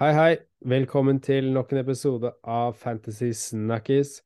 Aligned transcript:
Hei, 0.00 0.12
hei. 0.16 0.36
Velkommen 0.64 1.18
til 1.20 1.50
nok 1.52 1.72
en 1.74 1.80
episode 1.82 2.30
av 2.48 2.72
Fantasy 2.80 3.30
Snackies. 3.36 4.20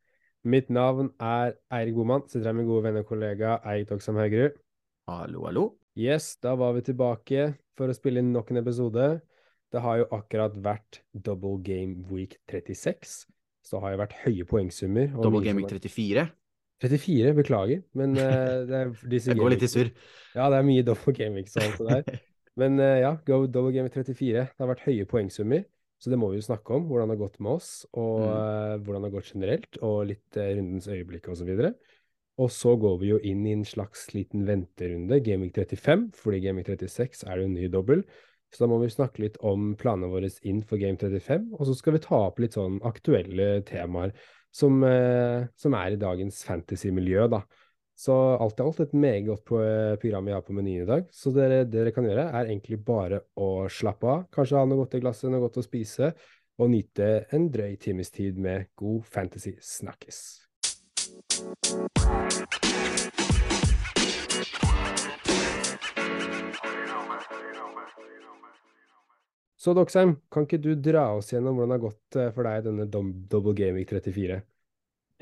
Mitt 0.46 0.68
navn 0.70 1.08
er 1.18 1.56
Eirik 1.74 1.96
Boman. 1.96 2.22
Sitter 2.28 2.52
her 2.52 2.56
med 2.60 2.68
gode 2.68 2.84
venner 2.86 3.02
og 3.02 3.08
kollega 3.10 3.56
Eirik 3.66 3.88
Doksam 3.90 4.18
Haugerud. 4.20 4.54
Hallo, 5.10 5.42
hallo. 5.48 5.64
Yes, 5.98 6.36
da 6.42 6.54
var 6.58 6.76
vi 6.76 6.84
tilbake 6.86 7.48
for 7.78 7.90
å 7.90 7.96
spille 7.96 8.22
inn 8.22 8.30
nok 8.34 8.52
en 8.54 8.62
episode. 8.62 9.08
Det 9.74 9.82
har 9.82 9.98
jo 10.04 10.08
akkurat 10.14 10.54
vært 10.62 11.00
double 11.26 11.58
game 11.66 12.06
week 12.10 12.38
36. 12.50 13.24
Så 13.66 13.80
har 13.82 13.94
jo 13.96 14.02
vært 14.04 14.14
høye 14.22 14.46
poengsummer. 14.46 15.10
Double 15.18 15.42
Game 15.42 15.58
Week 15.58 15.70
er- 15.72 15.78
34. 15.80 16.28
34, 16.82 17.34
beklager. 17.38 17.82
Men 17.94 18.16
uh, 18.18 18.64
det 18.68 18.80
er 18.80 18.92
Jeg 19.14 19.38
går 19.38 19.54
litt 19.54 19.66
i 19.66 19.70
surr. 19.70 19.92
Ja, 20.34 20.48
det 20.50 20.58
er 20.58 20.66
mye 20.66 20.86
double 20.86 21.14
game 21.16 21.38
weeks 21.38 21.56
og 21.58 21.68
alt 21.68 21.80
det 21.80 21.88
der. 21.90 22.18
Men 22.60 22.78
uh, 22.78 22.98
ja, 23.02 23.14
go 23.26 23.44
double 23.46 23.74
game 23.74 23.90
34. 23.90 24.34
Det 24.34 24.62
har 24.62 24.70
vært 24.70 24.84
høye 24.86 25.06
poengsummer, 25.10 25.64
så 26.02 26.12
det 26.12 26.18
må 26.20 26.30
vi 26.30 26.38
jo 26.38 26.46
snakke 26.46 26.76
om. 26.76 26.86
Hvordan 26.90 27.10
det 27.10 27.16
har 27.16 27.24
gått 27.24 27.40
med 27.42 27.56
oss, 27.56 27.70
og 27.96 28.26
eh, 28.28 28.74
hvordan 28.84 29.02
det 29.02 29.08
har 29.08 29.14
gått 29.14 29.30
generelt, 29.32 29.78
og 29.82 29.96
litt 30.10 30.38
rundens 30.38 30.86
øyeblikk 30.90 31.30
og 31.32 31.38
så 31.40 31.46
videre. 31.48 31.72
Og 32.42 32.50
så 32.50 32.74
går 32.78 32.98
vi 33.00 33.10
jo 33.12 33.18
inn 33.22 33.42
i 33.46 33.54
en 33.54 33.64
slags 33.66 34.08
liten 34.14 34.42
venterunde, 34.46 35.20
Gaming 35.24 35.52
35, 35.54 36.08
fordi 36.18 36.40
Gaming 36.42 36.66
36 36.66 37.24
er 37.30 37.40
jo 37.40 37.48
en 37.48 37.56
ny 37.56 37.68
dobbel. 37.72 38.02
Så 38.54 38.64
da 38.64 38.70
må 38.70 38.78
vi 38.82 38.90
snakke 38.90 39.22
litt 39.24 39.38
om 39.42 39.72
planene 39.78 40.10
våre 40.10 40.30
inn 40.46 40.60
for 40.66 40.78
Game 40.82 40.98
35, 41.00 41.48
og 41.58 41.66
så 41.66 41.74
skal 41.78 41.96
vi 41.96 42.04
ta 42.04 42.20
opp 42.28 42.42
litt 42.42 42.54
sånn 42.58 42.80
aktuelle 42.86 43.48
temaer 43.66 44.14
som, 44.54 44.80
eh, 44.86 45.46
som 45.58 45.74
er 45.74 45.94
i 45.94 46.00
dagens 46.00 46.44
fantasy-miljø, 46.46 47.26
da. 47.32 47.42
Så 47.94 48.14
alt 48.42 48.58
i 48.58 48.62
alt 48.64 48.80
et 48.82 48.94
meget 48.94 49.26
godt 49.28 49.44
program 49.46 50.26
vi 50.26 50.32
har 50.34 50.42
på 50.42 50.52
menyen 50.52 50.82
i 50.82 50.86
dag. 50.88 51.04
Så 51.14 51.30
dere, 51.34 51.62
det 51.62 51.78
dere 51.78 51.92
kan 51.94 52.06
gjøre, 52.06 52.26
er 52.26 52.48
egentlig 52.50 52.80
bare 52.84 53.20
å 53.38 53.68
slappe 53.70 54.08
av, 54.10 54.24
kanskje 54.34 54.58
ha 54.58 54.64
noe 54.66 54.82
godt 54.82 54.96
i 54.98 55.02
glasset, 55.04 55.30
noe 55.30 55.44
godt 55.46 55.60
å 55.62 55.66
spise, 55.66 56.10
og 56.58 56.70
nyte 56.70 57.26
en 57.34 57.48
drøy 57.50 57.76
times 57.82 58.10
tid 58.14 58.38
med 58.38 58.70
god 58.78 59.02
fantasy 59.06 59.54
Så 69.64 69.72
Doxheim, 69.72 70.18
kan 70.28 70.44
ikke 70.44 70.60
du 70.60 70.74
dra 70.76 71.06
oss 71.16 71.30
gjennom 71.32 71.56
hvordan 71.56 71.70
det 71.72 71.76
har 71.78 71.84
gått 71.86 72.18
eh, 72.20 72.32
for 72.36 72.44
deg 72.44 72.66
denne 72.66 72.84
Double 72.90 73.54
Game 73.56 73.78
Week 73.78 73.88
34? 73.88 74.42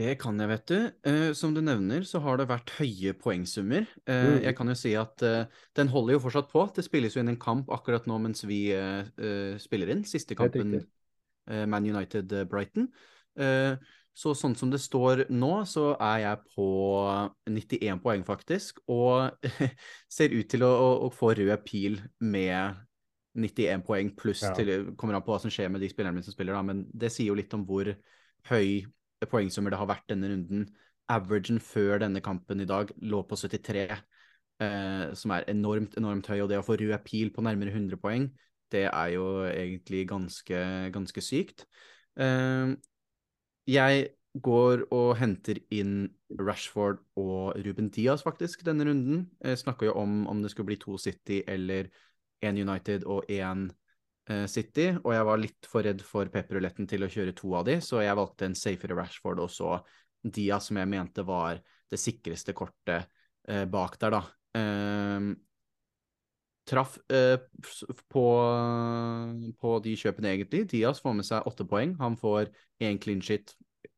Det 0.00 0.16
kan 0.18 0.40
jeg, 0.40 0.50
vet 0.50 0.64
du. 0.72 0.78
Eh, 1.06 1.28
som 1.38 1.54
du 1.54 1.60
nevner, 1.62 2.02
så 2.08 2.18
har 2.24 2.40
det 2.40 2.48
vært 2.50 2.74
høye 2.80 3.14
poengsummer. 3.22 3.86
Eh, 4.02 4.24
Mm. 4.32 4.40
Jeg 4.48 4.56
kan 4.58 4.72
jo 4.72 4.76
si 4.78 4.96
at 4.98 5.22
den 5.78 5.94
holder 5.94 6.16
jo 6.16 6.24
fortsatt 6.26 6.50
på. 6.50 6.66
Det 6.74 6.82
spilles 6.82 7.14
jo 7.14 7.22
inn 7.22 7.30
en 7.36 7.38
kamp 7.38 7.70
akkurat 7.70 8.08
nå 8.10 8.18
mens 8.18 8.42
vi 8.48 8.64
spiller 9.62 9.94
inn. 9.94 10.02
Siste 10.08 10.34
kampen, 10.34 10.80
Man 11.46 11.86
United-Brighton. 11.86 12.88
så 14.12 14.34
sånn 14.36 14.54
som 14.58 14.70
det 14.72 14.80
står 14.82 15.26
nå, 15.30 15.64
så 15.64 15.92
er 15.96 16.18
jeg 16.26 16.42
på 16.56 16.66
91 17.46 18.02
poeng, 18.02 18.24
faktisk. 18.26 18.82
Og 18.90 19.30
ser 20.18 20.34
ut 20.34 20.48
til 20.50 20.66
å, 20.66 20.72
å, 20.72 20.90
å 21.06 21.12
få 21.14 21.30
rød 21.38 21.62
pil 21.68 22.00
med 22.18 22.82
91 23.34 23.84
poeng 23.86 24.10
pluss 24.16 24.42
Ja. 24.42 24.52
til 24.54 24.92
Kommer 24.96 25.16
an 25.16 25.24
på 25.24 25.32
hva 25.32 25.40
som 25.40 25.50
skjer 25.50 25.70
med 25.72 25.80
de 25.80 25.88
spillerne 25.88 26.14
mine 26.14 26.24
som 26.26 26.34
spiller, 26.34 26.52
da, 26.54 26.62
men 26.62 26.86
det 26.92 27.12
sier 27.12 27.30
jo 27.30 27.38
litt 27.38 27.54
om 27.54 27.64
hvor 27.66 27.88
høy 28.50 28.84
poengsummer 29.30 29.70
det 29.70 29.78
har 29.78 29.88
vært 29.88 30.08
denne 30.10 30.28
runden. 30.32 30.66
Averagen 31.12 31.60
før 31.60 32.00
denne 32.02 32.20
kampen 32.24 32.60
i 32.60 32.68
dag 32.68 32.90
lå 33.02 33.22
på 33.28 33.36
73, 33.38 33.86
eh, 34.60 35.14
som 35.14 35.34
er 35.34 35.44
enormt, 35.48 35.96
enormt 35.96 36.26
høy. 36.26 36.40
Og 36.42 36.48
det 36.50 36.58
å 36.58 36.66
få 36.66 36.78
rød 36.78 37.04
pil 37.04 37.30
på 37.30 37.44
nærmere 37.44 37.72
100 37.72 37.96
poeng, 37.96 38.30
det 38.72 38.86
er 38.88 39.08
jo 39.14 39.44
egentlig 39.44 40.06
ganske, 40.08 40.90
ganske 40.92 41.20
sykt. 41.22 41.66
Eh, 42.18 42.74
jeg 43.66 44.08
går 44.42 44.86
og 44.90 45.16
henter 45.20 45.58
inn 45.70 46.08
Rashford 46.40 47.02
og 47.20 47.58
Ruben 47.66 47.90
Diaz 47.92 48.22
faktisk 48.24 48.64
denne 48.64 48.86
runden. 48.88 49.26
Jeg 49.44 49.60
snakka 49.60 49.90
jo 49.90 49.92
om 50.00 50.26
om 50.26 50.40
det 50.42 50.50
skulle 50.50 50.70
bli 50.72 50.80
to 50.80 50.96
City 50.98 51.42
eller 51.46 51.90
én 52.42 52.58
United 52.58 53.06
og 53.08 53.30
én 53.30 53.68
uh, 53.68 54.46
City, 54.50 54.90
og 54.98 55.12
jeg 55.14 55.28
var 55.28 55.40
litt 55.42 55.70
for 55.70 55.86
redd 55.86 56.02
for 56.06 56.30
pepperuletten 56.32 56.88
til 56.90 57.06
å 57.06 57.10
kjøre 57.12 57.36
to 57.38 57.54
av 57.58 57.68
de, 57.68 57.78
så 57.84 58.02
jeg 58.04 58.18
valgte 58.18 58.48
en 58.48 58.58
safere 58.58 58.98
Rashford 58.98 59.42
og 59.44 59.50
så 59.52 59.76
Dia, 60.22 60.60
som 60.62 60.78
jeg 60.78 60.86
mente 60.86 61.24
var 61.26 61.58
det 61.90 61.98
sikreste 61.98 62.54
kortet 62.54 63.08
uh, 63.50 63.64
bak 63.70 63.98
der, 64.02 64.18
da. 64.18 64.22
Uh, 64.54 65.32
traff 66.68 66.98
eh, 67.10 67.38
på, 68.12 68.24
på 69.60 69.72
de 69.84 69.94
kjøpene, 69.98 70.34
egentlig. 70.36 70.66
Diaz 70.70 71.02
får 71.02 71.16
med 71.18 71.26
seg 71.26 71.48
åtte 71.48 71.66
poeng. 71.68 71.96
Han 72.00 72.16
får 72.20 72.52
én 72.82 73.00
clean 73.02 73.22
shit 73.24 73.54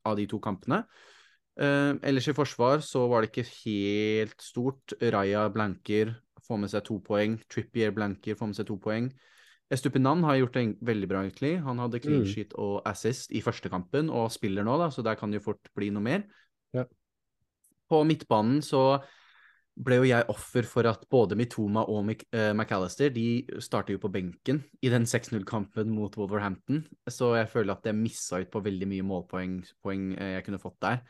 av 0.07 0.17
de 0.19 0.27
to 0.31 0.41
kampene. 0.43 0.85
Eh, 1.61 1.93
ellers 2.03 2.29
i 2.31 2.37
forsvar 2.37 2.83
så 2.85 3.05
var 3.11 3.23
det 3.23 3.33
ikke 3.33 3.49
helt 3.65 4.41
stort. 4.43 4.97
Raja 5.15 5.47
blanker, 5.53 6.15
får 6.47 6.61
med 6.61 6.73
seg 6.73 6.85
to 6.87 6.99
poeng. 7.05 7.39
Trippier 7.51 7.95
blanker, 7.95 8.37
får 8.39 8.51
med 8.51 8.59
seg 8.59 8.69
to 8.69 8.77
poeng. 8.81 9.11
Estupinan 9.73 10.23
har 10.27 10.37
gjort 10.37 10.59
det 10.59 10.65
veldig 10.85 11.09
bra, 11.09 11.23
egentlig. 11.25 11.55
Han 11.65 11.81
hadde 11.81 12.01
clean 12.05 12.23
Mm. 12.23 12.29
sheet 12.29 12.53
og 12.61 12.83
assist 12.87 13.33
i 13.33 13.41
første 13.41 13.71
kampen, 13.73 14.11
og 14.11 14.31
spiller 14.31 14.63
nå, 14.63 14.77
da, 14.79 14.91
så 14.91 15.03
der 15.03 15.17
kan 15.17 15.31
det 15.31 15.41
jo 15.41 15.53
fort 15.53 15.73
bli 15.75 15.91
noe 15.91 16.03
mer. 16.05 16.25
Ja. 16.75 16.85
På 17.89 18.05
midtbanen 18.05 18.61
så 18.63 19.01
ble 19.75 19.97
jo 19.97 20.05
jeg 20.07 20.29
offer 20.31 20.63
for 20.63 20.87
at 20.87 21.03
både 21.11 21.35
Mitoma 21.35 21.83
og 21.91 22.05
Mc, 22.07 22.23
uh, 22.33 22.53
McAllister 22.55 23.11
de 23.11 23.45
starter 23.59 23.97
jo 23.97 23.99
på 24.05 24.13
benken 24.13 24.63
i 24.83 24.89
den 24.93 25.03
6-0-kampen 25.03 25.91
mot 25.91 26.15
Wolverhampton, 26.17 26.85
så 27.11 27.35
jeg 27.41 27.49
føler 27.51 27.75
at 27.75 27.89
jeg 27.89 27.99
missa 27.99 28.39
ut 28.39 28.53
på 28.53 28.63
veldig 28.63 28.87
mye 28.87 29.03
målpoeng 29.03 29.57
poeng, 29.83 30.13
eh, 30.15 30.37
jeg 30.37 30.45
kunne 30.47 30.63
fått 30.63 30.79
der. 30.85 31.01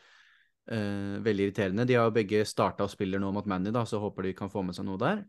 Eh, 0.65 1.17
veldig 1.21 1.49
irriterende. 1.49 1.85
De 1.85 1.97
har 1.97 2.07
jo 2.07 2.15
begge 2.15 2.41
starta 2.49 2.87
og 2.87 2.93
spiller 2.93 3.21
nå 3.21 3.29
mot 3.35 3.45
Manny, 3.45 3.73
da, 3.73 3.83
så 3.85 3.99
håper 4.01 4.25
de 4.25 4.37
kan 4.37 4.49
få 4.49 4.63
med 4.65 4.77
seg 4.77 4.87
noe 4.87 5.01
der. 5.01 5.21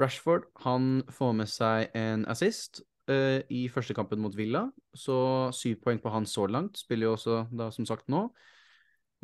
Rashford 0.00 0.48
han 0.64 1.04
får 1.14 1.36
med 1.38 1.50
seg 1.50 1.94
en 1.94 2.24
assist 2.30 2.82
eh, 3.10 3.44
i 3.54 3.68
første 3.70 3.94
kampen 3.94 4.18
mot 4.22 4.34
Villa, 4.34 4.64
så 4.90 5.52
syv 5.54 5.78
poeng 5.84 6.02
på 6.02 6.10
han 6.10 6.26
så 6.26 6.48
langt. 6.50 6.80
Spiller 6.82 7.12
jo 7.12 7.14
også 7.18 7.44
da, 7.54 7.70
som 7.74 7.86
sagt, 7.86 8.08
nå. 8.10 8.26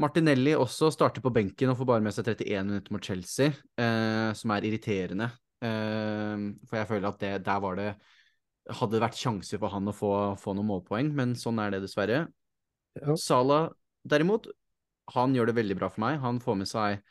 Martinelli 0.00 0.54
også 0.56 0.88
starter 0.94 1.25
på 1.25 1.32
benken 1.34 1.72
og 1.72 1.81
får 1.81 1.88
bare 1.91 2.04
med 2.04 2.15
seg 2.15 2.31
31 2.31 2.71
minutter 2.71 2.94
mot 2.94 3.04
Chelsea, 3.04 3.50
eh, 3.82 4.31
som 4.38 4.54
er 4.54 4.69
irriterende. 4.69 5.28
Eh, 5.60 6.47
for 6.71 6.78
jeg 6.78 6.88
føler 6.88 7.10
at 7.10 7.21
det, 7.21 7.34
der 7.50 7.62
var 7.66 7.78
det 7.81 7.92
Hadde 8.71 8.92
det 8.92 9.00
vært 9.03 9.19
sjanser 9.19 9.59
for 9.59 9.72
han 9.72 9.88
å 9.91 9.92
få, 9.97 10.09
få 10.38 10.53
noen 10.54 10.69
målpoeng, 10.69 11.09
men 11.16 11.32
sånn 11.34 11.59
er 11.59 11.72
det 11.72 11.81
dessverre. 11.82 12.21
Ja. 12.94 13.16
Salah 13.19 13.72
derimot, 14.06 14.47
han 15.15 15.34
gjør 15.34 15.50
det 15.50 15.56
veldig 15.59 15.76
bra 15.81 15.91
for 15.93 16.04
meg. 16.04 16.21
Han 16.22 16.41
får 16.43 16.59
med 16.60 16.71
seg 16.71 17.03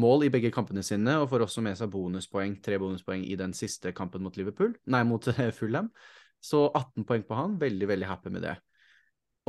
mål 0.00 0.26
i 0.26 0.32
begge 0.32 0.52
kampene 0.54 0.84
sine, 0.86 1.18
og 1.20 1.28
får 1.30 1.46
også 1.46 1.64
med 1.64 1.78
seg 1.78 1.90
bonuspoeng, 1.92 2.56
tre 2.64 2.78
bonuspoeng 2.80 3.24
i 3.28 3.36
den 3.38 3.52
siste 3.56 3.92
kampen 3.96 4.24
mot 4.24 4.36
Liverpool, 4.40 4.72
nei, 4.92 5.02
mot 5.08 5.26
eh, 5.34 5.50
Fulham. 5.54 5.90
Så 6.42 6.64
18 6.72 7.06
poeng 7.06 7.24
på 7.26 7.38
han, 7.38 7.58
veldig, 7.60 7.88
veldig 7.92 8.08
happy 8.08 8.32
med 8.34 8.46
det. 8.48 8.56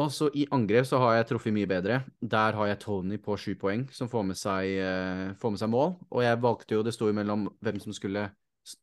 Og 0.02 0.09
så 0.09 0.28
i 0.34 0.47
angrep 0.53 0.88
så 0.90 0.97
har 1.03 1.19
jeg 1.19 1.28
truffet 1.30 1.53
mye 1.53 1.69
bedre. 1.69 2.00
Der 2.18 2.56
har 2.58 2.69
jeg 2.69 2.80
Tony 2.81 3.19
på 3.22 3.38
sju 3.38 3.53
poeng, 3.62 3.86
som 3.94 4.09
får 4.09 4.24
med, 4.25 4.38
seg, 4.38 4.70
eh, 4.81 5.28
får 5.41 5.53
med 5.53 5.62
seg 5.62 5.70
mål. 5.74 5.94
Og 6.09 6.24
jeg 6.25 6.41
valgte 6.41 6.78
jo, 6.78 6.85
det 6.85 6.96
sto 6.96 7.09
jo 7.09 7.18
mellom 7.18 7.46
hvem 7.62 7.78
som 7.81 7.94
skulle 7.94 8.28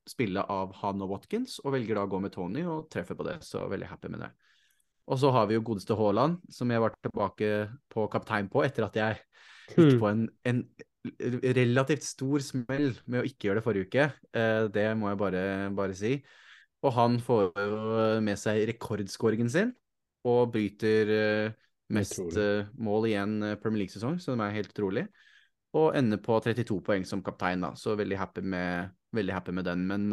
spille 0.09 0.43
av 0.53 0.75
han 0.83 1.03
og 1.03 1.15
Watkins, 1.15 1.59
og 1.65 1.75
velger 1.75 1.99
da 1.99 2.05
å 2.07 2.11
gå 2.11 2.21
med 2.23 2.35
Tony, 2.35 2.63
og 2.69 2.89
treffer 2.93 3.19
på 3.19 3.27
det, 3.27 3.41
så 3.47 3.65
veldig 3.71 3.89
happy 3.91 4.13
med 4.13 4.27
det. 4.27 4.31
Og 5.09 5.19
så 5.22 5.31
har 5.34 5.49
vi 5.49 5.56
jo 5.56 5.65
godeste 5.66 5.97
Haaland, 5.99 6.38
som 6.53 6.71
jeg 6.71 6.83
var 6.83 6.94
tilbake 7.00 7.49
på 7.91 8.06
kaptein 8.12 8.50
på 8.53 8.62
etter 8.66 8.87
at 8.87 8.99
jeg 9.00 9.22
gikk 9.72 9.99
på 10.03 10.11
en, 10.11 10.27
en 10.47 10.62
relativt 11.57 12.04
stor 12.04 12.42
smell 12.45 12.92
med 13.07 13.22
å 13.22 13.27
ikke 13.27 13.48
gjøre 13.48 13.60
det 13.60 13.66
forrige 13.66 13.89
uke. 13.89 14.07
Eh, 14.36 14.69
det 14.75 14.86
må 15.01 15.10
jeg 15.10 15.21
bare, 15.22 15.45
bare 15.77 15.97
si. 15.97 16.19
Og 16.84 16.95
han 16.97 17.19
får 17.21 17.51
jo 17.60 18.21
med 18.25 18.41
seg 18.41 18.63
rekordskåringen 18.71 19.51
sin, 19.53 19.72
og 20.28 20.53
bryter 20.54 21.13
eh, 21.16 21.59
mest 21.92 22.21
eh, 22.39 22.69
mål 22.80 23.10
i 23.10 23.16
en 23.21 23.36
eh, 23.51 23.59
Premier 23.60 23.84
League-sesong, 23.84 24.21
som 24.22 24.41
er 24.45 24.57
helt 24.57 24.72
utrolig. 24.72 25.07
Og 25.77 25.92
ender 25.97 26.21
på 26.22 26.39
32 26.42 26.80
poeng 26.84 27.04
som 27.07 27.22
kaptein, 27.25 27.63
da, 27.63 27.75
så 27.78 27.95
veldig 27.98 28.19
happy 28.19 28.42
med, 28.42 28.97
veldig 29.16 29.36
happy 29.36 29.54
med 29.54 29.69
den. 29.69 29.84
Men 29.86 30.09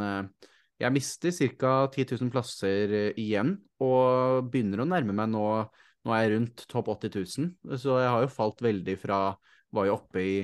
jeg 0.77 0.93
mister 0.93 1.33
ca. 1.33 1.73
10 1.89 2.05
000 2.21 2.31
plasser 2.33 2.93
eh, 2.93 3.19
igjen, 3.19 3.55
og 3.81 4.49
begynner 4.51 4.83
å 4.83 4.89
nærme 4.89 5.15
meg 5.15 5.33
nå 5.33 5.49
Nå 6.07 6.13
er 6.15 6.21
jeg 6.23 6.37
rundt 6.37 6.61
topp 6.71 6.87
80 6.93 7.17
000, 7.17 7.77
så 7.81 7.97
jeg 7.99 8.11
har 8.13 8.21
jo 8.23 8.29
falt 8.31 8.61
veldig 8.63 8.93
fra 9.01 9.17
Var 9.75 9.87
jo 9.89 9.95
oppe 9.97 10.21
i 10.23 10.35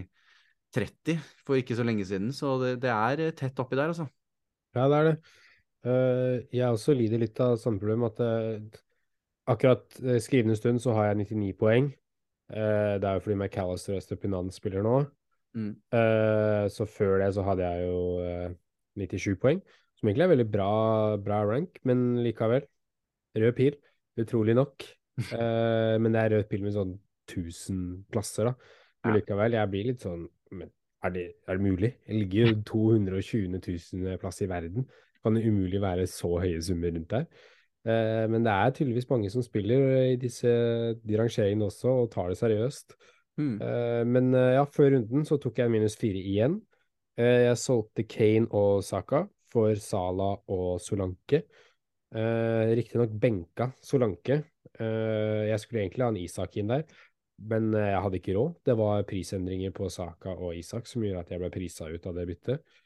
30 0.76 1.22
for 1.46 1.56
ikke 1.56 1.78
så 1.78 1.86
lenge 1.88 2.04
siden, 2.10 2.34
så 2.36 2.58
det, 2.60 2.74
det 2.84 2.90
er 2.92 3.22
eh, 3.24 3.36
tett 3.38 3.62
oppi 3.62 3.78
der, 3.80 3.94
altså. 3.94 4.10
Ja, 4.76 4.90
det 4.92 4.98
er 4.98 5.08
det. 5.08 5.14
Eh, 5.88 6.36
jeg 6.58 6.68
også 6.68 6.98
lider 6.98 7.22
litt 7.22 7.40
av 7.46 7.56
samme 7.62 7.80
problem, 7.80 8.04
at 8.10 8.20
akkurat 9.54 9.86
skrivende 10.26 10.58
stund 10.58 10.82
så 10.84 10.98
har 10.98 11.12
jeg 11.12 11.22
99 11.30 11.54
poeng. 11.62 11.88
Det 12.50 13.08
er 13.08 13.16
jo 13.16 13.24
fordi 13.24 13.38
McAllister 13.38 13.96
og 13.96 14.04
Stupinan 14.04 14.52
spiller 14.52 14.84
nå. 14.84 14.98
Mm. 15.54 15.74
Så 16.74 16.88
før 16.90 17.22
det 17.22 17.30
så 17.38 17.46
hadde 17.46 17.70
jeg 17.70 17.88
jo 17.88 18.02
eh, 18.26 18.56
97 19.00 19.40
poeng, 19.42 19.62
som 20.04 20.10
egentlig 20.12 20.26
er 20.26 20.32
veldig 20.34 20.52
bra, 20.52 20.72
bra 21.24 21.40
rank, 21.48 21.78
men 21.88 22.18
likevel. 22.20 22.66
Rød 23.40 23.54
pil, 23.56 23.76
utrolig 24.20 24.56
nok. 24.58 24.84
uh, 25.32 25.96
men 26.04 26.12
det 26.12 26.20
er 26.20 26.34
rød 26.34 26.48
pil 26.52 26.64
med 26.66 26.74
sånn 26.76 26.90
1000 27.32 27.78
plasser, 28.12 28.50
da. 28.50 28.74
Men 29.06 29.16
likevel, 29.16 29.56
jeg 29.56 29.70
blir 29.72 29.88
litt 29.90 30.04
sånn 30.04 30.22
Men 30.56 30.70
er 31.04 31.12
det, 31.12 31.24
er 31.48 31.58
det 31.60 31.64
mulig? 31.64 31.90
Jeg 32.08 32.20
ligger 32.20 32.52
jo 32.52 32.58
220 32.74 33.56
000 33.64 34.20
plass 34.20 34.44
i 34.44 34.48
verden. 34.52 34.90
Kan 35.24 35.40
det 35.40 35.46
umulig 35.48 35.80
være 35.84 36.08
så 36.12 36.34
høye 36.44 36.60
summer 36.64 36.92
rundt 36.92 37.16
der? 37.16 37.24
Uh, 37.88 38.28
men 38.32 38.44
det 38.44 38.52
er 38.52 38.76
tydeligvis 38.76 39.08
mange 39.08 39.32
som 39.32 39.46
spiller 39.46 39.86
i 40.10 40.18
disse 40.20 40.52
de 41.00 41.20
rangeringene 41.20 41.70
også, 41.72 41.96
og 42.04 42.12
tar 42.12 42.28
det 42.28 42.42
seriøst. 42.42 42.98
Mm. 43.40 43.56
Uh, 43.64 44.04
men 44.04 44.36
uh, 44.36 44.52
ja, 44.60 44.68
før 44.68 44.98
runden 44.98 45.24
så 45.32 45.40
tok 45.40 45.64
jeg 45.64 45.72
minus 45.72 45.96
fire 45.96 46.20
igjen. 46.20 46.60
Jeg 47.14 47.54
solgte 47.62 48.02
Kane 48.10 48.48
og 48.58 48.82
Saka 48.82 49.28
for 49.54 49.78
Sala 49.80 50.34
og 50.52 50.82
Solanke. 50.84 51.44
Uh, 52.14 52.74
Riktignok 52.74 53.14
benka 53.22 53.72
Solanke. 53.82 54.44
Eh, 54.82 55.42
jeg 55.52 55.62
skulle 55.62 55.84
egentlig 55.84 56.02
ha 56.02 56.10
en 56.10 56.18
Isak 56.18 56.56
inn 56.58 56.72
der, 56.72 56.86
men 57.46 57.68
eh, 57.78 57.92
jeg 57.92 58.04
hadde 58.06 58.18
ikke 58.18 58.34
råd. 58.38 58.56
Det 58.66 58.76
var 58.80 59.04
prisendringer 59.06 59.74
på 59.76 59.90
Saka 59.94 60.34
og 60.34 60.58
Isak 60.58 60.90
som 60.90 61.04
gjorde 61.06 61.22
at 61.22 61.34
jeg 61.34 61.42
ble 61.44 61.50
prisa 61.54 61.90
ut 61.92 62.08
av 62.10 62.18
det 62.18 62.26
byttet. 62.32 62.80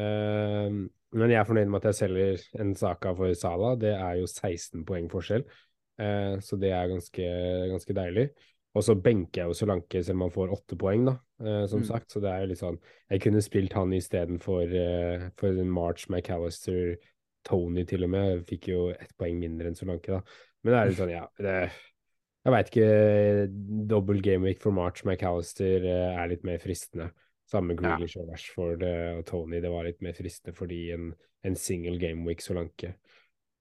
Eh, 0.00 0.78
men 1.16 1.32
jeg 1.32 1.40
er 1.40 1.48
fornøyd 1.48 1.68
med 1.68 1.82
at 1.82 1.90
jeg 1.90 2.00
selger 2.00 2.46
en 2.64 2.72
Saka 2.78 3.12
for 3.18 3.36
Sala. 3.36 3.74
Det 3.80 3.92
er 3.92 4.22
jo 4.22 4.30
16 4.30 4.86
poeng 4.88 5.10
forskjell, 5.12 5.44
Eh, 5.96 6.40
så 6.44 6.58
det 6.60 6.70
er 6.76 6.90
ganske, 6.90 7.26
ganske 7.72 7.94
deilig. 7.96 8.26
Og 8.76 8.84
så 8.84 8.94
benker 9.00 9.40
jeg 9.42 9.48
jo 9.50 9.56
Solanke 9.56 10.02
selv 10.04 10.18
om 10.18 10.26
han 10.26 10.34
får 10.34 10.50
åtte 10.52 10.76
poeng, 10.78 11.06
da, 11.08 11.14
eh, 11.40 11.66
som 11.66 11.80
Mm. 11.80 11.86
sagt. 11.88 12.10
Så 12.12 12.20
det 12.20 12.28
er 12.30 12.40
jo 12.42 12.50
litt 12.52 12.60
sånn 12.60 12.78
Jeg 13.10 13.20
kunne 13.24 13.40
spilt 13.42 13.72
han 13.72 13.90
istedenfor 13.96 14.74
eh, 14.76 15.28
for 15.40 15.52
March 15.64 16.08
McAllister, 16.10 16.96
Tony 17.46 17.84
til 17.86 18.04
og 18.04 18.10
med. 18.10 18.28
Jeg 18.36 18.46
fikk 18.50 18.68
jo 18.68 18.88
ett 18.90 19.12
poeng 19.18 19.38
mindre 19.40 19.68
enn 19.70 19.76
Solanke, 19.78 20.08
da. 20.18 20.20
Men 20.64 20.72
det 20.74 20.78
er 20.80 20.88
litt 20.90 20.98
sånn, 20.98 21.10
ja 21.14 21.26
det, 21.38 21.70
Jeg 22.46 22.52
veit 22.52 22.70
ikke. 22.70 23.86
Dobbel 23.88 24.20
gameweek 24.22 24.60
for 24.60 24.72
March 24.72 25.04
McAllister 25.06 25.82
eh, 25.84 26.16
er 26.22 26.28
litt 26.28 26.44
mer 26.44 26.58
fristende. 26.58 27.10
Samme 27.48 27.76
Grealish 27.78 28.16
Ja. 28.16 28.22
Og 28.22 28.28
Rashford 28.32 28.82
eh, 28.82 29.16
og 29.18 29.24
Tony. 29.26 29.60
Det 29.62 29.70
var 29.70 29.84
litt 29.84 30.02
mer 30.02 30.12
fristende 30.18 30.54
fordi 30.54 30.90
en, 30.92 31.12
en 31.44 31.54
single 31.54 31.96
gameweek 32.02 32.42
Solanke. 32.42 32.94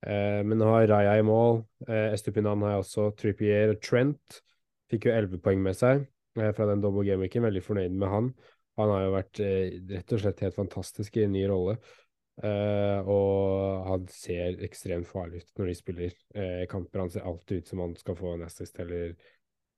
Eh, 0.05 0.41
men 0.43 0.57
nå 0.57 0.65
har 0.65 0.87
Raja 0.89 1.15
i 1.19 1.23
mål. 1.25 1.63
Eh, 1.87 2.11
Estupinan 2.13 2.61
har 2.65 2.75
jeg 2.75 2.83
også. 2.83 3.07
Trippier 3.21 3.69
og 3.75 3.81
Trent 3.81 4.41
fikk 4.95 5.09
jo 5.09 5.15
11 5.15 5.43
poeng 5.43 5.61
med 5.63 5.77
seg 5.77 6.05
eh, 6.39 6.51
fra 6.55 6.69
den 6.69 6.81
double 6.83 7.05
gameweeken. 7.07 7.45
Veldig 7.47 7.63
fornøyd 7.65 7.99
med 7.99 8.11
han. 8.11 8.31
Han 8.79 8.91
har 8.91 9.05
jo 9.05 9.13
vært 9.13 9.43
eh, 9.43 9.77
rett 9.93 10.15
og 10.15 10.23
slett 10.23 10.43
helt 10.45 10.57
fantastisk 10.57 11.19
i 11.19 11.27
en 11.27 11.35
ny 11.35 11.45
rolle. 11.51 11.77
Eh, 12.43 13.07
og 13.07 13.85
han 13.87 14.09
ser 14.11 14.59
ekstremt 14.65 15.07
farlig 15.07 15.43
ut 15.43 15.61
når 15.61 15.71
de 15.71 15.77
spiller 15.79 16.17
kamper. 16.71 17.05
Han 17.05 17.13
ser 17.13 17.27
alltid 17.27 17.63
ut 17.63 17.71
som 17.71 17.83
han 17.85 17.95
skal 17.99 18.19
få 18.19 18.33
en 18.35 18.47
assist 18.47 18.81
eller, 18.83 19.13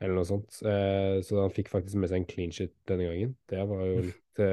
eller 0.02 0.18
noe 0.18 0.30
sånt. 0.30 0.58
Så 0.58 1.42
han 1.42 1.54
fikk 1.54 1.69
faktisk 1.74 2.02
med 2.02 2.10
seg 2.10 2.24
en 2.24 2.31
clean 2.31 2.56
shit 2.56 2.74
denne 2.90 3.12
gangen. 3.12 3.36
Det 3.50 3.68
var 3.69 3.84
jo 3.86 4.08
litt 4.08 4.48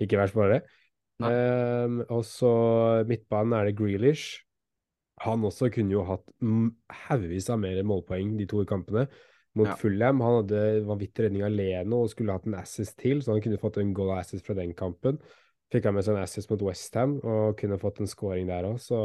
ikke 0.00 0.20
verst, 0.20 0.38
bare 0.38 0.56
det. 0.56 0.62
Eh, 1.22 1.98
og 2.10 2.24
så 2.26 2.52
midtbanen 3.08 3.54
er 3.58 3.68
det 3.68 3.76
Grealish. 3.78 4.42
Han 5.22 5.44
også 5.46 5.68
kunne 5.70 5.94
jo 5.94 6.02
hatt 6.06 6.24
haugevis 7.06 7.50
av 7.52 7.60
mer 7.62 7.82
målpoeng 7.86 8.34
de 8.38 8.48
to 8.50 8.64
kampene. 8.68 9.06
Mot 9.58 9.68
Ja. 9.68 9.76
Fulham. 9.76 10.20
Han 10.24 10.38
hadde 10.40 10.60
vanvittig 10.88 11.26
redning 11.26 11.44
alene 11.44 11.96
og 11.96 12.10
skulle 12.12 12.32
hatt 12.32 12.46
en 12.48 12.56
assist 12.56 12.96
til, 12.98 13.20
så 13.22 13.34
han 13.34 13.42
kunne 13.44 13.60
fått 13.60 13.78
en 13.82 13.92
goal 13.94 14.14
assist 14.16 14.46
fra 14.46 14.56
den 14.56 14.72
kampen. 14.74 15.18
Fikk 15.72 15.88
han 15.88 15.96
med 15.96 16.04
seg 16.04 16.16
en 16.16 16.24
assist 16.24 16.50
mot 16.52 16.62
Westham 16.64 17.18
og 17.20 17.58
kunne 17.60 17.80
fått 17.80 18.00
en 18.00 18.10
scoring 18.10 18.48
der 18.48 18.68
òg, 18.68 18.78
så 18.80 18.98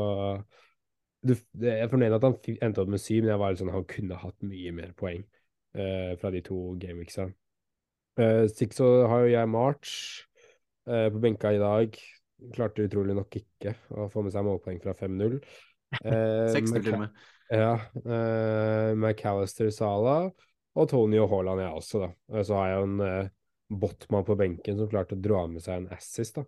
du, 1.27 1.33
Jeg 1.59 1.81
er 1.81 1.89
fornøyd 1.91 2.13
at 2.13 2.23
han 2.23 2.35
endte 2.61 2.83
opp 2.83 2.91
med 2.91 3.01
syv, 3.01 3.23
men 3.23 3.33
jeg 3.33 3.41
var 3.41 3.51
litt 3.51 3.61
sånn, 3.61 3.73
han 3.73 3.87
kunne 3.89 4.19
hatt 4.21 4.45
mye 4.47 4.73
mer 4.75 4.91
poeng 4.95 5.23
uh, 5.75 6.13
fra 6.21 6.31
de 6.31 6.43
to 6.45 6.59
gameweeksa. 6.79 7.25
Uh, 8.19 8.45
Stikk 8.51 8.75
så 8.77 8.85
har 9.09 9.25
jo 9.25 9.33
jeg 9.33 9.49
March 9.51 9.95
uh, 10.87 11.07
på 11.11 11.23
benka 11.23 11.51
i 11.55 11.61
dag. 11.61 11.97
Klarte 12.53 12.85
utrolig 12.85 13.15
nok 13.17 13.39
ikke 13.39 13.73
å 13.97 14.07
få 14.13 14.23
med 14.23 14.35
seg 14.35 14.45
målpoeng 14.45 14.79
fra 14.83 14.93
5-0. 14.95 15.39
Eh, 16.03 16.51
6-0 16.53 16.83
til 16.83 16.93
og 16.93 17.03
med. 17.05 17.25
Ja. 17.53 17.73
Uh, 18.03 18.93
McAllister 18.97 19.69
Sala 19.73 20.17
og 20.77 20.89
Tony 20.91 21.19
og 21.21 21.29
Haaland, 21.31 21.63
jeg 21.63 21.81
også, 21.81 22.01
da. 22.03 22.09
og 22.33 22.45
Så 22.45 22.57
har 22.57 22.71
jeg 22.71 22.79
jo 22.79 22.87
en 22.87 23.03
uh, 23.03 23.29
Botman 23.67 24.25
på 24.27 24.37
benken 24.39 24.79
som 24.79 24.89
klarte 24.91 25.17
å 25.17 25.21
dra 25.21 25.45
med 25.51 25.63
seg 25.63 25.81
en 25.81 25.93
assist, 25.95 26.39
da. 26.39 26.45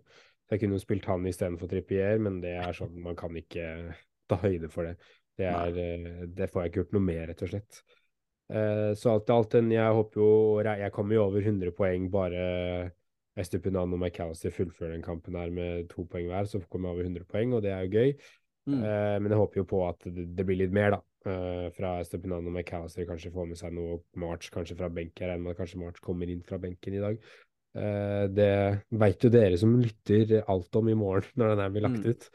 Jeg 0.50 0.62
kunne 0.62 0.78
jo 0.78 0.82
spilt 0.82 1.06
han 1.06 1.26
istedenfor 1.30 1.70
Trippier, 1.70 2.18
men 2.22 2.40
det 2.42 2.56
er 2.58 2.74
sånn, 2.74 2.96
man 3.04 3.18
kan 3.18 3.34
ikke 3.38 3.66
ta 4.30 4.38
høyde 4.42 4.70
for 4.72 4.88
det. 4.88 4.96
Det, 5.38 5.48
er, 5.48 5.76
eh, 5.78 6.22
det 6.36 6.50
får 6.50 6.64
jeg 6.64 6.70
ikke 6.70 6.82
gjort 6.82 6.96
noe 6.96 7.06
med, 7.06 7.20
rett 7.30 7.44
og 7.46 7.52
slett. 7.52 7.82
Uh, 8.50 8.90
så 8.98 9.14
alt 9.14 9.30
i 9.30 9.34
alt, 9.36 9.52
jeg 9.70 9.94
håper 9.94 10.18
jo 10.18 10.30
Jeg 10.66 10.90
kommer 10.90 11.14
jo 11.14 11.20
over 11.28 11.44
100 11.44 11.70
poeng 11.70 12.08
bare 12.10 12.40
Estupinan 13.38 13.94
og 13.94 14.00
McAllister 14.00 14.50
fullfører 14.50 14.96
den 14.96 15.04
kampen 15.06 15.36
her 15.38 15.52
med 15.54 15.86
to 15.92 16.02
poeng 16.10 16.26
hver, 16.28 16.48
så 16.50 16.58
kommer 16.66 16.90
jeg 16.90 16.96
over 16.96 17.06
100 17.06 17.28
poeng, 17.30 17.54
og 17.54 17.62
det 17.62 17.70
er 17.70 17.86
jo 17.86 18.00
gøy. 18.00 18.10
Mm. 18.68 18.82
Eh, 18.84 19.16
men 19.22 19.30
jeg 19.32 19.38
håper 19.40 19.60
jo 19.62 19.64
på 19.70 19.78
at 19.88 20.04
det, 20.04 20.26
det 20.36 20.44
blir 20.46 20.58
litt 20.60 20.72
mer, 20.76 20.90
da. 20.96 21.00
Eh, 21.30 21.68
fra 21.76 21.98
Estupinan 22.00 22.46
og 22.48 22.52
McAllister 22.52 23.04
kanskje 23.08 23.32
får 23.34 23.48
med 23.50 23.58
seg 23.60 23.72
noe 23.76 24.00
March, 24.20 24.50
kanskje 24.52 24.76
fra 24.78 24.88
benk. 24.88 25.12
Jeg 25.20 25.28
regner 25.28 25.44
med 25.44 25.52
at 25.56 25.60
kanskje 25.62 25.80
March 25.82 26.00
kommer 26.04 26.28
inn 26.32 26.42
fra 26.46 26.58
benken 26.58 26.94
i 26.96 27.02
dag. 27.02 27.18
Eh, 27.76 28.26
det 28.34 28.50
veit 28.90 29.22
jo 29.24 29.30
dere 29.30 29.58
som 29.60 29.74
lytter 29.80 30.40
alt 30.50 30.76
om 30.80 30.88
i 30.88 30.94
morgen, 30.98 31.28
når 31.40 31.54
den 31.54 31.64
her 31.64 31.74
blir 31.76 31.86
lagt 31.88 32.00
Mm. 32.04 32.10
ut. 32.14 32.30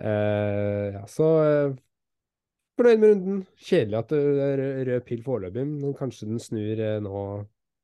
Eh, 0.00 0.86
ja, 0.96 1.02
så 1.06 1.26
fornøyd 2.78 2.98
med 3.02 3.10
runden. 3.12 3.42
Kjedelig 3.60 3.98
at 4.00 4.08
det 4.14 4.22
er 4.48 4.56
rød- 4.58 4.86
rød 4.88 5.04
pil 5.06 5.22
foreløpig, 5.22 5.66
men 5.68 5.94
kanskje 5.94 6.26
den 6.30 6.40
snur 6.42 6.80
nå 7.04 7.20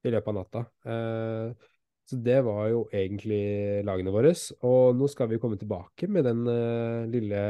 i 0.04 0.10
løpet 0.10 0.32
av 0.32 0.34
natta. 0.40 0.64
Eh, 0.84 1.68
så 2.10 2.18
det 2.26 2.40
var 2.46 2.64
jo 2.72 2.80
egentlig 2.90 3.84
lagene 3.86 4.10
våre. 4.14 4.32
Og 4.66 4.96
nå 4.98 5.06
skal 5.12 5.30
vi 5.30 5.38
komme 5.42 5.58
tilbake 5.60 6.08
med 6.10 6.26
den 6.26 6.42
uh, 6.50 7.06
lille 7.10 7.42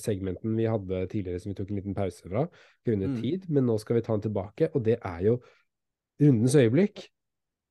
segmenten 0.00 0.54
vi 0.56 0.68
hadde 0.70 1.04
tidligere 1.10 1.42
som 1.42 1.50
vi 1.50 1.58
tok 1.58 1.72
en 1.74 1.80
liten 1.82 1.96
pause 1.98 2.22
fra 2.30 2.46
grunnet 2.86 3.10
Mm. 3.14 3.20
tid, 3.20 3.48
men 3.50 3.66
nå 3.66 3.74
skal 3.82 3.98
vi 3.98 4.04
ta 4.06 4.14
den 4.14 4.28
tilbake, 4.28 4.70
og 4.74 4.84
det 4.86 5.00
er 5.02 5.20
jo 5.26 5.38
rundens 6.22 6.54
øyeblikk. 6.54 7.08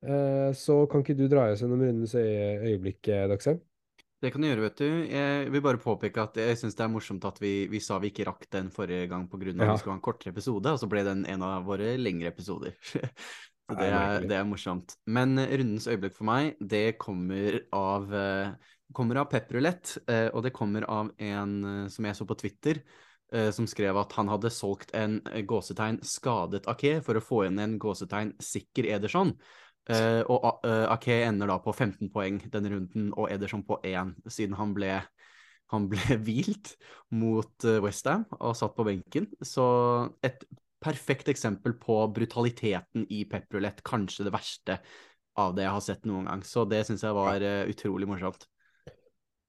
Eh, 0.03 0.51
så 0.51 0.81
kan 0.91 0.99
ikke 0.99 1.15
du 1.15 1.29
dra 1.31 1.45
oss 1.53 1.61
gjennom 1.63 1.79
rundens 1.79 2.13
øye 2.19 2.59
øyeblikk, 2.73 3.07
eh, 3.07 3.57
Det 4.23 4.31
kan 4.31 4.41
du 4.41 4.47
gjøre, 4.47 4.61
vet 4.61 4.77
du. 4.77 4.87
Jeg 5.07 5.51
vil 5.51 5.61
bare 5.61 5.77
påpeke 5.77 6.21
at 6.21 6.35
jeg 6.35 6.57
syns 6.57 6.75
det 6.75 6.83
er 6.83 6.91
morsomt 6.91 7.23
at 7.25 7.39
vi, 7.39 7.67
vi 7.67 7.79
sa 7.79 7.99
vi 7.99 8.09
ikke 8.11 8.25
rakk 8.27 8.49
den 8.51 8.69
forrige 8.69 9.07
gang 9.07 9.29
pga. 9.29 9.49
at 9.49 9.55
Ja. 9.55 9.71
vi 9.71 9.79
skulle 9.79 9.93
ha 9.93 9.99
en 9.99 10.01
kortere 10.01 10.31
episode, 10.31 10.65
og 10.71 10.79
så 10.79 10.89
ble 10.89 11.03
den 11.03 11.25
en 11.25 11.41
av 11.41 11.63
våre 11.65 11.97
lengre 11.97 12.27
episoder. 12.27 12.73
så 13.69 13.79
Det 13.79 13.87
er 13.87 14.27
det 14.27 14.37
er 14.37 14.47
morsomt. 14.47 14.95
Men 15.07 15.37
eh, 15.39 15.55
rundens 15.57 15.87
øyeblikk 15.87 16.17
for 16.17 16.27
meg, 16.27 16.53
det 16.59 16.97
kommer 17.01 17.61
av 17.73 18.13
eh, 18.13 18.51
kommer 18.93 19.21
av 19.21 19.29
pepperulett, 19.31 19.97
eh, 20.07 20.27
og 20.35 20.43
det 20.45 20.53
kommer 20.53 20.85
av 20.91 21.09
en 21.17 21.87
som 21.89 22.05
jeg 22.05 22.17
så 22.19 22.27
på 22.29 22.39
Twitter, 22.39 22.83
som 23.33 23.65
skrev 23.65 23.97
at 23.97 24.11
han 24.13 24.27
hadde 24.29 24.51
solgt 24.53 24.91
en 24.93 25.15
gåsetegn 25.49 25.95
skadet 26.05 26.67
Ake 26.69 26.99
for 27.01 27.17
å 27.17 27.23
få 27.23 27.39
inn 27.47 27.57
en 27.57 27.71
gåsetegn 27.81 28.35
sikker 28.37 28.85
Ederson. 28.93 29.31
Og 30.29 30.45
Ake 30.69 31.15
ender 31.25 31.49
da 31.49 31.55
på 31.63 31.73
15 31.73 32.11
poeng 32.13 32.37
denne 32.53 32.69
runden, 32.75 33.07
og 33.17 33.31
Ederson 33.33 33.63
på 33.65 33.79
1, 33.89 34.13
siden 34.29 34.53
han 34.59 34.75
ble, 34.77 34.99
han 35.73 35.89
ble 35.89 36.19
hvilt 36.27 36.75
mot 37.09 37.65
Westham 37.81 38.27
og 38.37 38.53
satt 38.59 38.77
på 38.77 38.85
benken. 38.85 39.25
Så 39.41 39.65
et 40.21 40.45
perfekt 40.83 41.31
eksempel 41.31 41.77
på 41.79 41.97
brutaliteten 42.15 43.07
i 43.09 43.23
pepperulett, 43.29 43.81
kanskje 43.87 44.27
det 44.27 44.33
verste 44.35 44.79
av 45.39 45.55
det 45.57 45.65
jeg 45.65 45.75
har 45.75 45.85
sett 45.85 46.09
noen 46.09 46.27
gang. 46.29 46.43
Så 46.45 46.65
det 46.69 46.83
syns 46.87 47.05
jeg 47.05 47.17
var 47.17 47.41
uh, 47.41 47.63
utrolig 47.71 48.09
morsomt. 48.09 48.45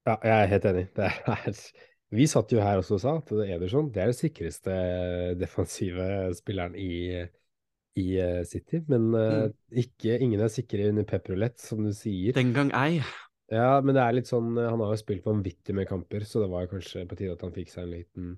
Ja, 0.05 0.15
jeg 0.21 0.35
er 0.35 0.49
helt 0.53 0.69
enig. 0.69 0.85
Det 0.95 1.09
er, 1.09 1.59
vi 2.13 2.27
satt 2.29 2.53
jo 2.53 2.61
her 2.61 2.79
også 2.81 2.97
og 2.97 3.01
sa 3.01 3.13
at 3.19 3.31
Ederson 3.47 3.89
det 3.93 4.03
er 4.03 4.11
den 4.11 4.17
sikreste 4.17 4.75
defensive 5.39 6.07
spilleren 6.37 6.75
i, 6.77 7.25
i 7.97 8.07
eh, 8.21 8.41
City. 8.45 8.83
Men 8.91 9.09
eh, 9.17 9.47
ikke, 9.85 10.19
ingen 10.21 10.43
er 10.45 10.53
sikre 10.53 10.91
under 10.91 11.07
pepperulett, 11.09 11.57
som 11.61 11.81
du 11.85 11.91
sier. 11.95 12.35
Den 12.37 12.53
gang 12.55 12.69
ei. 12.77 13.01
Ja, 13.53 13.79
men 13.81 13.93
det 13.93 14.01
er 14.01 14.15
litt 14.17 14.29
sånn 14.29 14.55
Han 14.57 14.81
har 14.81 14.95
jo 14.95 14.97
spilt 14.97 15.25
vanvittig 15.27 15.75
med 15.77 15.85
kamper, 15.89 16.23
så 16.25 16.41
det 16.41 16.49
var 16.53 16.69
kanskje 16.69 17.03
på 17.09 17.17
tide 17.17 17.35
at 17.35 17.43
han 17.45 17.53
fikk 17.53 17.73
seg 17.73 17.85
en 17.85 17.91
liten, 17.93 18.31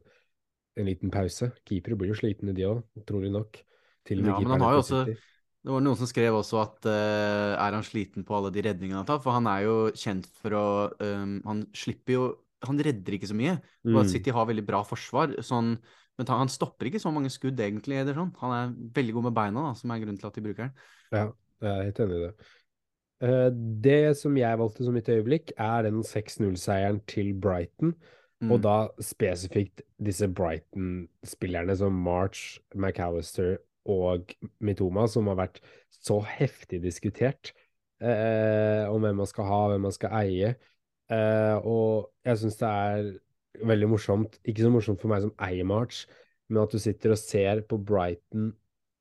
en 0.78 0.88
liten 0.88 1.14
pause. 1.14 1.50
Keepere 1.68 1.98
blir 2.00 2.14
jo 2.14 2.20
slitne, 2.20 2.56
de 2.56 2.68
òg, 2.68 2.84
trolig 3.10 3.32
nok. 3.34 3.60
Til 4.08 4.22
og 4.22 4.28
med 4.28 4.32
Ja, 4.34 4.40
men 4.44 4.54
han 4.56 4.66
har 4.66 4.78
jo 4.78 4.84
også 4.86 5.04
Det 5.08 5.74
var 5.74 5.84
noen 5.84 6.00
som 6.00 6.08
skrev 6.08 6.36
også 6.38 6.60
at 6.62 6.88
uh, 6.88 7.54
er 7.60 7.76
han 7.76 7.84
sliten 7.84 8.24
på 8.28 8.36
alle 8.38 8.54
de 8.56 8.64
redningene 8.64 9.02
han 9.02 9.08
tar? 9.10 9.20
For 9.24 9.36
han 9.36 9.50
er 9.52 9.66
jo 9.66 9.78
kjent 9.98 10.30
for 10.40 10.56
å 10.56 10.68
um, 11.02 11.40
Han 11.48 11.66
slipper 11.76 12.16
jo 12.16 12.28
Han 12.68 12.80
redder 12.82 13.18
ikke 13.18 13.30
så 13.30 13.38
mye. 13.38 13.58
Mm. 13.86 13.98
City 14.10 14.34
har 14.34 14.48
veldig 14.50 14.66
bra 14.66 14.80
forsvar. 14.88 15.36
Sånn, 15.46 15.76
men 16.18 16.30
han 16.34 16.50
stopper 16.50 16.90
ikke 16.90 17.02
så 17.02 17.12
mange 17.14 17.30
skudd, 17.30 17.60
egentlig. 17.62 18.00
Eller 18.02 18.18
sånn. 18.18 18.32
Han 18.42 18.54
er 18.56 18.72
veldig 18.96 19.14
god 19.18 19.28
med 19.28 19.36
beina, 19.38 19.66
da, 19.68 19.74
som 19.78 19.94
er 19.94 20.02
grunnen 20.02 20.18
til 20.18 20.30
at 20.30 20.40
de 20.40 20.44
bruker 20.48 20.64
den. 20.64 20.88
Ja, 21.14 21.28
jeg 21.62 21.70
er 21.70 21.84
helt 21.86 22.02
enig 22.02 22.18
i 22.18 22.24
det. 22.24 22.32
Uh, 23.18 23.50
det 23.86 24.02
som 24.18 24.40
jeg 24.42 24.62
valgte 24.64 24.88
som 24.88 24.98
mitt 24.98 25.12
øyeblikk, 25.14 25.54
er 25.54 25.86
den 25.86 26.02
6-0-seieren 26.06 27.04
til 27.10 27.36
Brighton. 27.38 27.94
Og 28.42 28.60
Mm. 28.60 28.62
da 28.62 28.88
spesifikt 29.02 29.82
disse 29.98 30.28
Brighton-spillerne 30.28 31.76
som 31.76 31.92
March, 31.94 32.60
McAllister 32.76 33.58
og 33.86 34.30
Mitoma, 34.62 35.08
som 35.08 35.26
har 35.28 35.40
vært 35.40 35.60
så 35.90 36.20
heftig 36.22 36.84
diskutert 36.84 37.54
eh, 38.00 38.86
om 38.86 39.02
hvem 39.02 39.18
man 39.18 39.26
skal 39.26 39.48
ha, 39.50 39.62
hvem 39.72 39.82
man 39.82 39.96
skal 39.96 40.14
eie. 40.20 40.56
Eh, 41.10 41.56
og 41.66 42.12
jeg 42.28 42.38
syns 42.38 42.60
det 42.62 42.70
er 42.70 43.10
veldig 43.66 43.90
morsomt, 43.90 44.38
ikke 44.46 44.62
så 44.62 44.70
morsomt 44.70 45.02
for 45.02 45.10
meg 45.10 45.24
som 45.26 45.34
eier 45.42 45.66
March, 45.66 46.06
men 46.48 46.62
at 46.62 46.72
du 46.72 46.78
sitter 46.78 47.16
og 47.16 47.18
ser 47.18 47.64
på 47.66 47.80
Brighton 47.82 48.52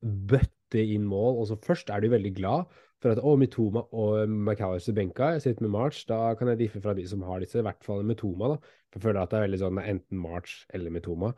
bøtte 0.01 0.81
inn 0.81 1.05
mål, 1.05 1.37
og 1.43 1.47
så 1.51 1.59
først 1.61 1.91
er 1.93 2.01
du 2.01 2.09
veldig 2.09 2.33
glad 2.39 2.65
for 3.03 3.13
at 3.13 3.21
å, 3.21 3.35
Mitoma 3.37 3.83
og 3.93 4.23
McAllister 4.25 4.95
benka, 4.97 5.35
jeg 5.35 5.43
sitter 5.43 5.67
med 5.67 5.73
March, 5.75 6.01
da 6.09 6.33
kan 6.37 6.49
jeg 6.51 6.61
diffe 6.63 6.81
fra 6.81 6.95
de 6.97 7.05
som 7.09 7.21
har 7.27 7.43
disse, 7.43 7.59
i 7.59 7.65
hvert 7.65 7.85
fall 7.85 8.01
Mitoma, 8.07 8.55
da. 8.55 8.73
For 8.89 8.99
jeg 8.99 9.05
føler 9.05 9.21
at 9.21 9.33
det 9.33 9.37
er 9.37 9.45
veldig 9.45 9.61
sånn 9.61 9.81
enten 9.83 10.21
March 10.23 10.55
eller 10.73 10.93
Mitoma. 10.93 11.33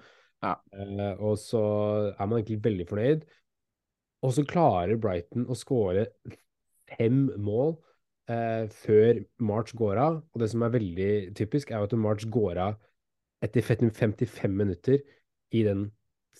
Ja. 0.46 0.56
Eh, 0.72 1.20
og 1.20 1.36
så 1.42 1.62
er 2.14 2.26
man 2.30 2.40
egentlig 2.40 2.62
veldig 2.64 2.88
fornøyd. 2.90 3.28
Og 4.24 4.36
så 4.36 4.46
klarer 4.48 5.00
Brighton 5.00 5.48
å 5.48 5.56
skåre 5.56 6.08
fem 6.92 7.26
mål 7.40 7.74
eh, 8.32 8.68
før 8.72 9.24
March 9.44 9.76
går 9.80 10.00
av. 10.00 10.22
Og 10.32 10.44
det 10.44 10.50
som 10.54 10.64
er 10.64 10.76
veldig 10.76 11.12
typisk, 11.40 11.72
er 11.72 11.84
jo 11.84 11.90
at 11.90 11.98
March 12.00 12.28
går 12.32 12.62
av 12.70 12.80
etter 13.44 13.64
55 13.64 14.56
minutter 14.56 15.00
i 15.56 15.64
den, 15.64 15.90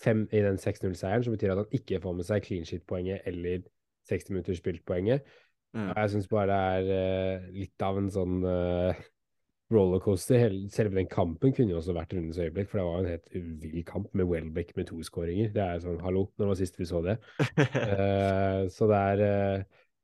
i 0.06 0.42
den 0.44 0.60
6-0-seieren, 0.60 1.26
som 1.26 1.36
betyr 1.36 1.54
at 1.56 1.64
han 1.64 1.76
ikke 1.76 2.02
får 2.04 2.18
med 2.18 2.28
seg 2.28 2.44
clean 2.46 2.68
shit-poenget 2.68 3.28
eller 3.28 3.64
60 4.10 4.34
minutter 4.34 4.58
spilt-poenget. 4.58 5.26
Mm. 5.78 5.92
Jeg 5.94 6.12
syns 6.14 6.28
bare 6.30 6.50
det 6.50 6.60
er 6.60 7.40
uh, 7.40 7.50
litt 7.54 7.86
av 7.86 8.00
en 8.00 8.10
sånn 8.14 8.40
uh, 8.46 9.02
rollercoaster. 9.74 10.56
Selve 10.74 10.98
den 10.98 11.10
kampen 11.12 11.54
kunne 11.54 11.76
jo 11.76 11.82
også 11.82 11.94
vært 11.98 12.16
rundens 12.16 12.40
øyeblikk, 12.42 12.72
for 12.72 12.82
det 12.82 12.88
var 12.88 13.04
en 13.04 13.12
helt 13.12 13.36
vill 13.36 13.86
kamp 13.86 14.10
med 14.18 14.30
Welbeck 14.32 14.74
med 14.80 14.90
to 14.90 14.98
skåringer. 15.06 15.54
Det 15.54 15.62
er 15.66 15.84
sånn, 15.84 16.02
hallo, 16.06 16.26
når 16.34 16.46
det 16.46 16.50
var 16.54 16.60
sist 16.64 16.82
vi 16.82 16.90
så 16.90 17.04
det? 17.06 17.20
uh, 17.60 18.66
så 18.76 18.90
det 18.90 19.04
er 19.14 19.24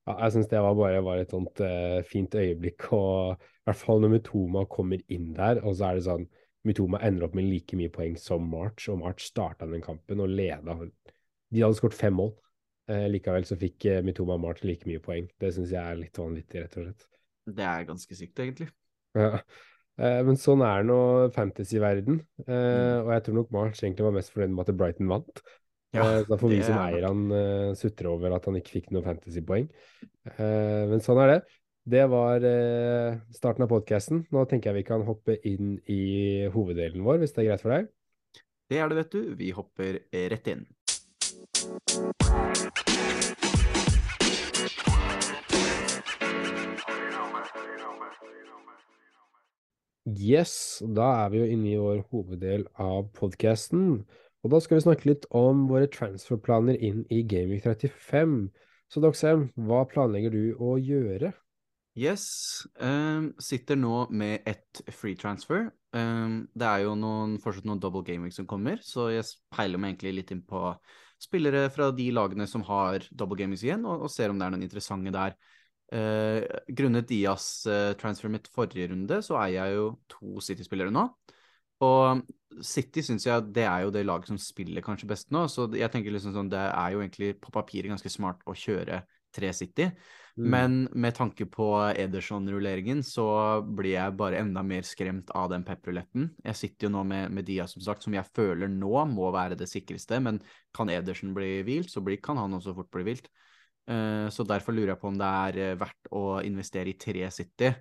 ja, 0.05 0.13
Jeg 0.19 0.35
syns 0.35 0.49
det 0.51 0.61
var 0.61 0.77
bare 0.77 1.01
var 1.01 1.17
et 1.17 1.33
sånt 1.33 1.61
fint 2.05 2.37
øyeblikk. 2.37 2.91
Og 2.93 3.33
i 3.33 3.65
hvert 3.65 3.81
fall 3.81 4.03
når 4.03 4.19
Mutoma 4.19 4.67
kommer 4.69 5.01
inn 5.09 5.31
der, 5.33 5.63
og 5.65 5.73
så 5.79 5.89
er 5.89 5.97
det 5.97 6.05
sånn 6.05 6.27
Mitoma 6.65 6.97
ender 7.05 7.27
opp 7.27 7.35
med 7.37 7.45
like 7.45 7.77
mye 7.77 7.91
poeng 7.93 8.15
som 8.17 8.45
March, 8.49 8.87
og 8.89 8.97
March 9.01 9.27
starta 9.27 9.67
den 9.69 9.83
kampen 9.85 10.21
og 10.21 10.31
leda. 10.33 10.77
De 11.53 11.61
hadde 11.61 11.77
skåret 11.77 11.97
fem 11.97 12.15
mål. 12.17 12.31
Eh, 12.91 13.07
likevel 13.09 13.45
så 13.49 13.57
fikk 13.57 13.85
eh, 13.89 14.01
Mitoma 14.05 14.37
Martin 14.37 14.69
like 14.69 14.85
mye 14.89 15.01
poeng. 15.01 15.27
Det 15.41 15.53
syns 15.55 15.71
jeg 15.73 15.81
er 15.81 15.97
litt 15.97 16.17
vanvittig, 16.21 16.61
rett 16.65 16.77
og 16.77 16.85
slett. 16.87 17.07
Det 17.45 17.65
er 17.65 17.85
ganske 17.87 18.17
sykt, 18.17 18.39
egentlig. 18.41 18.69
Ja. 19.17 19.39
Eh, 19.95 20.21
men 20.27 20.35
sånn 20.35 20.61
er 20.65 20.83
nå 20.83 20.97
fantasy-verden. 21.35 22.19
Eh, 22.45 22.51
Mm. 22.55 23.05
og 23.05 23.11
jeg 23.13 23.23
tror 23.23 23.35
nok 23.39 23.51
March 23.55 23.79
egentlig 23.83 24.03
var 24.03 24.11
mest 24.17 24.33
fornøyd 24.33 24.51
med 24.57 24.69
at 24.69 24.77
Brighton 24.77 25.07
vant. 25.07 25.41
Ja, 25.95 26.03
Eh, 26.03 26.23
så 26.25 26.27
da 26.33 26.37
får 26.37 26.49
vi 26.51 26.61
som 26.67 26.75
er 26.75 26.91
eier 26.91 27.05
han 27.07 27.21
uh, 27.31 27.73
sutre 27.79 28.09
over 28.11 28.33
at 28.35 28.43
han 28.49 28.57
ikke 28.59 28.73
fikk 28.81 28.89
noe 28.91 29.05
fantasypoeng. 29.05 29.69
Eh, 30.35 30.81
men 30.91 30.99
sånn 30.99 31.21
er 31.23 31.29
det. 31.31 31.37
Det 31.87 32.01
var 32.11 32.43
eh, 32.43 33.19
starten 33.31 33.63
av 33.63 33.69
podkasten. 33.71 34.25
Nå 34.33 34.43
tenker 34.49 34.73
jeg 34.73 34.81
vi 34.81 34.87
kan 34.89 35.05
hoppe 35.07 35.37
inn 35.47 35.77
i 35.87 36.49
hoveddelen 36.51 37.05
vår, 37.05 37.21
hvis 37.21 37.31
det 37.37 37.45
er 37.45 37.49
greit 37.53 37.63
for 37.63 37.71
deg. 37.77 37.87
Det 38.67 38.79
er 38.81 38.89
det, 38.89 38.97
vet 38.97 39.11
du. 39.13 39.35
Vi 39.39 39.51
hopper 39.55 39.99
rett 40.33 40.47
inn. 40.51 40.65
Yes, 41.55 41.71
da 50.83 51.23
er 51.23 51.31
vi 51.31 51.39
jo 51.39 51.47
inne 51.47 51.69
i 51.71 51.79
vår 51.79 52.03
hoveddel 52.11 52.67
av 52.75 53.07
podkasten. 53.15 54.03
Og 54.43 54.51
da 54.51 54.59
skal 54.59 54.77
vi 54.77 54.83
snakke 54.83 55.07
litt 55.07 55.23
om 55.31 55.69
våre 55.69 55.87
transferplaner 55.87 56.75
inn 56.75 57.05
i 57.07 57.23
Gaming 57.23 57.63
35. 57.63 58.51
Så 58.91 58.99
Doxem, 58.99 59.47
hva 59.55 59.87
planlegger 59.87 60.35
du 60.35 60.59
å 60.59 60.75
gjøre? 60.75 61.31
Yes. 61.95 62.67
um, 62.83 63.31
sitter 63.39 63.79
nå 63.79 64.11
med 64.11 64.43
ett 64.43 64.83
free 64.91 65.15
transfer. 65.15 65.71
Um, 65.95 66.51
det 66.51 66.67
er 66.67 66.83
jo 66.83 66.99
noen, 66.99 67.39
fortsatt 67.39 67.63
noen 67.63 67.79
double 67.79 68.03
gaming 68.03 68.35
som 68.35 68.43
kommer, 68.43 68.83
så 68.83 69.07
jeg 69.13 69.23
peiler 69.55 69.79
meg 69.79 69.95
egentlig 69.95 70.19
litt 70.19 70.35
inn 70.35 70.43
på 70.43 70.75
spillere 71.21 71.67
fra 71.73 71.89
de 71.95 72.09
lagene 72.13 72.47
som 72.49 72.63
har 72.67 73.05
double 73.11 73.37
games 73.39 73.63
igjen, 73.65 73.85
og, 73.87 74.05
og 74.05 74.11
ser 74.11 74.31
om 74.31 74.39
det 74.39 74.47
er 74.47 74.55
noen 74.55 74.65
interessante 74.65 75.13
der. 75.15 75.37
Eh, 75.93 76.41
grunnet 76.73 77.07
Dias 77.09 77.47
eh, 77.69 77.93
transfer 77.99 78.31
mitt 78.33 78.49
forrige 78.53 78.89
runde, 78.91 79.21
så 79.25 79.37
eier 79.43 79.59
jeg 79.59 79.77
jo 79.77 79.89
to 80.11 80.43
City-spillere 80.43 80.93
nå. 80.93 81.07
Og 81.85 82.23
City 82.63 83.03
syns 83.03 83.25
jeg 83.27 83.51
det 83.55 83.65
er 83.67 83.83
jo 83.83 83.91
det 83.93 84.05
laget 84.07 84.31
som 84.31 84.39
spiller 84.39 84.83
kanskje 84.85 85.09
best 85.11 85.33
nå, 85.35 85.45
så 85.51 85.67
jeg 85.75 85.91
tenker 85.93 86.13
liksom 86.13 86.33
sånn 86.35 86.51
det 86.51 86.63
er 86.69 86.95
jo 86.95 87.03
egentlig 87.03 87.35
på 87.43 87.51
papiret 87.53 87.91
ganske 87.91 88.11
smart 88.11 88.41
å 88.47 88.55
kjøre 88.55 89.01
tre 89.35 89.51
City. 89.53 89.89
Mm. 90.35 90.47
Men 90.51 90.73
med 90.91 91.15
tanke 91.15 91.45
på 91.47 91.67
Ederson-rulleringen 91.95 92.99
så 93.07 93.27
blir 93.63 93.93
jeg 93.93 94.15
bare 94.19 94.41
enda 94.41 94.63
mer 94.67 94.83
skremt 94.83 95.31
av 95.31 95.47
den 95.53 95.63
pep-ruletten. 95.63 96.27
Jeg 96.43 96.59
sitter 96.59 96.87
jo 96.87 96.95
nå 96.97 97.05
med, 97.07 97.31
med 97.31 97.47
Dia, 97.47 97.67
som 97.71 97.83
sagt, 97.85 98.03
som 98.03 98.17
jeg 98.17 98.27
føler 98.35 98.71
nå 98.71 99.05
må 99.13 99.29
være 99.31 99.55
det 99.59 99.69
sikreste. 99.71 100.19
Men 100.23 100.41
kan 100.75 100.91
Ederson 100.91 101.31
bli 101.37 101.61
hvilt, 101.67 101.91
så 101.91 102.03
blir, 102.03 102.19
kan 102.23 102.41
han 102.41 102.57
også 102.57 102.75
fort 102.75 102.91
bli 102.91 103.05
hvilt. 103.07 103.31
Eh, 103.87 104.27
så 104.33 104.43
derfor 104.47 104.75
lurer 104.75 104.95
jeg 104.95 105.01
på 105.03 105.13
om 105.13 105.21
det 105.21 105.31
er 105.47 105.61
eh, 105.61 105.77
verdt 105.79 106.11
å 106.11 106.25
investere 106.43 106.91
i 106.91 106.97
tre 106.99 107.29
City. 107.31 107.71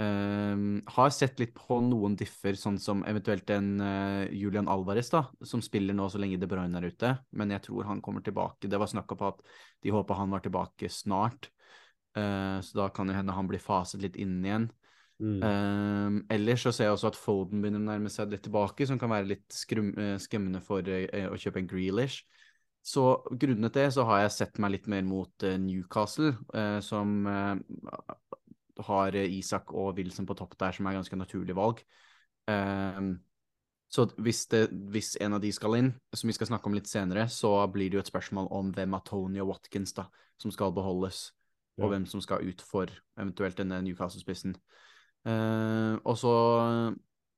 Um, 0.00 0.80
har 0.88 1.10
sett 1.12 1.36
litt 1.38 1.52
på 1.52 1.76
noen 1.84 2.14
differ, 2.16 2.56
sånn 2.56 2.78
som 2.80 3.02
eventuelt 3.04 3.50
en 3.52 3.74
uh, 3.76 4.24
Julian 4.32 4.70
Alvarez, 4.72 5.10
da, 5.12 5.26
som 5.44 5.60
spiller 5.62 5.92
nå 5.96 6.06
så 6.08 6.20
lenge 6.22 6.38
De 6.40 6.48
Bruyne 6.48 6.80
er 6.80 6.88
ute. 6.88 7.10
Men 7.36 7.52
jeg 7.52 7.66
tror 7.66 7.90
han 7.90 8.00
kommer 8.04 8.24
tilbake. 8.24 8.70
Det 8.72 8.80
var 8.80 8.90
snakk 8.90 9.12
på 9.12 9.28
at 9.28 9.42
de 9.84 9.92
håpa 9.92 10.16
han 10.16 10.32
var 10.32 10.44
tilbake 10.44 10.88
snart. 10.92 11.50
Uh, 12.16 12.58
så 12.64 12.80
da 12.80 12.88
kan 12.92 13.08
jo 13.08 13.16
hende 13.16 13.36
han 13.36 13.50
blir 13.50 13.62
faset 13.62 14.00
litt 14.04 14.16
inn 14.20 14.40
igjen. 14.44 14.70
Mm. 15.22 15.42
Um, 15.44 16.14
ellers 16.32 16.64
så 16.64 16.72
ser 16.74 16.88
jeg 16.88 16.96
også 16.96 17.12
at 17.12 17.18
Foden 17.20 17.60
begynner 17.62 17.82
å 17.82 17.90
nærme 17.92 18.10
seg 18.10 18.32
litt 18.32 18.42
tilbake, 18.46 18.88
som 18.88 18.98
kan 18.98 19.12
være 19.12 19.28
litt 19.36 19.54
eh, 19.54 20.16
skremmende 20.18 20.62
for 20.64 20.88
uh, 20.88 21.28
å 21.28 21.38
kjøpe 21.38 21.62
en 21.62 21.68
Grealish. 21.70 22.24
Så 22.82 23.04
grunnet 23.38 23.76
det 23.76 23.86
så 23.94 24.02
har 24.08 24.24
jeg 24.24 24.34
sett 24.34 24.58
meg 24.58 24.72
litt 24.74 24.88
mer 24.90 25.04
mot 25.06 25.44
Newcastle, 25.62 26.32
som 26.82 27.12
har 28.86 29.16
Isak 29.22 29.72
og 29.72 29.96
Wilson 29.98 30.26
på 30.28 30.36
topp 30.38 30.56
der, 30.60 30.74
som 30.76 30.86
er 30.86 30.98
ganske 30.98 31.18
naturlig 31.18 31.56
valg. 31.58 31.82
Um, 32.50 33.14
så 33.92 34.06
hvis, 34.24 34.46
det, 34.48 34.70
hvis 34.92 35.16
en 35.20 35.36
av 35.36 35.42
de 35.42 35.50
skal 35.52 35.76
inn, 35.76 35.90
som 36.16 36.30
vi 36.30 36.34
skal 36.36 36.48
snakke 36.48 36.70
om 36.70 36.76
litt 36.76 36.88
senere, 36.88 37.26
så 37.28 37.52
blir 37.68 37.90
det 37.90 37.98
jo 37.98 38.02
et 38.06 38.08
spørsmål 38.08 38.48
om 38.56 38.70
hvem 38.72 38.96
av 38.96 39.04
Tony 39.04 39.42
og 39.42 39.50
Watkins 39.52 39.92
da, 39.98 40.06
som 40.40 40.54
skal 40.54 40.72
beholdes, 40.72 41.30
Ja. 41.76 41.84
og 41.84 41.92
hvem 41.92 42.04
som 42.04 42.20
skal 42.20 42.44
ut 42.44 42.60
for 42.60 42.90
eventuelt 43.16 43.56
denne 43.56 43.78
Newcastle-spissen. 43.84 44.56
Uh, 45.24 45.96
og 46.04 46.16
så 46.20 46.32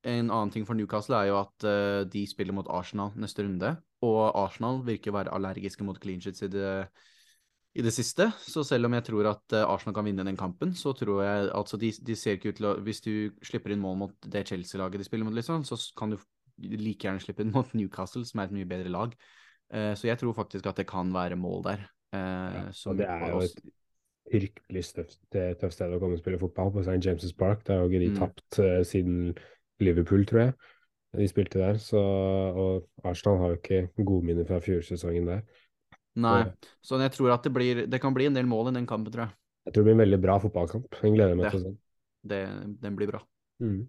en 0.04 0.30
annen 0.30 0.50
ting 0.50 0.66
for 0.66 0.74
Newcastle 0.74 1.16
er 1.16 1.30
jo 1.30 1.40
at 1.40 1.66
uh, 1.66 2.04
de 2.10 2.24
spiller 2.26 2.54
mot 2.56 2.68
Arsenal 2.70 3.12
neste 3.16 3.42
runde, 3.46 3.76
og 4.02 4.22
Arsenal 4.36 4.82
virker 4.86 5.12
å 5.12 5.18
være 5.18 5.34
allergiske 5.34 5.86
mot 5.86 5.98
clean 6.00 6.22
sheets 6.22 6.42
i 6.46 6.50
det, 6.52 6.88
i 7.74 7.82
det 7.82 7.90
siste. 7.94 8.28
Så 8.38 8.62
selv 8.66 8.86
om 8.86 8.94
jeg 8.94 9.04
tror 9.08 9.26
at 9.32 9.54
eh, 9.56 9.64
Arsenal 9.66 9.94
kan 9.96 10.06
vinne 10.06 10.24
den 10.26 10.38
kampen, 10.38 10.74
så 10.78 10.92
tror 10.94 11.22
jeg 11.24 11.48
altså 11.54 11.78
de, 11.80 11.90
de 12.06 12.16
ser 12.16 12.36
ikke 12.38 12.52
ut 12.52 12.60
til 12.60 12.68
å 12.70 12.74
Hvis 12.86 13.02
du 13.02 13.12
slipper 13.42 13.74
inn 13.74 13.82
mål 13.82 13.96
mot 14.04 14.28
det 14.30 14.44
Chelsea-laget 14.48 15.02
de 15.02 15.06
spiller 15.08 15.26
mot, 15.26 15.34
liksom, 15.34 15.64
så 15.66 15.78
kan 15.98 16.14
du 16.14 16.18
like 16.62 17.02
gjerne 17.02 17.22
slippe 17.22 17.42
inn 17.42 17.50
mot 17.54 17.72
Newcastle, 17.74 18.22
som 18.28 18.40
er 18.40 18.46
et 18.50 18.54
mye 18.54 18.68
bedre 18.70 18.92
lag. 18.94 19.16
Eh, 19.74 19.94
så 19.98 20.06
jeg 20.06 20.20
tror 20.20 20.36
faktisk 20.36 20.66
at 20.70 20.78
det 20.78 20.86
kan 20.86 21.10
være 21.14 21.36
mål 21.40 21.64
der. 21.66 21.88
eh, 22.14 22.60
Ja, 22.60 22.68
og 22.86 23.00
det 23.00 23.08
er 23.10 23.26
jo 23.32 23.40
et 23.42 23.58
virkelig 24.32 24.84
tøft, 24.94 25.18
tøft 25.34 25.74
sted 25.74 25.92
å 25.92 25.98
komme 26.00 26.14
og 26.16 26.22
spille 26.22 26.38
fotball 26.40 26.70
på 26.72 26.84
St. 26.86 27.02
James' 27.02 27.34
Park. 27.36 27.66
Det 27.66 27.74
har 27.74 27.82
jo 27.82 27.90
ikke 27.90 28.04
de 28.04 28.12
Mm. 28.14 28.20
tapt 28.22 28.58
uh, 28.62 28.82
siden 28.86 29.34
Liverpool, 29.80 30.24
tror 30.24 30.40
jeg. 30.40 30.54
De 31.18 31.26
spilte 31.28 31.58
der. 31.58 31.76
Så, 31.78 31.98
og 31.98 32.88
Arsenal 33.04 33.38
har 33.38 33.52
jo 33.52 33.58
ikke 33.60 33.88
godminner 34.04 34.46
fra 34.46 34.58
fjorårssesongen 34.62 35.26
der. 35.28 35.42
Nei, 36.22 36.44
så 36.84 36.98
jeg 37.02 37.10
tror 37.16 37.32
at 37.34 37.46
det, 37.46 37.50
blir, 37.54 37.84
det 37.90 37.98
kan 38.02 38.14
bli 38.14 38.28
en 38.28 38.36
del 38.36 38.46
mål 38.46 38.70
i 38.70 38.76
den 38.76 38.86
kampen, 38.86 39.10
tror 39.14 39.26
jeg. 39.26 39.36
Jeg 39.64 39.74
tror 39.74 39.82
det 39.82 39.88
blir 39.88 39.96
en 39.96 40.04
veldig 40.04 40.20
bra 40.22 40.38
fotballkamp. 40.42 40.88
Jeg 41.00 41.14
gleder 41.16 41.36
meg 41.38 41.48
Ja. 41.48 41.52
til 41.54 41.60
å 41.60 41.64
se. 41.64 41.76
Det, 42.24 42.40
den 42.80 42.96
blir 42.96 43.10
bra. 43.10 43.20
Mm. 43.64 43.80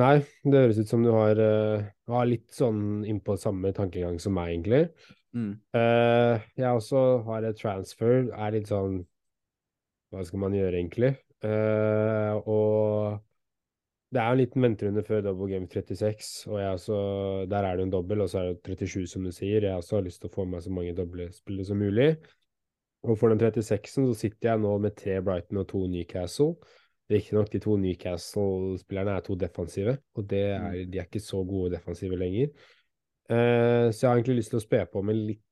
Nei, 0.00 0.14
det 0.46 0.60
høres 0.62 0.78
ut 0.78 0.90
som 0.90 1.02
du 1.02 1.10
har, 1.10 1.38
uh, 1.38 1.86
har 2.14 2.28
litt 2.30 2.48
sånn 2.54 3.02
innpå 3.06 3.34
samme 3.38 3.72
tankegang 3.74 4.20
som 4.22 4.36
meg, 4.38 4.52
egentlig. 4.54 4.84
Mm. 5.34 5.52
Uh, 5.74 6.38
jeg 6.58 6.70
også 6.70 7.02
har 7.26 7.46
et 7.46 7.58
transfer, 7.58 8.30
er 8.34 8.54
litt 8.56 8.70
sånn 8.70 9.04
Hva 10.10 10.24
skal 10.26 10.40
man 10.42 10.54
gjøre, 10.56 10.74
egentlig? 10.74 11.12
Uh, 11.44 12.34
og 12.50 13.20
det 14.10 14.18
er 14.18 14.32
en 14.32 14.40
liten 14.40 14.64
venterunde 14.64 15.04
før 15.06 15.22
double 15.22 15.46
game 15.52 15.68
36, 15.70 16.48
og 16.50 16.58
jeg 16.58 16.70
også, 16.74 16.96
der 17.50 17.66
er 17.66 17.76
det 17.78 17.84
en 17.86 17.92
dobbel, 17.92 18.24
og 18.24 18.30
så 18.32 18.40
er 18.40 18.52
det 18.52 18.78
37, 18.80 19.06
som 19.06 19.24
du 19.24 19.30
sier. 19.30 19.62
Jeg 19.62 19.78
også 19.78 19.96
har 20.00 20.06
lyst 20.06 20.20
til 20.24 20.30
å 20.30 20.34
få 20.34 20.44
med 20.44 20.56
meg 20.56 20.64
så 20.64 20.72
mange 20.74 20.94
doblespillere 20.98 21.68
som 21.68 21.78
mulig. 21.78 22.08
Og 23.06 23.16
for 23.16 23.32
den 23.32 23.40
36-en 23.40 24.08
så 24.10 24.16
sitter 24.18 24.50
jeg 24.50 24.60
nå 24.60 24.72
med 24.82 24.96
tre 24.98 25.20
Brighton 25.24 25.62
og 25.62 25.68
to 25.70 25.84
Newcastle. 25.88 26.56
Riktignok 27.10 27.48
de 27.52 27.60
to 27.62 27.76
Newcastle-spillerne 27.80 29.14
er 29.16 29.24
to 29.26 29.34
defensive, 29.38 29.96
og 30.14 30.26
det 30.30 30.42
Mm. 30.58 30.66
er, 30.66 30.84
de 30.90 30.98
er 30.98 31.06
ikke 31.08 31.22
så 31.22 31.44
gode 31.46 31.72
defensive 31.74 32.18
lenger. 32.18 32.50
Uh, 33.30 33.88
så 33.94 34.02
jeg 34.02 34.10
har 34.10 34.16
egentlig 34.18 34.36
lyst 34.40 34.50
til 34.50 34.58
å 34.58 34.66
spe 34.66 34.82
på 34.90 35.02
med 35.06 35.16
litt 35.16 35.42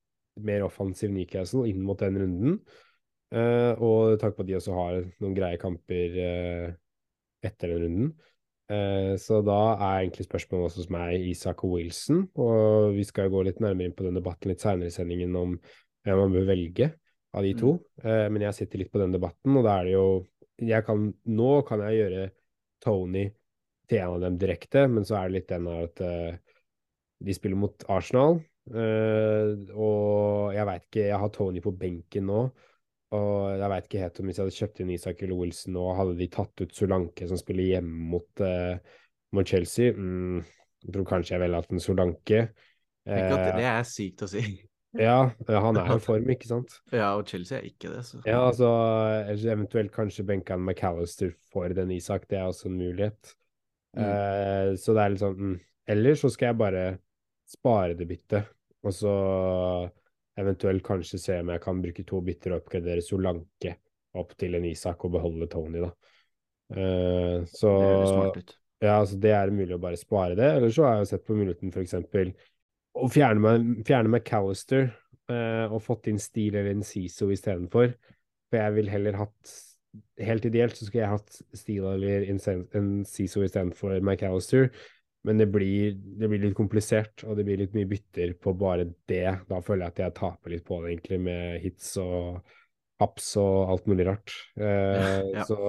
mer 0.43 0.63
offensiv 0.67 1.11
Newcastle 1.11 1.63
inn 1.67 1.81
mot 1.83 1.99
den 1.99 2.19
runden. 2.19 2.59
Uh, 3.31 3.71
og 3.79 4.19
takk 4.19 4.35
på 4.35 4.43
at 4.43 4.47
de 4.49 4.55
også 4.57 4.73
har 4.73 4.99
noen 5.21 5.35
greie 5.37 5.59
kamper 5.61 6.15
uh, 6.19 6.73
etter 7.45 7.71
den 7.71 7.83
runden. 7.85 8.11
Eh, 8.69 9.13
så 9.17 9.39
da 9.45 9.59
er 9.73 10.03
egentlig 10.03 10.27
spørsmålet 10.27 10.69
også 10.69 10.83
hos 10.83 10.89
meg 10.93 11.27
Isak 11.31 11.63
Wilson, 11.65 12.27
og 12.37 12.93
vi 12.93 13.05
skal 13.07 13.27
jo 13.27 13.37
gå 13.37 13.45
litt 13.47 13.61
nærmere 13.63 13.89
inn 13.89 13.95
på 13.97 14.05
den 14.05 14.19
debatten 14.19 14.51
litt 14.51 14.61
seinere 14.61 14.91
i 14.91 14.93
sendingen 14.93 15.33
om 15.39 15.55
hvem 16.05 16.21
man 16.21 16.35
bør 16.35 16.45
velge 16.51 16.91
av 17.33 17.45
de 17.45 17.53
to. 17.57 17.75
Mm. 18.01 18.33
men 18.33 18.43
jeg 18.47 18.57
sitter 18.57 18.81
litt 18.81 18.91
på 18.93 19.01
den 19.01 19.11
debatten, 19.13 19.57
og 19.57 19.65
da 19.65 19.75
er 19.79 19.89
det 19.89 19.91
jo 19.93 20.05
jeg 20.59 20.85
kan, 20.85 21.09
Nå 21.29 21.49
kan 21.67 21.83
jeg 21.85 21.99
gjøre 21.99 22.23
Tony 22.83 23.25
til 23.89 24.01
en 24.03 24.15
av 24.17 24.23
dem 24.25 24.37
direkte, 24.39 24.85
men 24.91 25.05
så 25.07 25.19
er 25.19 25.29
det 25.29 25.37
litt 25.37 25.51
den 25.51 25.67
av 25.69 25.83
at 25.87 26.01
eh, 26.05 26.57
de 27.25 27.35
spiller 27.35 27.59
mot 27.59 27.85
Arsenal. 27.91 28.39
eh, 28.69 29.53
og 29.73 30.53
jeg 30.55 30.67
veit 30.69 30.85
ikke 30.85 31.07
Jeg 31.07 31.21
har 31.23 31.31
Tony 31.33 31.63
på 31.63 31.75
benken 31.75 32.29
nå. 32.29 32.43
Og 33.17 33.57
jeg 33.57 33.71
veit 33.73 33.87
ikke 33.87 34.01
helt 34.03 34.19
om 34.21 34.29
hvis 34.29 34.37
jeg 34.37 34.45
hadde 34.45 34.59
kjøpt 34.59 34.81
inn 34.83 34.93
Isak 34.93 35.21
eller 35.25 35.39
Wilson 35.39 35.73
nå, 35.73 35.85
hadde 35.97 36.17
de 36.19 36.27
tatt 36.29 36.61
ut 36.61 36.75
Solanke 36.77 37.27
som 37.29 37.39
spiller 37.41 37.71
hjemme 37.71 38.09
mot, 38.11 38.43
uh, 38.45 38.99
mot 39.33 39.49
Chelsea. 39.49 39.95
Mm, 39.95 40.43
jeg 40.85 40.95
tror 40.95 41.07
kanskje 41.09 41.35
jeg 41.35 41.43
ville 41.43 41.61
hatt 41.61 41.73
en 41.73 41.83
Solanke. 41.83 42.43
At 42.49 42.67
Eh, 43.09 43.53
det 43.57 43.65
er 43.67 43.85
sykt 43.87 44.23
å 44.25 44.29
si. 44.29 44.43
ja, 45.07 45.17
han 45.47 45.79
er 45.79 45.91
i 45.95 46.03
form, 46.03 46.29
ikke 46.33 46.49
sant? 46.49 46.77
Ja, 46.99 47.13
og 47.17 47.29
Chelsea 47.29 47.59
er 47.59 47.67
ikke 47.69 47.91
det, 47.93 48.03
så 48.07 48.21
Ja, 48.25 48.41
altså 48.47 48.69
eventuelt 49.49 49.93
kanskje 49.95 50.27
benke 50.27 50.55
han 50.55 50.65
McAllister 50.65 51.33
for 51.53 51.71
den 51.75 51.93
Isak, 51.95 52.27
det 52.29 52.41
er 52.41 52.49
også 52.49 52.69
en 52.69 52.79
mulighet. 52.79 53.35
Mm. 53.97 54.05
Eh, 54.05 54.71
så 54.77 54.93
det 54.95 55.03
er 55.03 55.13
litt 55.13 55.23
sånn 55.23 55.39
mm. 55.39 55.59
Ellers 55.89 56.21
så 56.21 56.29
skal 56.29 56.51
jeg 56.51 56.59
bare 56.59 56.81
spare 57.49 57.95
det 57.97 58.05
byttet, 58.05 58.49
og 58.85 58.93
så 58.93 59.13
eventuelt 60.39 60.83
kanskje 60.85 61.19
se 61.21 61.37
om 61.41 61.51
jeg 61.53 61.63
kan 61.63 61.81
bruke 61.83 62.05
to 62.07 62.21
bytter 62.25 62.55
og 62.55 62.63
oppgradere 62.63 63.03
Solanke 63.05 63.75
opp 64.19 64.33
til 64.39 64.57
en 64.57 64.65
Isak 64.69 65.03
og 65.05 65.13
beholde 65.17 65.47
Tony, 65.51 65.83
da. 65.83 65.91
Uh, 66.69 67.45
så 67.49 67.71
det 68.35 68.43
ut. 68.43 68.51
ja, 68.83 68.99
altså 68.99 69.17
det 69.21 69.31
er 69.33 69.53
mulig 69.53 69.75
å 69.77 69.81
bare 69.81 69.99
spare 69.99 70.37
det. 70.37 70.49
Eller 70.57 70.73
så 70.73 70.85
har 70.87 70.99
jeg 70.99 71.11
sett 71.13 71.25
på 71.27 71.37
muligheten 71.37 71.73
eksempel 71.81 72.33
å 72.99 73.09
fjerne, 73.11 73.41
meg, 73.43 73.85
fjerne 73.87 74.11
McAllister 74.11 74.89
uh, 75.31 75.65
og 75.69 75.81
fått 75.85 76.09
inn 76.11 76.21
Steele 76.21 76.61
eller 76.61 76.77
Inciso 76.77 77.29
istedenfor. 77.33 77.93
For 78.49 78.61
jeg 78.63 78.77
vil 78.79 78.93
heller 78.93 79.25
hatt 79.25 79.57
Helt 80.21 80.43
ideelt 80.45 80.77
så 80.77 80.85
skulle 80.85 81.01
jeg 81.01 81.09
hatt 81.15 81.37
Steele 81.57 81.95
eller 81.95 82.27
Inciso 82.29 83.41
istedenfor 83.41 83.95
McAllister. 84.03 84.67
Men 85.27 85.41
det 85.41 85.49
blir, 85.51 85.97
det 86.19 86.29
blir 86.31 86.39
litt 86.45 86.55
komplisert, 86.55 87.25
og 87.27 87.35
det 87.35 87.43
blir 87.47 87.59
litt 87.59 87.73
mye 87.75 87.89
bytter 87.89 88.37
på 88.39 88.53
bare 88.55 88.85
det. 89.09 89.25
Da 89.49 89.59
føler 89.65 89.85
jeg 89.85 89.95
at 89.95 89.99
jeg 90.05 90.15
taper 90.21 90.53
litt 90.53 90.63
på 90.67 90.77
det, 90.79 90.93
egentlig, 90.93 91.19
med 91.25 91.57
hits 91.63 91.89
og 91.99 92.39
haps 92.99 93.33
og 93.39 93.73
alt 93.73 93.89
mulig 93.91 94.07
rart. 94.07 94.31
Eh, 94.59 95.19
Ja. 95.33 95.43
Så 95.47 95.59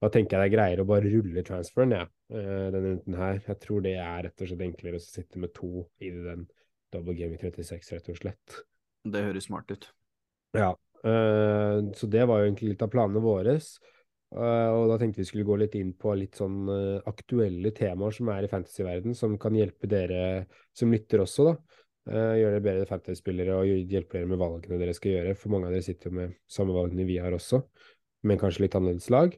da 0.00 0.08
tenker 0.08 0.38
jeg 0.38 0.40
det 0.40 0.48
er 0.48 0.56
greiere 0.56 0.84
å 0.84 0.88
bare 0.88 1.12
rulle 1.12 1.44
transferen, 1.44 1.92
jeg, 1.92 2.08
eh, 2.32 2.66
denne 2.72 2.94
runden 2.94 3.18
her. 3.20 3.42
Jeg 3.46 3.60
tror 3.60 3.84
det 3.84 3.94
er 4.00 4.22
rett 4.24 4.40
og 4.40 4.48
slett 4.48 4.64
enklere 4.64 4.96
å 5.00 5.04
sitte 5.04 5.40
med 5.42 5.52
to 5.56 5.84
i 6.00 6.10
den 6.14 6.46
double 6.92 7.14
game 7.14 7.36
i 7.36 7.40
36, 7.40 7.92
rett 7.92 8.08
og 8.08 8.16
slett. 8.22 8.60
Det 9.04 9.24
høres 9.26 9.48
smart 9.48 9.70
ut. 9.70 9.90
Ja, 10.56 10.72
eh, 11.04 11.76
så 11.96 12.08
det 12.08 12.24
var 12.26 12.40
jo 12.40 12.48
egentlig 12.48 12.72
litt 12.72 12.82
av 12.88 12.92
planene 12.92 13.20
våre. 13.20 13.58
Eh, 14.30 14.70
og 14.70 14.86
da 14.92 14.96
tenkte 15.00 15.24
vi 15.24 15.26
skulle 15.26 15.46
gå 15.46 15.56
litt 15.58 15.74
inn 15.78 15.90
på 15.98 16.12
litt 16.14 16.38
sånn 16.38 16.62
eh, 16.70 17.06
aktuelle 17.10 17.72
temaer 17.74 18.14
som 18.14 18.28
er 18.30 18.46
i 18.46 18.50
fantasyverden, 18.50 19.14
som 19.18 19.34
kan 19.42 19.56
hjelpe 19.58 19.90
dere 19.90 20.44
som 20.76 20.92
lytter 20.94 21.24
også, 21.24 21.48
da. 21.48 21.54
Eh, 22.10 22.34
gjøre 22.38 22.52
dere 22.56 22.64
bedre 22.64 22.90
fantasyspillere 22.90 23.56
og 23.58 23.88
hjelpe 23.90 24.18
dere 24.18 24.30
med 24.30 24.38
valgene 24.40 24.78
dere 24.80 24.94
skal 24.96 25.16
gjøre. 25.16 25.34
For 25.38 25.54
mange 25.54 25.66
av 25.66 25.74
dere 25.74 25.86
sitter 25.86 26.10
jo 26.10 26.18
med 26.20 26.36
samme 26.50 26.76
valgene 26.76 27.08
vi 27.08 27.18
har 27.22 27.34
også, 27.34 27.64
men 28.30 28.38
kanskje 28.40 28.66
litt 28.66 28.78
annerledes 28.78 29.10
lag. 29.12 29.34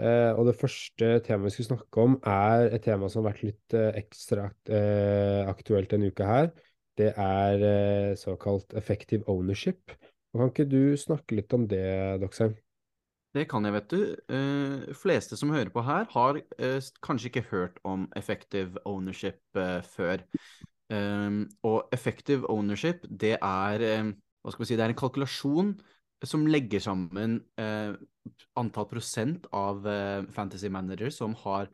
Og 0.00 0.46
det 0.48 0.54
første 0.56 1.08
temaet 1.26 1.50
vi 1.50 1.52
skulle 1.52 1.74
snakke 1.74 2.04
om, 2.06 2.14
er 2.24 2.70
et 2.72 2.86
tema 2.86 3.10
som 3.12 3.20
har 3.20 3.34
vært 3.34 3.42
litt 3.44 3.74
ekstra 4.00 4.46
aktuelt 5.50 5.92
denne 5.92 6.08
uka 6.08 6.24
her. 6.24 6.48
Det 6.96 7.10
er 7.20 8.16
såkalt 8.16 8.72
effective 8.80 9.28
ownership. 9.28 9.92
Og 10.32 10.40
kan 10.40 10.54
ikke 10.54 10.68
du 10.72 10.96
snakke 10.96 11.36
litt 11.36 11.52
om 11.52 11.68
det, 11.68 11.84
Doxheim? 12.24 12.56
Det 13.30 13.44
kan 13.46 13.62
jeg, 13.62 13.74
vet 13.76 13.92
du. 13.92 14.00
Uh, 14.26 14.94
fleste 14.98 15.36
som 15.38 15.52
hører 15.54 15.70
på 15.70 15.84
her, 15.86 16.08
har 16.10 16.38
uh, 16.40 16.88
kanskje 17.02 17.30
ikke 17.30 17.46
hørt 17.50 17.76
om 17.86 18.08
effective 18.18 18.80
ownership 18.84 19.38
uh, 19.54 19.78
før. 19.86 20.24
Um, 20.90 21.44
og 21.62 21.86
effective 21.94 22.50
ownership, 22.50 23.06
det 23.06 23.36
er 23.38 23.84
um, 24.00 24.16
hva 24.42 24.50
skal 24.50 24.64
vi 24.64 24.70
si, 24.72 24.78
det 24.78 24.82
er 24.82 24.90
en 24.90 24.98
kalkulasjon 24.98 25.70
som 26.26 26.42
legger 26.48 26.82
sammen 26.84 27.38
antall 28.58 28.86
prosent 28.90 29.46
av 29.56 29.86
fantasy 30.34 30.68
managers 30.68 31.16
som 31.16 31.32
har 31.44 31.70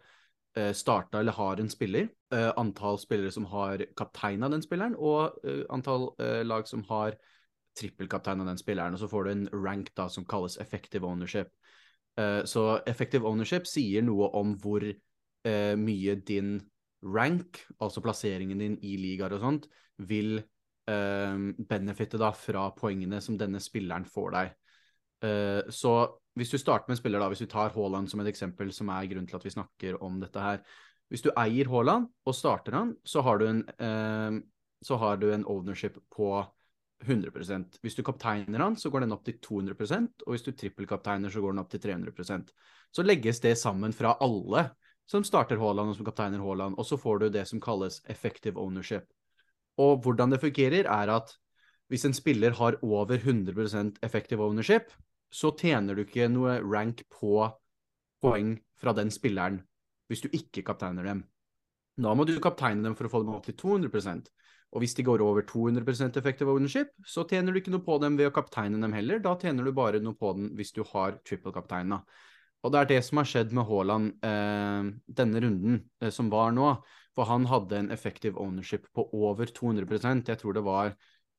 uh, 0.58 0.72
starta 0.76 1.18
eller 1.18 1.34
har 1.34 1.62
en 1.62 1.70
spiller, 1.72 2.10
antall 2.60 3.00
spillere 3.00 3.32
som 3.34 3.46
har 3.50 3.82
kapteina 3.98 4.50
den 4.52 4.62
spilleren, 4.62 4.94
og 4.98 5.38
antall 5.72 6.10
lag 6.46 6.68
som 6.68 6.84
har 6.90 7.16
trippelkaptein 7.76 8.42
av 8.42 8.50
den 8.50 8.60
spilleren, 8.60 8.96
og 8.96 9.02
så 9.02 9.10
får 9.10 9.24
du 9.26 9.32
en 9.32 9.46
rank 9.54 9.92
da 9.98 10.08
som 10.12 10.26
kalles 10.28 10.58
effective 10.62 11.06
ownership. 11.06 11.52
Uh, 12.16 12.42
så 12.48 12.80
effective 12.88 13.28
ownership 13.28 13.68
sier 13.68 14.04
noe 14.04 14.30
om 14.38 14.54
hvor 14.62 14.84
uh, 14.86 15.74
mye 15.76 16.16
din 16.26 16.58
rank, 17.04 17.60
altså 17.78 18.02
plasseringen 18.02 18.62
din 18.62 18.78
i 18.84 18.96
ligaer 19.00 19.36
og 19.36 19.42
sånt, 19.44 19.66
vil 20.08 20.38
uh, 20.40 21.36
benefitte 21.68 22.20
da 22.20 22.32
fra 22.36 22.70
poengene 22.76 23.20
som 23.24 23.36
denne 23.40 23.60
spilleren 23.62 24.08
får 24.08 24.32
deg. 24.38 24.54
Eh, 25.24 25.70
så 25.72 25.92
hvis 26.36 26.52
du 26.52 26.58
starter 26.60 26.90
med 26.90 26.96
en 26.96 27.00
spiller, 27.00 27.22
da, 27.22 27.28
hvis 27.32 27.44
vi 27.44 27.50
tar 27.50 27.72
Haaland 27.74 28.10
som 28.10 28.20
et 28.20 28.28
eksempel, 28.30 28.72
som 28.74 28.90
er 28.92 29.08
grunnen 29.08 29.28
til 29.28 29.38
at 29.38 29.46
vi 29.46 29.54
snakker 29.54 30.02
om 30.04 30.20
dette 30.20 30.42
her. 30.42 30.60
Hvis 31.08 31.24
du 31.24 31.30
eier 31.38 31.70
Haaland 31.70 32.10
og 32.26 32.34
starter 32.36 32.76
han, 32.76 32.94
så 33.06 33.22
har 33.24 33.38
du 33.38 33.46
en, 33.48 33.62
eh, 33.78 34.98
har 35.00 35.16
du 35.16 35.30
en 35.32 35.46
ownership 35.46 35.96
på 36.10 36.44
100% 37.04 37.78
Hvis 37.82 37.94
du 37.94 38.02
kapteiner 38.02 38.62
han, 38.62 38.76
så 38.76 38.90
går 38.90 39.04
den 39.04 39.12
opp 39.12 39.24
til 39.26 39.36
200% 39.42 40.24
og 40.24 40.32
hvis 40.32 40.46
du 40.46 40.52
trippelkapteiner, 40.52 41.30
så 41.30 41.42
går 41.44 41.52
den 41.52 41.62
opp 41.62 41.70
til 41.70 41.82
300% 41.84 42.52
Så 42.94 43.04
legges 43.04 43.40
det 43.44 43.56
sammen 43.60 43.92
fra 43.92 44.16
alle 44.24 44.70
som 45.06 45.24
starter 45.24 45.60
Haaland 45.60 45.92
og 45.92 45.98
som 45.98 46.06
kapteiner 46.06 46.42
Haaland, 46.42 46.74
og 46.78 46.86
så 46.86 46.98
får 46.98 47.20
du 47.20 47.28
det 47.30 47.44
som 47.46 47.60
kalles 47.62 48.00
effective 48.10 48.58
ownership. 48.58 49.06
Og 49.78 50.00
hvordan 50.02 50.32
det 50.32 50.40
fungerer, 50.42 50.88
er 50.88 51.12
at 51.14 51.30
hvis 51.88 52.04
en 52.08 52.16
spiller 52.16 52.56
har 52.58 52.78
over 52.82 53.14
100% 53.14 54.00
effective 54.02 54.42
ownership, 54.42 54.90
så 55.30 55.52
tjener 55.58 55.94
du 55.94 56.02
ikke 56.02 56.26
noe 56.32 56.58
rank 56.64 57.04
på 57.12 57.46
poeng 58.22 58.56
fra 58.80 58.94
den 58.96 59.12
spilleren 59.14 59.60
hvis 60.06 60.22
du 60.22 60.28
ikke 60.34 60.64
kapteiner 60.66 61.06
dem. 61.06 61.24
Da 61.98 62.12
må 62.14 62.26
du 62.26 62.34
kapteine 62.42 62.84
dem 62.84 62.94
for 62.98 63.08
å 63.08 63.12
få 63.12 63.22
dem 63.22 63.34
opp 63.34 63.46
til 63.46 63.56
200 63.58 64.22
og 64.74 64.82
hvis 64.82 64.96
de 64.98 65.04
går 65.06 65.22
over 65.24 65.46
200% 65.46 66.18
effective 66.18 66.52
ownership, 66.52 66.90
så 67.06 67.24
tjener 67.28 67.54
du 67.54 67.60
ikke 67.60 67.72
noe 67.72 67.84
på 67.86 67.98
dem 68.02 68.16
ved 68.18 68.28
å 68.28 68.34
kapteine 68.34 68.80
dem 68.82 68.92
heller. 68.96 69.22
Da 69.24 69.36
tjener 69.40 69.64
du 69.64 69.72
bare 69.76 70.02
noe 70.02 70.18
på 70.18 70.32
den 70.36 70.50
hvis 70.58 70.74
du 70.76 70.82
har 70.90 71.20
triple-kapteina. 71.24 72.00
Og 72.66 72.72
det 72.74 72.80
er 72.80 72.90
det 72.90 72.98
som 73.06 73.20
har 73.20 73.28
skjedd 73.30 73.54
med 73.54 73.68
Haaland 73.68 74.26
eh, 74.26 74.90
denne 75.20 75.42
runden 75.44 75.78
eh, 76.02 76.10
som 76.12 76.28
var 76.32 76.50
nå. 76.56 76.72
For 77.16 77.30
han 77.30 77.46
hadde 77.48 77.78
en 77.78 77.92
effective 77.94 78.36
ownership 78.42 78.90
på 78.92 79.06
over 79.16 79.48
200% 79.48 80.28
Jeg 80.28 80.40
tror 80.42 80.58
det 80.58 80.66
var 80.66 80.92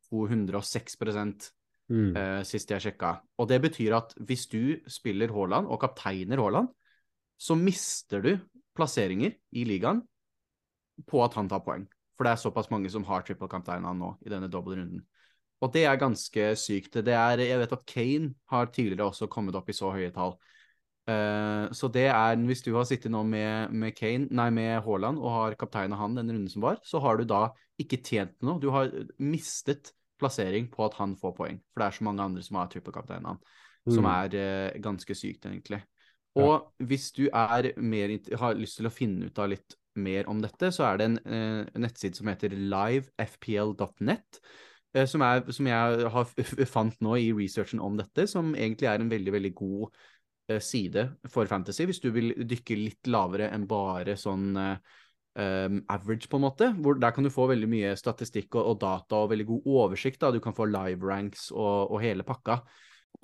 206 0.10 0.98
Mm. 1.88 2.18
eh, 2.20 2.42
sist 2.44 2.68
jeg 2.68 2.84
sjekka. 2.84 3.14
Og 3.40 3.48
det 3.48 3.62
betyr 3.64 3.94
at 3.96 4.14
hvis 4.20 4.48
du 4.52 4.76
spiller 4.92 5.32
Haaland 5.32 5.70
og 5.72 5.80
kapteiner 5.80 6.42
Haaland, 6.42 6.68
så 7.40 7.56
mister 7.56 8.20
du 8.20 8.34
plasseringer 8.76 9.38
i 9.56 9.64
ligaen 9.64 10.02
på 11.08 11.24
at 11.24 11.38
han 11.40 11.48
tar 11.48 11.64
poeng. 11.64 11.88
For 12.18 12.26
det 12.26 12.34
er 12.34 12.42
såpass 12.42 12.72
mange 12.74 12.90
som 12.90 13.06
har 13.06 13.22
triple-kapteina 13.26 13.94
nå 13.94 14.16
i 14.26 14.32
denne 14.34 14.50
dobbeltrunden. 14.50 15.04
Og 15.62 15.74
det 15.74 15.88
er 15.90 16.00
ganske 16.02 16.52
sykt. 16.60 17.00
Det 17.06 17.14
er, 17.14 17.42
jeg 17.42 17.60
vet 17.62 17.74
at 17.74 17.86
Kane 17.90 18.34
har 18.52 18.70
tidligere 18.74 19.10
også 19.10 19.30
kommet 19.30 19.58
opp 19.58 19.70
i 19.70 19.76
så 19.78 19.92
høye 19.94 20.12
tall. 20.14 20.36
Uh, 21.08 21.72
så 21.72 21.88
det 21.88 22.10
er, 22.12 22.36
hvis 22.50 22.62
du 22.66 22.74
har 22.76 22.86
sittet 22.90 23.14
nå 23.14 23.22
med, 23.24 23.72
med 23.72 23.96
Kane, 23.96 24.28
nei, 24.36 24.50
med 24.54 24.82
Haaland 24.86 25.22
og 25.22 25.32
har 25.32 25.56
kapteina 25.60 25.96
han 25.98 26.18
den 26.18 26.34
runden 26.34 26.52
som 26.52 26.66
var, 26.66 26.82
så 26.84 27.00
har 27.00 27.18
du 27.18 27.24
da 27.30 27.48
ikke 27.80 28.02
tjent 28.04 28.36
noe. 28.46 28.60
Du 28.60 28.70
har 28.76 28.92
mistet 29.22 29.94
plassering 30.20 30.68
på 30.74 30.84
at 30.86 30.98
han 31.00 31.16
får 31.18 31.36
poeng. 31.38 31.62
For 31.72 31.82
det 31.82 31.88
er 31.88 31.98
så 32.00 32.08
mange 32.10 32.26
andre 32.26 32.44
som 32.44 32.60
har 32.60 32.70
trippelkapteinen 32.74 33.30
han, 33.30 33.40
som 33.88 34.04
Mm. 34.04 34.12
er 34.14 34.38
uh, 34.74 34.82
ganske 34.84 35.16
sykt, 35.16 35.46
egentlig. 35.46 35.82
Og 36.38 36.74
hvis 36.86 37.12
du 37.16 37.30
er 37.34 37.72
mer, 37.82 38.14
har 38.38 38.58
lyst 38.60 38.78
til 38.78 38.90
å 38.90 38.94
finne 38.94 39.26
ut 39.26 39.40
av 39.42 39.50
litt 39.50 39.78
mer 40.02 40.28
om 40.32 40.42
dette, 40.44 40.72
så 40.74 40.88
er 40.90 41.00
det 41.00 41.08
en 41.10 41.18
eh, 41.26 41.80
nettside 41.84 42.20
som 42.20 42.30
heter 42.32 42.56
livefpl.net, 42.58 44.40
eh, 44.96 45.08
som, 45.10 45.26
er, 45.26 45.44
som 45.56 45.70
jeg 45.70 46.12
har 46.14 46.32
fant 46.76 47.02
nå 47.04 47.18
i 47.22 47.32
researchen 47.38 47.84
om 47.84 47.98
dette, 48.00 48.28
som 48.30 48.54
egentlig 48.56 48.92
er 48.92 49.04
en 49.04 49.12
veldig, 49.12 49.34
veldig 49.38 49.54
god 49.58 50.00
eh, 50.52 50.62
side 50.64 51.10
for 51.34 51.50
fantasy, 51.50 51.88
hvis 51.90 52.04
du 52.04 52.10
vil 52.16 52.34
dykke 52.48 52.80
litt 52.80 53.12
lavere 53.12 53.52
enn 53.54 53.68
bare 53.70 54.18
sånn 54.20 54.50
um, 54.58 55.80
average, 55.94 56.30
på 56.30 56.40
en 56.40 56.46
måte. 56.48 56.72
Hvor 56.82 56.98
der 57.00 57.14
kan 57.16 57.26
du 57.26 57.34
få 57.34 57.48
veldig 57.52 57.70
mye 57.70 57.96
statistikk 58.00 58.58
og, 58.58 58.74
og 58.74 58.82
data 58.82 59.24
og 59.24 59.32
veldig 59.34 59.48
god 59.52 59.72
oversikt. 59.78 60.22
da, 60.24 60.32
Du 60.34 60.42
kan 60.44 60.56
få 60.58 60.70
live 60.70 61.06
ranks 61.06 61.52
og, 61.54 61.92
og 61.92 62.02
hele 62.02 62.26
pakka. 62.28 62.62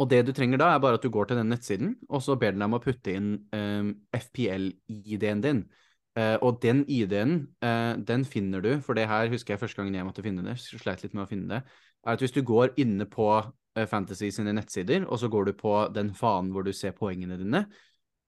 Og 0.02 0.10
det 0.10 0.24
du 0.26 0.34
trenger 0.34 0.62
da, 0.62 0.72
er 0.74 0.82
bare 0.82 0.98
at 0.98 1.06
du 1.06 1.12
går 1.14 1.30
til 1.30 1.40
den 1.40 1.52
nettsiden, 1.54 1.96
og 2.10 2.24
så 2.26 2.38
ber 2.40 2.54
den 2.54 2.64
deg 2.64 2.72
om 2.72 2.78
å 2.80 2.82
putte 2.82 3.14
inn 3.14 3.34
um, 3.54 3.94
FPL-ID-en 4.18 5.44
din. 5.44 5.64
Uh, 6.14 6.38
og 6.46 6.60
den 6.62 6.84
ID-en, 6.86 7.40
uh, 7.66 7.96
den 7.98 8.22
finner 8.26 8.62
du, 8.62 8.76
for 8.86 8.94
det 8.94 9.08
her 9.10 9.32
husker 9.32 9.56
jeg 9.56 9.62
første 9.64 9.80
gangen 9.80 9.96
jeg 9.98 10.06
måtte 10.06 10.22
finne 10.22 10.44
det, 10.46 10.60
sleit 10.62 11.02
litt 11.02 11.16
med 11.18 11.24
å 11.24 11.30
finne 11.32 11.50
det, 11.50 11.80
er 12.06 12.14
at 12.14 12.22
hvis 12.22 12.36
du 12.36 12.44
går 12.46 12.76
inne 12.84 13.08
på 13.10 13.26
uh, 13.42 13.86
Fantasy 13.90 14.30
sine 14.30 14.54
nettsider, 14.54 15.08
og 15.08 15.18
så 15.18 15.30
går 15.34 15.50
du 15.50 15.56
på 15.58 15.74
den 15.96 16.12
fanen 16.14 16.52
hvor 16.54 16.68
du 16.68 16.70
ser 16.70 16.94
poengene 16.94 17.40
dine, 17.42 17.64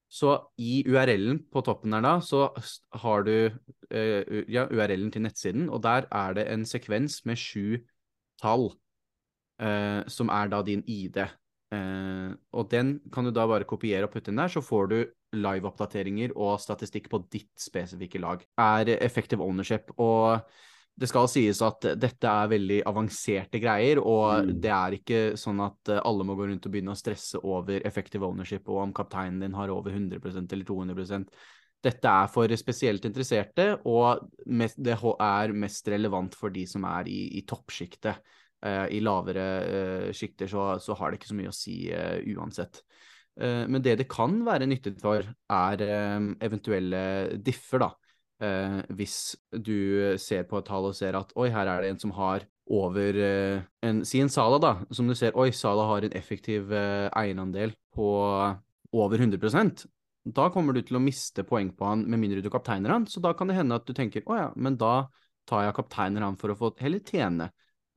så 0.09 0.33
i 0.57 0.79
URL-en 0.87 1.43
på 1.53 1.61
toppen 1.65 1.93
her 1.93 2.01
da, 2.05 2.15
så 2.21 2.47
har 3.01 3.25
du 3.25 3.49
ja, 3.89 4.63
URL-en 4.69 5.09
til 5.11 5.23
nettsiden, 5.25 5.65
og 5.73 5.81
der 5.83 6.05
er 6.13 6.35
det 6.37 6.45
en 6.53 6.65
sekvens 6.65 7.23
med 7.25 7.41
sju 7.41 7.81
tall, 8.41 8.69
som 10.13 10.29
er 10.31 10.51
da 10.53 10.61
din 10.63 10.85
ID. 10.85 11.17
Uh, 11.75 12.31
og 12.55 12.69
den 12.71 12.95
kan 13.11 13.27
du 13.27 13.33
da 13.35 13.43
bare 13.49 13.67
kopiere 13.67 14.07
og 14.07 14.13
putte 14.13 14.31
inn 14.31 14.39
der, 14.39 14.51
så 14.53 14.63
får 14.63 14.91
du 14.91 14.99
live-oppdateringer 15.35 16.35
og 16.39 16.61
statistikk 16.63 17.09
på 17.11 17.19
ditt 17.33 17.51
spesifikke 17.59 18.21
lag. 18.23 18.45
Er 18.61 18.95
effective 18.95 19.43
ownership. 19.43 19.91
Og 19.99 20.39
det 20.95 21.09
skal 21.11 21.27
sies 21.27 21.59
at 21.65 21.83
dette 21.99 22.29
er 22.29 22.51
veldig 22.53 22.77
avanserte 22.87 23.59
greier, 23.59 23.99
og 23.99 24.47
mm. 24.47 24.53
det 24.63 24.71
er 24.71 24.95
ikke 24.95 25.19
sånn 25.39 25.59
at 25.65 25.91
eh, 25.91 25.99
alle 26.07 26.27
må 26.27 26.37
gå 26.39 26.47
rundt 26.47 26.69
og 26.69 26.71
begynne 26.71 26.95
å 26.95 26.99
stresse 26.99 27.41
over 27.43 27.83
effective 27.87 28.23
ownership 28.23 28.69
og 28.71 28.79
om 28.85 28.95
kapteinen 28.95 29.43
din 29.43 29.57
har 29.59 29.73
over 29.73 29.91
100% 29.91 30.55
eller 30.55 30.67
200% 30.71 31.37
Dette 31.85 32.09
er 32.09 32.29
for 32.33 32.49
spesielt 32.57 33.03
interesserte, 33.05 33.67
og 33.85 34.23
det 34.47 34.95
er 34.95 35.51
mest 35.53 35.91
relevant 35.91 36.33
for 36.33 36.49
de 36.49 36.63
som 36.65 36.87
er 36.89 37.11
i, 37.11 37.19
i 37.37 37.43
toppsjiktet. 37.45 38.23
Eh, 38.65 38.85
I 38.97 39.01
lavere 39.03 39.45
uh, 39.65 40.07
sjikter 40.15 40.49
så, 40.49 40.75
så, 40.81 40.95
har 40.97 41.11
det 41.11 41.19
ikke 41.19 41.29
så 41.29 41.37
mye 41.37 41.51
å 41.51 41.55
si 41.55 41.75
uh, 41.93 42.17
uansett. 42.33 42.81
Uh, 43.37 43.65
men 43.69 43.83
det 43.85 43.97
det 43.99 44.07
kan 44.09 44.39
være 44.47 44.67
nyttig 44.69 44.95
for, 45.01 45.27
er 45.51 45.85
eventuelle 46.43 47.37
differ, 47.45 47.85
da. 47.85 47.93
hvis 48.91 49.35
du 49.63 50.17
ser 50.19 50.43
på 50.43 50.57
et 50.59 50.65
tall 50.67 50.89
og 50.89 50.95
ser 50.97 51.15
at 51.15 51.29
oi, 51.39 51.47
her 51.53 51.69
er 51.71 51.83
det 51.85 51.91
en 51.93 51.99
som 52.01 52.11
har 52.17 52.43
over 52.67 53.15
en, 53.15 54.01
Si 54.03 54.19
en 54.19 54.29
Sala, 54.29 54.57
da, 54.59 54.73
som 54.91 55.07
du 55.07 55.15
ser 55.15 55.37
oi, 55.39 55.53
Sala 55.55 55.85
har 55.87 56.03
en 56.03 56.17
effektiv 56.19 56.73
eierandel 56.75 57.71
på 57.95 58.09
over 58.91 59.23
100% 59.23 59.85
da 60.25 60.49
kommer 60.51 60.73
du 60.73 60.81
til 60.81 60.97
å 60.97 61.03
miste 61.03 61.45
poeng 61.47 61.69
på 61.77 61.85
han 61.85 62.03
med 62.09 62.19
mindre 62.19 62.41
du 62.41 62.49
kapteiner 62.51 62.91
han, 62.91 63.05
så 63.07 63.21
da 63.23 63.31
kan 63.37 63.47
det 63.47 63.59
hende 63.59 63.77
at 63.77 63.85
du 63.87 63.93
tenker 63.95 64.25
å 64.25 64.39
ja, 64.39 64.47
men 64.57 64.75
da 64.81 65.05
tar 65.47 65.67
jeg 65.67 65.77
kapteiner 65.77 66.25
han 66.25 66.35
for 66.41 66.51
å 66.51 66.57
få 66.59 66.73
heller 66.81 67.03
tjene 67.05 67.51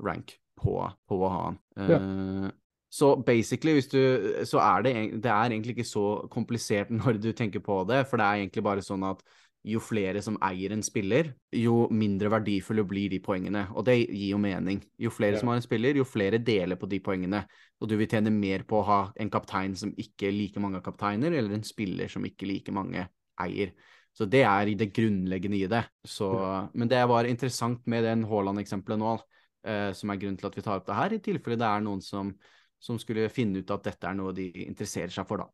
rank 0.04 0.36
på, 0.58 0.78
på 1.08 1.18
å 1.18 1.30
ha 1.32 1.42
han. 1.48 1.60
Ja. 1.88 1.98
Uh, 1.98 2.48
så 2.88 3.12
basically, 3.20 3.74
hvis 3.76 3.90
du, 3.92 4.00
så 4.48 4.62
er 4.64 4.86
det, 4.86 4.94
det 5.22 5.30
er 5.30 5.52
egentlig 5.52 5.76
ikke 5.76 5.90
så 5.90 6.06
komplisert 6.32 6.90
når 7.00 7.20
du 7.22 7.32
tenker 7.32 7.64
på 7.64 7.82
det, 7.88 8.04
for 8.08 8.20
det 8.20 8.26
er 8.26 8.42
egentlig 8.42 8.64
bare 8.66 8.84
sånn 8.84 9.06
at 9.08 9.22
jo 9.68 9.80
flere 9.82 10.20
som 10.22 10.38
eier 10.44 10.72
en 10.72 10.84
spiller, 10.86 11.32
jo 11.52 11.88
mindre 11.92 12.30
verdifulle 12.32 12.84
blir 12.88 13.10
de 13.12 13.18
poengene. 13.20 13.66
Og 13.74 13.84
det 13.88 13.96
gir 13.98 14.30
jo 14.30 14.38
mening. 14.40 14.80
Jo 15.02 15.10
flere 15.12 15.36
ja. 15.36 15.42
som 15.42 15.50
har 15.50 15.58
en 15.58 15.64
spiller, 15.64 15.98
jo 15.98 16.06
flere 16.08 16.38
deler 16.40 16.78
på 16.80 16.88
de 16.88 17.00
poengene. 17.04 17.42
Og 17.82 17.90
du 17.90 17.96
vil 17.98 18.08
tjene 18.08 18.32
mer 18.32 18.64
på 18.68 18.78
å 18.78 18.86
ha 18.86 19.00
en 19.18 19.32
kaptein 19.32 19.74
som 19.76 19.92
ikke 19.98 20.30
liker 20.32 20.62
mange 20.64 20.80
kapteiner, 20.84 21.34
eller 21.34 21.58
en 21.58 21.66
spiller 21.66 22.08
som 22.12 22.24
ikke 22.24 22.48
liker 22.48 22.76
mange 22.76 23.04
eier. 23.42 23.74
Så 24.16 24.26
det 24.30 24.44
er 24.46 24.72
det 24.78 24.92
grunnleggende 24.94 25.58
i 25.58 25.68
det. 25.70 25.84
Så. 26.06 26.30
Men 26.74 26.90
det 26.90 27.02
var 27.10 27.28
interessant 27.28 27.84
med 27.90 28.06
den 28.06 28.24
Haaland-eksempelet 28.30 28.98
nå 29.02 29.12
eh, 29.14 29.26
som 29.58 30.12
er 30.12 30.18
grunnen 30.20 30.36
til 30.38 30.46
at 30.48 30.54
vi 30.56 30.62
tar 30.64 30.78
opp 30.78 30.86
det 30.86 30.96
her, 30.96 31.12
i 31.12 31.18
tilfelle 31.20 31.58
det 31.60 31.66
er 31.66 31.82
noen 31.84 31.98
som, 32.04 32.30
som, 32.78 32.98
skulle 33.02 33.26
finne 33.32 33.60
ut 33.60 33.72
at 33.74 33.88
dette 33.88 34.06
er 34.06 34.14
noe 34.16 34.32
de 34.36 34.46
interesserer 34.64 35.10
seg 35.12 35.26
for, 35.28 35.42
da. 35.42 35.48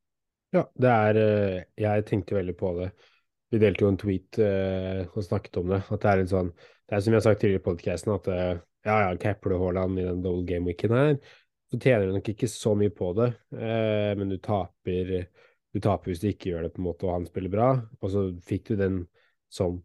Ja, 0.54 0.62
det 0.78 0.90
er 0.90 1.18
eh, 1.18 1.62
Jeg 1.82 2.04
tenkte 2.06 2.36
veldig 2.36 2.54
på 2.58 2.74
det. 2.78 2.90
Vi 3.50 3.60
delte 3.62 3.84
jo 3.84 3.90
en 3.90 3.98
tweet 3.98 4.38
eh, 4.42 5.00
og 5.08 5.24
snakket 5.26 5.58
om 5.60 5.72
det. 5.72 5.80
At 5.88 6.04
det 6.04 6.10
er 6.12 6.22
en 6.22 6.30
sånn 6.30 6.52
Det 6.54 6.94
er 6.94 7.02
som 7.02 7.14
jeg 7.14 7.20
har 7.20 7.24
sagt 7.26 7.40
tidligere 7.42 7.62
i 7.62 7.64
podkasten, 7.64 8.12
at 8.14 8.28
eh, 8.30 8.52
ja, 8.84 8.98
ja, 9.06 9.16
capper 9.18 9.54
du 9.54 9.58
Haaland 9.62 9.98
i 9.98 10.04
den 10.06 10.20
double 10.22 10.44
game-weeken 10.46 10.94
her, 10.94 11.14
så 11.72 11.80
tjener 11.80 12.06
du 12.06 12.18
nok 12.18 12.28
ikke 12.34 12.50
så 12.52 12.74
mye 12.76 12.92
på 12.92 13.08
det, 13.16 13.30
eh, 13.56 14.10
men 14.20 14.28
du 14.28 14.36
taper 14.44 15.24
du 15.74 15.80
taper 15.82 16.12
hvis 16.12 16.20
du 16.20 16.28
ikke 16.28 16.50
gjør 16.52 16.66
det, 16.66 16.74
på 16.74 16.82
en 16.82 16.86
måte, 16.86 17.06
og 17.08 17.16
han 17.16 17.24
spiller 17.26 17.50
bra. 17.50 17.68
Og 17.98 18.12
så 18.12 18.26
fikk 18.46 18.68
du 18.68 18.76
den 18.78 18.98
sånn 19.50 19.80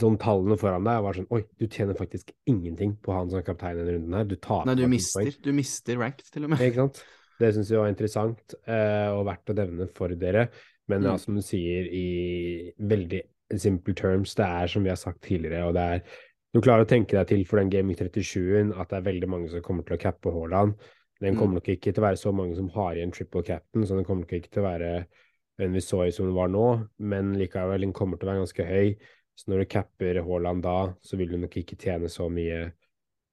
sånn 0.00 0.18
tallene 0.20 0.56
foran 0.60 0.86
deg 0.86 1.00
og 1.00 1.06
var 1.08 1.18
sånn 1.18 1.28
Oi, 1.34 1.42
du 1.60 1.66
tjener 1.66 1.98
faktisk 1.98 2.32
ingenting 2.48 2.94
på 3.02 3.14
han 3.14 3.30
som 3.32 3.42
kaptein 3.44 3.80
denne 3.80 3.96
runden 3.96 4.16
her. 4.16 4.28
Du 4.28 4.36
taper 4.36 4.70
Nei, 4.70 4.76
du 4.78 4.86
mister, 4.90 5.26
poeng. 5.26 5.42
du 5.44 5.52
mister 5.56 6.00
ranked, 6.00 6.30
til 6.32 6.46
og 6.46 6.52
med. 6.54 6.64
Ikke 6.64 6.84
sant. 6.84 7.02
Det 7.42 7.50
syns 7.56 7.72
jeg 7.72 7.80
var 7.80 7.90
interessant 7.90 8.54
eh, 8.70 9.08
og 9.10 9.24
verdt 9.26 9.52
å 9.52 9.56
nevne 9.58 9.88
for 9.96 10.14
dere. 10.18 10.46
Men 10.90 11.02
mm. 11.02 11.08
ja, 11.08 11.14
som 11.20 11.38
du 11.38 11.42
sier, 11.44 11.88
i 11.88 12.72
veldig 12.78 13.22
simple 13.60 13.94
terms, 13.98 14.36
det 14.38 14.46
er 14.46 14.70
som 14.70 14.84
vi 14.84 14.92
har 14.92 15.00
sagt 15.00 15.22
tidligere, 15.26 15.66
og 15.68 15.76
det 15.78 15.88
er 15.96 16.20
Du 16.52 16.60
klarer 16.60 16.84
å 16.84 16.88
tenke 16.88 17.16
deg 17.16 17.30
til 17.30 17.46
for 17.48 17.56
den 17.56 17.70
Gaming 17.72 17.96
37-en 17.96 18.74
at 18.76 18.90
det 18.90 18.98
er 18.98 19.06
veldig 19.06 19.28
mange 19.32 19.46
som 19.48 19.62
kommer 19.64 19.86
til 19.88 19.96
å 19.96 20.02
cappe 20.02 20.28
Haaland. 20.34 20.74
Den 21.22 21.32
kommer 21.38 21.54
mm. 21.54 21.60
nok 21.62 21.70
ikke 21.72 21.94
til 21.94 22.02
å 22.02 22.04
være 22.04 22.18
så 22.20 22.32
mange 22.36 22.58
som 22.58 22.68
har 22.74 22.98
igjen 22.98 23.14
triple 23.14 23.40
cap'n, 23.46 23.86
så 23.88 23.96
den 23.96 24.04
kommer 24.04 24.26
nok 24.26 24.34
ikke 24.36 24.50
til 24.52 24.60
å 24.60 24.66
være 24.66 24.90
den 25.62 25.72
vi 25.72 25.80
så 25.80 26.02
i 26.04 26.12
som 26.12 26.28
den 26.28 26.36
var 26.36 26.50
nå, 26.52 26.66
men 27.08 27.32
likevel, 27.40 27.86
den 27.86 27.94
kommer 27.96 28.20
til 28.20 28.28
å 28.28 28.32
være 28.32 28.42
ganske 28.42 28.66
høy. 28.68 28.92
Så 29.42 29.50
når 29.50 29.64
du 29.64 29.70
capper 29.74 30.20
Haaland 30.22 30.62
da, 30.62 30.76
så 31.02 31.18
vil 31.18 31.32
du 31.34 31.40
nok 31.42 31.56
ikke 31.58 31.74
tjene 31.80 32.06
så 32.12 32.28
mye 32.30 32.68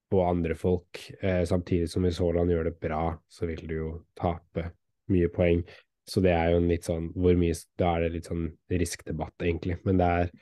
på 0.10 0.24
andre 0.26 0.56
folk. 0.58 1.04
Eh, 1.22 1.44
samtidig 1.46 1.92
som 1.92 2.08
hvis 2.08 2.18
Haaland 2.18 2.50
gjør 2.50 2.72
det 2.72 2.80
bra, 2.82 3.04
så 3.30 3.46
vil 3.46 3.62
du 3.70 3.76
jo 3.76 3.90
tape 4.18 4.72
mye 5.14 5.30
poeng. 5.30 5.62
Så 6.10 6.24
det 6.26 6.34
er 6.34 6.56
jo 6.56 6.64
en 6.64 6.72
litt 6.72 6.90
sånn 6.90 7.12
hvor 7.14 7.38
mye 7.38 7.54
Da 7.78 7.92
er 7.94 8.08
det 8.08 8.16
litt 8.16 8.32
sånn 8.32 8.48
riskdebatt, 8.74 9.38
egentlig. 9.46 9.78
Men 9.86 10.02
det 10.02 10.10
er, 10.24 10.34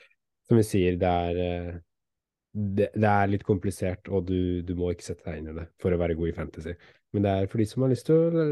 som 0.48 0.62
vi 0.62 0.64
sier, 0.64 0.96
det 1.02 1.14
er 1.28 1.44
eh, 1.44 1.72
det, 2.56 2.88
det, 2.96 3.12
er 3.12 3.34
litt 3.36 3.44
komplisert, 3.46 4.08
og 4.08 4.32
du, 4.32 4.64
du, 4.64 4.72
må 4.80 4.94
ikke 4.94 5.12
sette 5.12 5.28
deg 5.28 5.42
inn 5.42 5.52
i 5.52 5.58
det 5.60 5.68
for 5.84 5.92
å 5.92 6.00
være 6.00 6.16
god 6.18 6.32
i 6.32 6.38
fantasy. 6.40 6.78
Men 7.12 7.28
det 7.28 7.34
er 7.34 7.52
for 7.52 7.60
de 7.60 7.68
som 7.68 7.84
har 7.84 7.92
lyst 7.92 8.08
til 8.08 8.40
å 8.40 8.48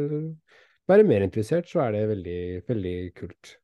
være 0.91 1.07
mer 1.07 1.23
interessert, 1.23 1.71
så 1.71 1.87
er 1.87 1.95
det 1.95 2.09
veldig, 2.11 2.41
veldig 2.67 2.97
kult 3.15 3.55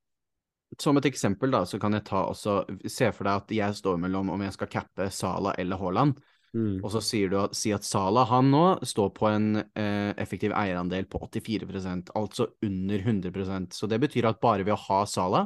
som 0.80 0.98
et 0.98 1.08
eksempel, 1.10 1.52
da, 1.52 1.66
så 1.68 1.80
kan 1.82 1.96
jeg 1.98 2.06
ta 2.08 2.24
også 2.30 2.62
Se 2.88 3.10
for 3.12 3.28
deg 3.28 3.42
at 3.42 3.56
jeg 3.56 3.80
står 3.82 3.98
mellom 4.00 4.30
om 4.32 4.44
jeg 4.46 4.56
skal 4.56 4.70
cappe 4.72 5.10
Sala 5.12 5.56
eller 5.60 5.82
Haaland. 5.82 6.20
Mm. 6.54 6.82
Og 6.84 6.90
så 6.92 7.00
sier 7.04 7.32
du 7.32 7.38
at, 7.40 7.56
si 7.56 7.72
at 7.72 7.86
Sala 7.88 8.26
han 8.28 8.50
nå 8.52 8.64
står 8.84 9.12
på 9.16 9.28
en 9.30 9.50
eh, 9.62 10.12
effektiv 10.20 10.52
eierandel 10.56 11.08
på 11.08 11.22
84% 11.24 12.12
altså 12.20 12.50
under 12.68 13.00
100% 13.00 13.78
Så 13.78 13.88
det 13.88 14.02
betyr 14.04 14.28
at 14.28 14.42
bare 14.44 14.66
ved 14.68 14.76
å 14.76 14.82
ha 14.90 15.04
Sala, 15.08 15.46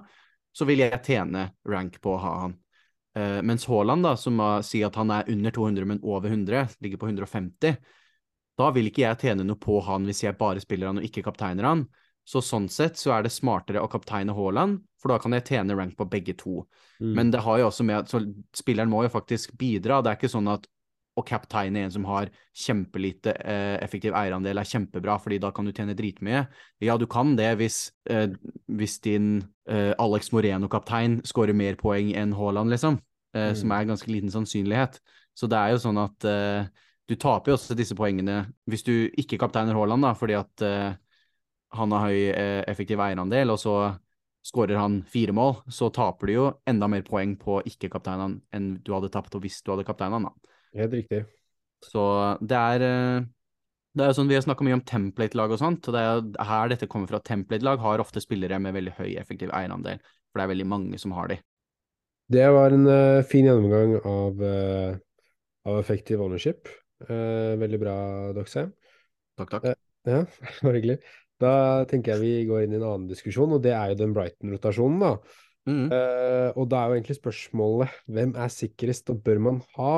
så 0.56 0.66
vil 0.66 0.82
jeg 0.82 1.04
tjene 1.06 1.50
rank 1.70 2.00
på 2.02 2.16
å 2.16 2.22
ha 2.24 2.34
han. 2.46 2.56
Eh, 3.18 3.42
mens 3.46 3.68
Haaland, 3.70 4.08
da, 4.08 4.16
som 4.18 4.42
sier 4.66 4.90
at 4.90 4.98
han 4.98 5.14
er 5.14 5.30
under 5.32 5.54
200, 5.54 5.90
men 5.94 6.02
over 6.02 6.34
100, 6.34 6.80
ligger 6.82 7.02
på 7.02 7.12
150, 7.12 7.78
da 8.56 8.72
vil 8.72 8.90
ikke 8.90 9.04
jeg 9.04 9.22
tjene 9.26 9.46
noe 9.46 9.60
på 9.60 9.82
han 9.84 10.08
hvis 10.08 10.24
jeg 10.24 10.40
bare 10.40 10.64
spiller 10.64 10.90
han 10.90 11.02
og 11.02 11.08
ikke 11.08 11.26
kapteiner 11.26 11.68
han. 11.70 11.86
Så 12.26 12.42
sånn 12.42 12.66
sett 12.74 12.98
så 12.98 13.14
er 13.14 13.26
det 13.26 13.34
smartere 13.34 13.84
å 13.86 13.90
kapteine 13.92 14.34
Haaland, 14.34 14.80
for 15.02 15.14
da 15.14 15.20
kan 15.22 15.36
jeg 15.38 15.46
tjene 15.46 15.76
rank 15.78 15.94
på 15.98 16.08
begge 16.10 16.34
to. 16.40 16.64
Mm. 16.98 17.12
Men 17.14 17.34
det 17.34 17.44
har 17.46 17.60
jo 17.62 17.68
også 17.70 17.86
med 17.86 18.02
at 18.02 18.32
spilleren 18.58 18.90
må 18.90 19.04
jo 19.06 19.14
faktisk 19.14 19.54
bidra. 19.60 20.02
Det 20.02 20.12
er 20.12 20.18
ikke 20.18 20.34
sånn 20.34 20.50
at 20.50 20.66
å 21.16 21.24
kapteine 21.24 21.86
en 21.86 21.94
som 21.94 22.06
har 22.10 22.30
kjempelite 22.66 23.32
eh, 23.40 23.76
effektiv 23.84 24.16
eierandel, 24.18 24.60
er 24.60 24.68
kjempebra, 24.68 25.16
fordi 25.22 25.40
da 25.44 25.52
kan 25.56 25.68
du 25.68 25.72
tjene 25.72 25.96
dritmye. 25.96 26.42
Ja, 26.84 26.98
du 27.00 27.06
kan 27.08 27.36
det 27.40 27.54
hvis, 27.62 27.86
eh, 28.12 28.28
hvis 28.68 28.98
din 29.06 29.38
eh, 29.70 29.94
Alex 30.02 30.34
Moreno-kaptein 30.36 31.22
skårer 31.28 31.56
mer 31.56 31.80
poeng 31.80 32.12
enn 32.18 32.36
Haaland, 32.36 32.74
liksom. 32.74 33.00
Eh, 33.36 33.52
mm. 33.54 33.62
Som 33.62 33.72
er 33.72 33.86
en 33.86 33.94
ganske 33.94 34.12
liten 34.12 34.34
sannsynlighet. 34.34 35.00
Så 35.36 35.48
det 35.52 35.60
er 35.60 35.76
jo 35.76 35.86
sånn 35.86 36.02
at 36.04 36.28
eh, 36.28 36.68
du 37.08 37.16
taper 37.22 37.54
jo 37.54 37.60
også 37.60 37.78
disse 37.78 37.96
poengene 37.96 38.42
hvis 38.72 38.84
du 38.84 38.94
ikke 39.16 39.40
kapteiner 39.40 39.78
Haaland, 39.78 40.04
da, 40.08 40.14
fordi 40.18 40.36
at 40.40 40.68
eh, 40.68 40.96
han 41.78 41.94
har 41.96 42.08
høy 42.08 42.20
eh, 42.32 42.64
effektiv 42.70 43.02
eierandel, 43.04 43.54
og 43.54 43.62
så 43.62 43.76
skårer 44.46 44.78
han 44.78 45.00
fire 45.10 45.34
mål, 45.34 45.58
så 45.74 45.90
taper 45.94 46.30
du 46.30 46.34
jo 46.36 46.50
enda 46.70 46.90
mer 46.92 47.06
poeng 47.08 47.34
på 47.42 47.62
ikke-kapteinen 47.66 48.38
enn 48.54 48.76
du 48.86 48.94
hadde 48.94 49.10
tapt 49.14 49.34
hvis 49.42 49.64
du 49.66 49.74
hadde 49.74 49.88
kapteinen. 49.88 50.28
Helt 50.78 50.94
riktig. 50.94 51.24
Så 51.86 52.04
det 52.42 52.60
er 52.60 52.86
eh, 52.86 53.26
det 53.96 54.04
er 54.04 54.12
jo 54.12 54.18
sånn, 54.18 54.28
Vi 54.28 54.36
har 54.36 54.44
snakka 54.44 54.66
mye 54.68 54.76
om 54.76 54.84
template-lag 54.84 55.54
og 55.56 55.60
sånt, 55.62 55.88
og 55.88 55.96
det 55.96 56.04
er 56.04 56.48
her 56.50 56.72
dette 56.72 56.88
kommer 56.92 57.08
fra. 57.08 57.22
Template-lag 57.24 57.80
har 57.80 58.04
ofte 58.04 58.20
spillere 58.20 58.60
med 58.60 58.76
veldig 58.76 58.96
høy 58.98 59.14
effektiv 59.22 59.54
eierandel, 59.56 60.02
for 60.28 60.42
det 60.42 60.46
er 60.46 60.52
veldig 60.52 60.68
mange 60.68 61.00
som 61.00 61.16
har 61.16 61.32
de. 61.32 61.38
Det 62.36 62.46
var 62.52 62.76
en 62.76 62.90
uh, 62.90 63.24
fin 63.30 63.48
gjennomgang 63.48 63.96
av, 64.02 64.42
uh, 64.42 64.98
av 65.70 65.80
effektiv 65.80 66.24
ownership. 66.26 66.68
Uh, 67.08 67.56
veldig 67.62 67.80
bra, 67.80 67.96
Doxheim. 68.36 68.74
Takk, 69.40 69.54
takk. 69.56 69.72
Ja, 70.10 70.26
bare 70.66 70.76
hyggelig. 70.82 71.00
Da 71.42 71.84
tenker 71.90 72.16
jeg 72.16 72.24
vi 72.24 72.48
går 72.50 72.66
inn 72.66 72.76
i 72.76 72.80
en 72.80 72.86
annen 72.88 73.10
diskusjon, 73.10 73.58
og 73.58 73.64
det 73.64 73.74
er 73.76 73.92
jo 73.92 74.00
den 74.00 74.14
Brighton-rotasjonen, 74.16 75.02
da. 75.04 75.42
Mm. 75.66 75.86
Uh, 75.90 76.50
og 76.62 76.68
da 76.70 76.80
er 76.80 76.92
jo 76.92 76.98
egentlig 77.00 77.18
spørsmålet 77.18 77.94
hvem 78.14 78.36
er 78.38 78.52
sikrest 78.54 79.10
og 79.10 79.24
bør 79.26 79.42
man 79.42 79.62
ha? 79.80 79.94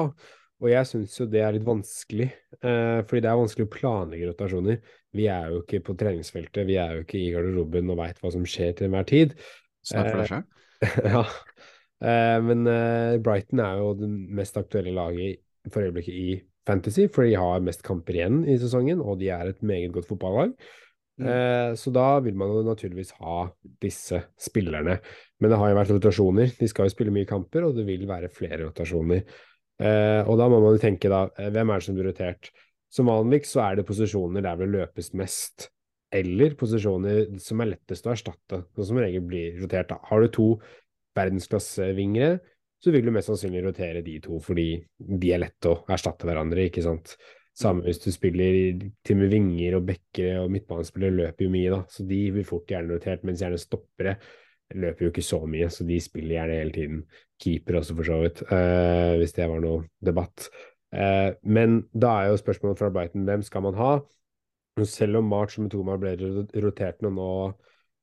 Og 0.57 0.69
jeg 0.71 0.89
syns 0.89 1.17
jo 1.19 1.27
det 1.29 1.41
er 1.43 1.53
litt 1.53 1.67
vanskelig, 1.67 2.29
uh, 2.63 3.03
fordi 3.05 3.21
det 3.25 3.29
er 3.29 3.41
vanskelig 3.41 3.67
å 3.67 3.73
planlegge 3.75 4.31
rotasjoner. 4.31 4.79
Vi 5.17 5.27
er 5.29 5.51
jo 5.53 5.61
ikke 5.61 5.83
på 5.85 5.97
treningsfeltet, 5.99 6.63
vi 6.69 6.79
er 6.81 6.95
jo 6.95 7.05
ikke 7.05 7.19
i 7.19 7.31
garderoben 7.35 7.93
og 7.93 7.99
veit 8.01 8.21
hva 8.23 8.33
som 8.33 8.47
skjer 8.47 8.73
til 8.77 8.89
enhver 8.89 9.05
tid. 9.09 9.35
Snakk 9.85 10.09
for 10.09 10.23
deg 10.23 10.31
sjøl. 10.31 10.47
ja. 11.13 11.25
Uh, 11.97 12.37
men 12.45 12.67
eh, 12.69 13.15
Brighton 13.25 13.61
er 13.63 13.79
jo 13.81 13.93
det 13.97 14.09
mest 14.37 14.57
aktuelle 14.59 14.91
laget 14.93 15.41
for 15.73 15.81
øyeblikket 15.81 16.13
i 16.13 16.35
Fantasy, 16.67 17.07
for 17.13 17.25
de 17.25 17.37
har 17.39 17.63
mest 17.63 17.81
kamper 17.85 18.19
igjen 18.19 18.43
i 18.45 18.57
sesongen, 18.61 19.01
og 19.01 19.21
de 19.21 19.31
er 19.33 19.49
et 19.49 19.63
meget 19.65 19.93
godt 19.95 20.09
fotballag. 20.09 20.53
Mm. 21.17 21.27
Eh, 21.27 21.71
så 21.79 21.91
da 21.93 22.19
vil 22.21 22.37
man 22.37 22.51
jo 22.53 22.63
naturligvis 22.65 23.15
ha 23.17 23.47
disse 23.81 24.21
spillerne. 24.39 24.99
Men 25.41 25.53
det 25.53 25.59
har 25.59 25.71
jo 25.71 25.77
vært 25.79 25.93
rotasjoner. 25.95 26.53
De 26.59 26.69
skal 26.69 26.87
jo 26.87 26.93
spille 26.93 27.13
mye 27.13 27.29
kamper, 27.29 27.65
og 27.67 27.77
det 27.77 27.87
vil 27.87 28.05
være 28.09 28.31
flere 28.33 28.67
rotasjoner. 28.67 29.23
Eh, 29.77 30.21
og 30.25 30.37
da 30.39 30.49
må 30.49 30.61
man 30.61 30.77
jo 30.77 30.81
tenke, 30.81 31.09
da, 31.11 31.27
eh, 31.37 31.51
hvem 31.53 31.69
er 31.69 31.81
det 31.81 31.87
som 31.87 31.97
blir 31.97 32.09
rotert? 32.09 32.51
Som 32.93 33.09
vanligst 33.11 33.53
så 33.53 33.63
er 33.65 33.77
det 33.77 33.87
posisjoner 33.87 34.45
der 34.45 34.61
det 34.61 34.69
løpes 34.73 35.11
mest, 35.17 35.69
eller 36.13 36.55
posisjoner 36.57 37.33
som 37.43 37.61
er 37.61 37.73
lettest 37.73 38.05
å 38.07 38.13
erstatte, 38.13 38.63
og 38.77 38.85
som 38.87 38.99
regel 39.01 39.25
blir 39.27 39.57
rotert. 39.61 39.89
Da. 39.91 39.99
Har 40.07 40.23
du 40.23 40.29
to 40.33 40.47
verdensklassevingere, 41.17 42.37
så 42.79 42.93
vil 42.93 43.05
du 43.05 43.11
mest 43.11 43.29
sannsynlig 43.31 43.65
rotere 43.65 44.03
de 44.05 44.19
to, 44.23 44.39
fordi 44.39 44.69
de 44.97 45.33
er 45.33 45.41
lette 45.41 45.69
å 45.71 45.81
erstatte 45.89 46.29
hverandre, 46.29 46.69
ikke 46.69 46.85
sant. 46.85 47.17
Samme 47.57 47.87
hvis 47.87 48.01
du 48.03 48.11
spiller 48.13 48.83
til 49.05 49.17
med 49.17 49.31
vinger 49.33 49.79
og 49.79 49.87
bekkere 49.87 50.43
og 50.43 50.51
midtbanespillere 50.53 51.15
løper 51.15 51.47
jo 51.47 51.53
mye, 51.53 51.71
da, 51.73 51.79
så 51.89 52.05
de 52.05 52.19
blir 52.35 52.45
fort 52.45 52.69
gjerne 52.69 52.93
rotert, 52.93 53.23
mens 53.25 53.41
gjerne 53.41 53.57
stoppere 53.61 54.17
løper 54.75 55.05
jo 55.05 55.11
ikke 55.13 55.23
så 55.25 55.39
mye, 55.49 55.69
så 55.71 55.85
de 55.87 55.97
spiller 56.03 56.35
gjerne 56.37 56.59
hele 56.59 56.75
tiden. 56.75 56.99
Keeper 57.41 57.79
også, 57.79 57.95
for 57.97 58.09
så 58.09 58.17
vidt, 58.21 58.43
uh, 58.51 59.15
hvis 59.17 59.33
det 59.37 59.47
var 59.49 59.63
noe 59.63 59.87
debatt. 60.05 60.49
Uh, 60.93 61.31
men 61.47 61.81
da 61.93 62.13
er 62.19 62.31
jo 62.31 62.41
spørsmålet 62.41 62.79
fra 62.79 62.91
Brighton 62.93 63.25
hvem 63.27 63.43
skal 63.45 63.65
man 63.65 63.77
ha? 63.79 63.91
Selv 64.85 65.17
om 65.19 65.29
March 65.29 65.57
og 65.57 65.65
Metoma 65.65 65.97
ble 65.97 66.13
rotert 66.61 67.01
nå, 67.01 67.09
nå 67.09 67.29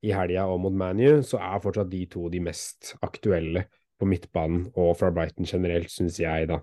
i 0.04 0.12
helga 0.12 0.48
og 0.50 0.64
mot 0.64 0.74
ManU, 0.74 1.22
så 1.24 1.38
er 1.38 1.62
fortsatt 1.62 1.92
de 1.92 2.02
to 2.10 2.26
de 2.32 2.42
mest 2.42 2.96
aktuelle 3.06 3.68
på 4.00 4.08
midtbanen 4.10 4.66
og 4.74 4.96
fra 4.98 5.12
Brighton 5.14 5.46
generelt, 5.48 5.92
syns 5.94 6.18
jeg, 6.20 6.48
da. 6.50 6.58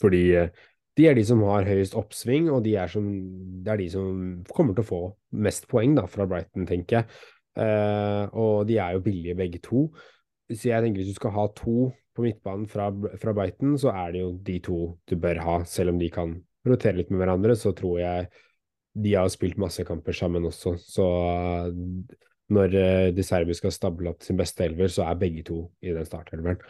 Fordi 0.00 0.22
uh, 0.38 0.66
de 0.98 1.06
er 1.08 1.16
de 1.16 1.24
som 1.24 1.40
har 1.48 1.64
høyest 1.68 1.96
oppsving, 1.96 2.50
og 2.52 2.64
de 2.66 2.74
er, 2.76 2.90
som, 2.92 3.06
det 3.64 3.72
er 3.72 3.80
de 3.80 3.88
som 3.94 4.16
kommer 4.52 4.76
til 4.76 4.84
å 4.84 4.90
få 4.90 5.02
mest 5.44 5.68
poeng 5.70 5.96
da, 5.96 6.04
fra 6.10 6.26
Brighton, 6.28 6.66
tenker 6.68 7.00
jeg. 7.00 7.22
Uh, 7.56 8.28
og 8.36 8.68
de 8.68 8.78
er 8.80 8.96
jo 8.96 9.04
billige 9.04 9.36
begge 9.38 9.60
to. 9.64 9.86
Så 10.52 10.68
jeg 10.68 10.84
tenker 10.84 11.00
hvis 11.00 11.12
du 11.12 11.18
skal 11.18 11.34
ha 11.36 11.46
to 11.56 11.90
på 12.12 12.24
midtbanen 12.26 12.66
fra, 12.68 12.90
fra 13.20 13.32
Brighton, 13.36 13.78
så 13.80 13.92
er 13.96 14.12
det 14.12 14.24
jo 14.24 14.32
de 14.44 14.58
to 14.64 14.80
du 15.08 15.16
bør 15.20 15.40
ha. 15.46 15.58
Selv 15.68 15.94
om 15.94 16.00
de 16.00 16.10
kan 16.12 16.36
rotere 16.68 17.00
litt 17.00 17.12
med 17.12 17.22
hverandre, 17.22 17.56
så 17.56 17.72
tror 17.76 18.00
jeg 18.02 18.28
de 19.02 19.14
har 19.16 19.30
spilt 19.32 19.56
masse 19.60 19.84
kamper 19.88 20.16
sammen 20.16 20.44
også. 20.44 20.74
Så 20.76 21.08
uh, 21.08 21.72
når 22.52 22.76
uh, 22.76 23.08
de 23.16 23.24
serbiske 23.24 23.64
skal 23.64 23.76
stable 23.78 24.12
opp 24.12 24.28
sin 24.28 24.36
beste 24.40 24.68
elver, 24.68 24.92
så 24.92 25.08
er 25.08 25.20
begge 25.20 25.48
to 25.48 25.64
i 25.80 25.96
den 25.96 26.08
startelveren. 26.08 26.60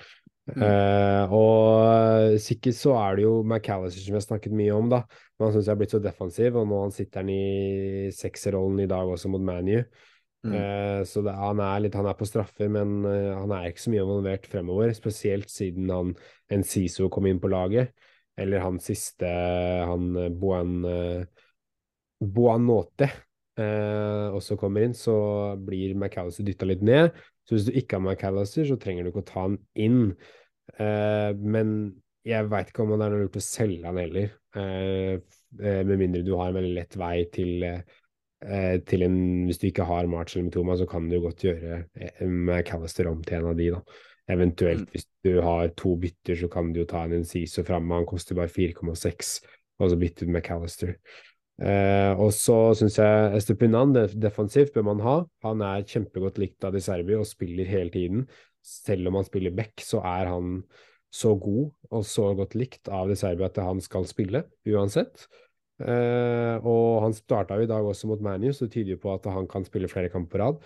Mm. 0.50 0.58
Uh, 0.58 1.32
og 1.38 2.38
sikkert 2.42 2.74
så 2.74 2.96
er 2.98 3.18
det 3.18 3.26
jo 3.28 3.34
McAllister 3.46 4.02
som 4.02 4.14
vi 4.14 4.18
har 4.18 4.24
snakket 4.24 4.54
mye 4.58 4.74
om, 4.74 4.88
da. 4.90 5.04
Men 5.36 5.46
han 5.46 5.54
syns 5.54 5.68
jeg 5.68 5.74
har 5.74 5.80
blitt 5.82 5.94
så 5.94 6.00
defensiv, 6.02 6.58
og 6.58 6.66
nå 6.68 6.80
han 6.82 6.94
sitter 6.94 7.22
han 7.22 7.30
i 7.30 8.08
sekserrollen 8.16 8.82
i 8.82 8.88
dag 8.90 9.12
også 9.12 9.30
mot 9.30 9.44
ManU. 9.44 9.84
Mm. 10.42 10.56
Uh, 10.56 11.00
så 11.06 11.22
det, 11.22 11.36
han, 11.38 11.62
er 11.62 11.84
litt, 11.84 11.98
han 11.98 12.10
er 12.10 12.18
på 12.18 12.26
straffer, 12.26 12.72
men 12.74 12.98
uh, 13.06 13.38
han 13.38 13.54
er 13.54 13.68
ikke 13.70 13.84
så 13.84 13.94
mye 13.94 14.02
involvert 14.02 14.48
fremover. 14.50 14.94
Spesielt 14.98 15.52
siden 15.52 15.92
han 15.94 16.14
Enciso 16.52 17.06
kom 17.12 17.30
inn 17.30 17.40
på 17.42 17.52
laget, 17.52 17.94
eller 18.40 18.64
han 18.64 18.82
siste, 18.82 19.28
han 19.86 20.16
Boan 20.40 20.80
Boanote 22.22 23.10
også 24.32 24.56
kommer 24.56 24.86
inn, 24.86 24.94
så 24.96 25.12
blir 25.60 25.92
McAllister 25.92 26.46
dytta 26.46 26.64
litt 26.70 26.80
ned. 26.86 27.12
Så 27.46 27.56
hvis 27.56 27.66
du 27.66 27.72
ikke 27.78 27.98
har 27.98 28.04
McAllister, 28.04 28.66
så 28.68 28.78
trenger 28.80 29.04
du 29.04 29.12
ikke 29.12 29.24
å 29.24 29.30
ta 29.32 29.46
han 29.48 29.58
inn. 29.74 30.14
men 30.78 31.72
jeg 32.22 32.46
veit 32.48 32.70
ikke 32.70 32.84
om 32.84 32.92
det 32.94 33.00
er 33.02 33.14
noe 33.16 33.24
lurt 33.24 33.40
å 33.40 33.42
selge 33.42 33.88
han 33.88 33.98
heller, 33.98 34.28
med 34.54 35.96
mindre 35.98 36.22
du 36.22 36.36
har 36.38 36.52
en 36.52 36.60
veldig 36.60 36.76
lett 36.76 36.96
vei 37.00 37.16
til 37.34 37.66
uh, 37.66 37.80
til 38.86 39.04
en 39.06 39.18
Hvis 39.46 39.60
du 39.62 39.68
ikke 39.68 39.86
har 39.86 40.08
March 40.10 40.34
eller 40.34 40.48
Mitoma, 40.48 40.76
så 40.76 40.86
kan 40.86 41.08
du 41.08 41.20
godt 41.22 41.44
gjøre 41.46 41.84
McAllister 42.26 43.06
om 43.10 43.22
til 43.22 43.38
en 43.38 43.50
av 43.52 43.58
de, 43.58 43.68
da. 43.74 43.82
Eventuelt, 44.32 44.86
mm. 44.86 44.92
hvis 44.92 45.06
du 45.24 45.40
har 45.42 45.72
to 45.78 45.96
bytter, 46.00 46.38
så 46.38 46.48
kan 46.50 46.72
du 46.72 46.82
jo 46.82 46.88
ta 46.88 47.04
en 47.04 47.18
Inciso 47.20 47.64
framme. 47.66 47.94
Han 47.94 48.08
koster 48.08 48.38
bare 48.38 48.50
4,6, 48.50 49.32
og 49.78 49.90
så 49.90 49.98
bytte 49.98 50.26
ut 50.26 50.32
McAllister. 50.32 50.96
Eh, 51.60 52.12
og 52.16 52.32
så 52.34 52.72
syns 52.78 52.96
jeg 52.98 53.36
Estupinan 53.36 53.92
defensivt 53.94 54.72
bør 54.74 54.86
man 54.88 55.04
ha. 55.04 55.18
Han 55.46 55.62
er 55.66 55.84
kjempegodt 55.88 56.40
likt 56.42 56.64
av 56.64 56.74
De 56.74 56.82
Serbi 56.82 57.18
og 57.18 57.28
spiller 57.28 57.68
hele 57.68 57.92
tiden. 57.92 58.26
Selv 58.62 59.10
om 59.10 59.18
han 59.18 59.28
spiller 59.28 59.54
back, 59.54 59.82
så 59.84 60.00
er 60.06 60.30
han 60.32 60.60
så 61.12 61.34
god 61.36 61.72
og 61.92 62.04
så 62.08 62.30
godt 62.38 62.56
likt 62.56 62.88
av 62.88 63.10
De 63.10 63.16
Serbi 63.18 63.44
at 63.46 63.60
han 63.60 63.82
skal 63.84 64.08
spille 64.08 64.46
uansett. 64.68 65.26
Eh, 65.82 66.56
og 66.62 67.02
han 67.04 67.16
starta 67.16 67.58
i 67.58 67.68
dag 67.68 67.84
også 67.84 68.08
mot 68.10 68.22
ManU, 68.22 68.52
så 68.52 68.66
det 68.66 68.76
tyder 68.76 68.94
jo 68.94 69.02
på 69.02 69.12
at 69.16 69.26
han 69.34 69.48
kan 69.50 69.66
spille 69.66 69.90
flere 69.90 70.12
kamper 70.12 70.38
på 70.38 70.42
rad. 70.42 70.64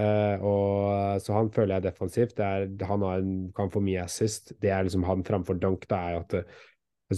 Eh, 0.00 0.40
og, 0.40 1.20
så 1.20 1.34
han 1.36 1.50
føler 1.52 1.76
jeg 1.76 1.86
defensivt. 1.90 2.40
Er, 2.40 2.68
han 2.88 3.04
en, 3.06 3.32
kan 3.56 3.72
få 3.72 3.82
mye 3.84 4.04
assist. 4.06 4.54
Det 4.62 4.72
er 4.72 4.86
liksom 4.86 5.04
han 5.08 5.24
framfor 5.26 5.58
Dunk. 5.60 5.88
Det 5.90 5.98
er 5.98 6.14
jo 6.14 6.22
at 6.22 6.36
uh, 6.38 6.60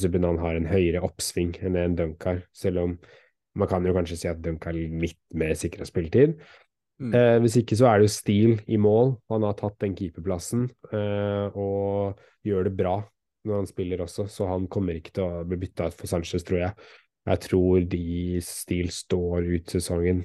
Zubinan 0.01 0.41
har 0.43 0.59
en 0.59 0.69
høyere 0.69 1.03
oppsving 1.05 1.55
enn 1.65 1.79
en 1.81 1.97
Dunk 1.99 2.27
har. 2.29 2.43
Selv 2.57 2.83
om 2.83 2.99
man 3.55 3.71
kan 3.71 3.87
jo 3.87 3.95
kanskje 3.95 4.19
si 4.21 4.31
at 4.31 4.43
Dunk 4.43 4.67
har 4.67 4.77
litt 4.77 5.21
mer 5.39 5.55
sikra 5.59 5.87
spilletid. 5.89 6.37
Mm. 7.03 7.15
Eh, 7.15 7.39
hvis 7.43 7.59
ikke 7.59 7.79
så 7.79 7.89
er 7.91 7.99
det 7.99 8.09
jo 8.09 8.15
Steele 8.17 8.59
i 8.71 8.79
mål. 8.81 9.17
Han 9.33 9.47
har 9.47 9.57
tatt 9.59 9.81
den 9.83 9.97
keeperplassen 9.99 10.69
og 10.95 12.23
gjør 12.47 12.69
det 12.69 12.77
bra 12.79 13.01
når 13.45 13.61
han 13.61 13.69
spiller 13.69 14.01
også, 14.05 14.27
så 14.31 14.49
han 14.49 14.69
kommer 14.73 14.97
ikke 14.97 15.15
til 15.19 15.25
å 15.27 15.43
bli 15.49 15.59
bytta 15.61 15.91
ut 15.91 15.97
for 15.99 16.11
Sanchez, 16.11 16.45
tror 16.47 16.63
jeg. 16.63 16.87
Jeg 17.29 17.41
tror 17.47 17.87
de 17.93 18.41
stil 18.45 18.91
står 18.93 19.49
ut 19.49 19.73
sesongen. 19.73 20.23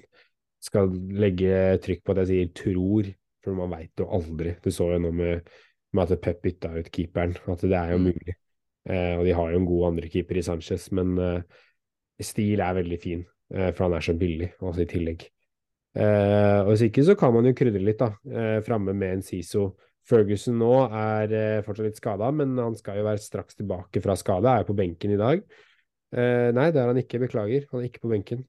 Skal 0.63 0.91
legge 1.15 1.79
trykk 1.84 2.03
på 2.03 2.15
at 2.15 2.21
jeg 2.23 2.29
sier 2.32 2.53
tror, 2.62 3.10
for 3.43 3.60
man 3.60 3.71
veit 3.71 3.99
jo 3.99 4.08
aldri. 4.15 4.55
Du 4.63 4.71
så 4.75 4.89
jo 4.93 5.01
nå 5.03 5.12
med, 5.15 5.49
med 5.95 6.13
at 6.15 6.23
Pep 6.23 6.41
bytta 6.43 6.73
ut 6.75 6.91
keeperen, 6.95 7.36
at 7.47 7.63
det 7.63 7.79
er 7.79 7.95
jo 7.95 8.01
mm. 8.01 8.08
mulig. 8.10 8.36
Eh, 8.88 9.18
og 9.20 9.26
de 9.28 9.34
har 9.36 9.52
jo 9.52 9.60
en 9.60 9.68
god 9.68 9.89
andrekeeper 9.92 10.39
i 10.39 10.46
Sanchez, 10.46 10.88
men 10.96 11.18
eh, 11.20 11.60
stil 12.24 12.63
er 12.63 12.78
veldig 12.80 13.00
fin, 13.02 13.26
eh, 13.54 13.70
for 13.74 13.88
han 13.88 13.98
er 13.98 14.06
så 14.06 14.15
billig, 14.18 14.54
også 14.62 14.86
i 14.86 14.89
tillegg. 14.94 15.28
Eh, 16.00 16.60
og 16.63 16.72
hvis 16.72 16.86
ikke 16.88 17.06
så 17.08 17.15
kan 17.20 17.34
man 17.36 17.50
jo 17.50 17.56
krydre 17.58 17.84
litt, 17.84 18.02
da, 18.02 18.62
framme 18.65 18.96
med 18.96 19.18
en 19.18 19.26
Siso. 19.26 19.72
Ferguson 20.10 20.56
nå 20.58 20.74
er 20.96 21.62
fortsatt 21.65 21.86
litt 21.86 22.00
skada, 22.00 22.32
men 22.34 22.56
han 22.58 22.78
skal 22.80 22.98
jo 22.98 23.06
være 23.06 23.22
straks 23.22 23.60
tilbake 23.60 24.02
fra 24.02 24.15
skade, 24.18 24.50
er 24.50 24.63
jo 24.63 24.72
på 24.72 24.78
benken 24.80 25.12
i 25.13 25.20
dag. 25.20 25.44
Nei, 26.10 26.70
det 26.74 26.82
er 26.82 26.89
han 26.89 26.98
ikke. 26.98 27.20
Beklager. 27.22 27.68
Han 27.70 27.84
er 27.84 27.92
ikke 27.92 28.02
på 28.08 28.10
benken. 28.10 28.39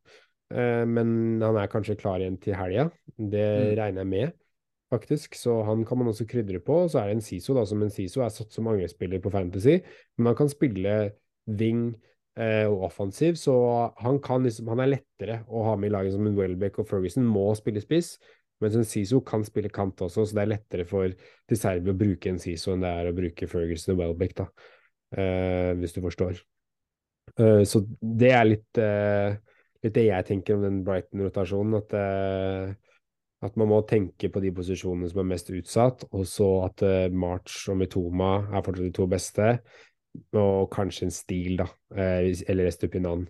Men 0.48 1.10
han 1.44 1.58
er 1.60 1.68
kanskje 1.68 1.98
klar 2.00 2.22
igjen 2.22 2.38
til 2.40 2.56
helga. 2.56 2.86
Det 3.12 3.44
mm. 3.44 3.74
regner 3.76 4.00
jeg 4.00 4.10
med, 4.14 4.32
faktisk. 4.90 5.38
Så 5.38 5.60
han 5.66 5.84
kan 5.86 6.00
man 6.00 6.10
også 6.12 6.26
krydre 6.28 6.60
på. 6.64 6.82
Så 6.90 7.00
er 7.00 7.10
det 7.10 7.18
en 7.18 7.24
Siso, 7.24 7.54
da, 7.56 7.64
som 7.68 7.82
en 7.82 7.92
Siso 7.92 8.24
er 8.24 8.32
satt 8.34 8.52
som 8.54 8.68
angrepsspiller 8.70 9.22
på 9.22 9.32
Fantasy. 9.34 9.78
Men 10.18 10.32
han 10.32 10.38
kan 10.42 10.52
spille 10.52 10.96
wing 11.60 11.86
eh, 12.38 12.66
og 12.68 12.84
offensiv, 12.90 13.38
så 13.40 13.54
han, 13.98 14.20
kan 14.22 14.44
liksom, 14.46 14.68
han 14.70 14.84
er 14.84 14.92
lettere 14.92 15.40
å 15.48 15.64
ha 15.66 15.72
med 15.80 15.90
i 15.90 15.94
laget 15.94 16.14
som 16.14 16.28
en 16.28 16.36
Welbeck 16.36 16.78
og 16.78 16.90
Ferguson 16.90 17.26
må 17.26 17.48
spille 17.58 17.82
spiss. 17.82 18.14
Mens 18.60 18.76
en 18.76 18.84
Siso 18.84 19.22
kan 19.24 19.42
spille 19.46 19.72
kant 19.72 20.02
også, 20.04 20.26
så 20.28 20.36
det 20.36 20.44
er 20.44 20.52
lettere 20.52 20.84
for 20.86 21.08
de 21.08 21.56
Serbia 21.56 21.94
å 21.94 21.98
bruke 21.98 22.30
en 22.30 22.38
Siso 22.42 22.74
enn 22.74 22.84
det 22.84 22.92
er 22.92 23.08
å 23.08 23.16
bruke 23.16 23.48
Ferguson 23.48 23.94
og 23.96 24.02
Welbeck, 24.04 24.36
da. 24.36 24.50
hvis 25.80 25.96
du 25.96 26.02
forstår. 26.04 26.42
Uh, 27.38 27.62
så 27.68 27.82
det 28.00 28.32
er 28.34 28.46
litt, 28.48 28.80
uh, 28.80 29.36
litt, 29.84 29.94
det 29.94 30.06
jeg 30.08 30.26
tenker 30.28 30.56
om 30.56 30.66
den 30.66 30.80
Brighton-rotasjonen. 30.86 31.78
At, 31.80 31.94
uh, 31.96 32.89
at, 33.42 33.56
man 33.56 33.70
må 33.70 33.80
tenke 33.88 34.30
på 34.32 34.42
de 34.44 34.52
posisjonene 34.54 35.10
som 35.10 35.22
er 35.22 35.28
mest 35.32 35.50
utsatt, 35.54 36.06
og 36.12 36.26
så 36.28 36.48
at 36.66 36.84
March 37.12 37.68
og 37.72 37.78
Mitoma 37.80 38.34
er 38.50 38.64
fortsatt 38.64 38.88
de 38.88 38.94
to 38.96 39.06
beste. 39.10 39.52
Og 40.36 40.66
kanskje 40.74 41.06
en 41.06 41.14
stil, 41.14 41.60
da, 41.62 41.68
eller 41.94 42.72
Stupinan. 42.74 43.28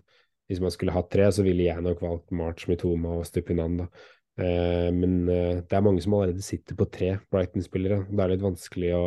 Hvis 0.49 0.59
man 0.59 0.73
skulle 0.73 0.95
hatt 0.95 1.11
tre, 1.13 1.29
så 1.31 1.45
ville 1.45 1.67
jeg 1.67 1.83
nok 1.85 2.01
valgt 2.03 2.33
March, 2.35 2.67
Mitoma 2.67 3.13
og 3.21 3.27
Stupinan, 3.29 3.77
da. 3.83 3.87
men 4.91 5.15
det 5.29 5.77
er 5.77 5.85
mange 5.85 6.01
som 6.03 6.17
allerede 6.17 6.43
sitter 6.43 6.75
på 6.75 6.89
tre 6.91 7.13
Brighton-spillere. 7.31 8.03
Da 8.09 8.25
er 8.25 8.33
det 8.33 8.39
litt 8.39 8.47
vanskelig 8.49 8.91
å 8.97 9.05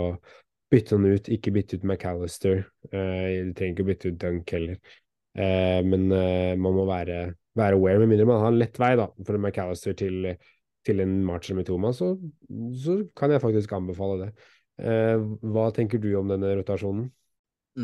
bytte 0.72 0.96
han 0.96 1.06
ut, 1.06 1.30
ikke 1.36 1.52
bytte 1.54 1.78
ut 1.78 1.86
McAllister. 1.86 2.64
Uh, 2.90 3.50
du 3.50 3.52
trenger 3.56 3.74
ikke 3.74 3.88
bytte 3.90 4.12
ut 4.12 4.20
Dunk 4.22 4.54
heller. 4.56 4.78
Eh, 5.34 5.80
men 5.82 6.12
eh, 6.14 6.54
man 6.54 6.76
må 6.76 6.84
være, 6.86 7.34
være 7.58 7.74
aware, 7.74 7.98
med 7.98 8.12
mindre 8.12 8.26
man 8.28 8.42
har 8.42 8.52
en 8.52 8.60
lett 8.60 8.76
vei 8.78 8.92
da, 9.00 9.08
fra 9.26 9.40
McAllister 9.40 9.96
til, 9.98 10.28
til 10.84 11.00
en 11.00 11.14
match 11.24 11.50
med 11.56 11.66
Thomas, 11.66 11.98
så, 12.02 12.12
så 12.84 12.98
kan 13.16 13.32
jeg 13.32 13.42
faktisk 13.42 13.72
anbefale 13.76 14.26
det. 14.26 14.30
Eh, 14.84 15.22
hva 15.54 15.68
tenker 15.74 16.00
du 16.02 16.10
om 16.18 16.28
denne 16.28 16.52
rotasjonen? 16.58 17.08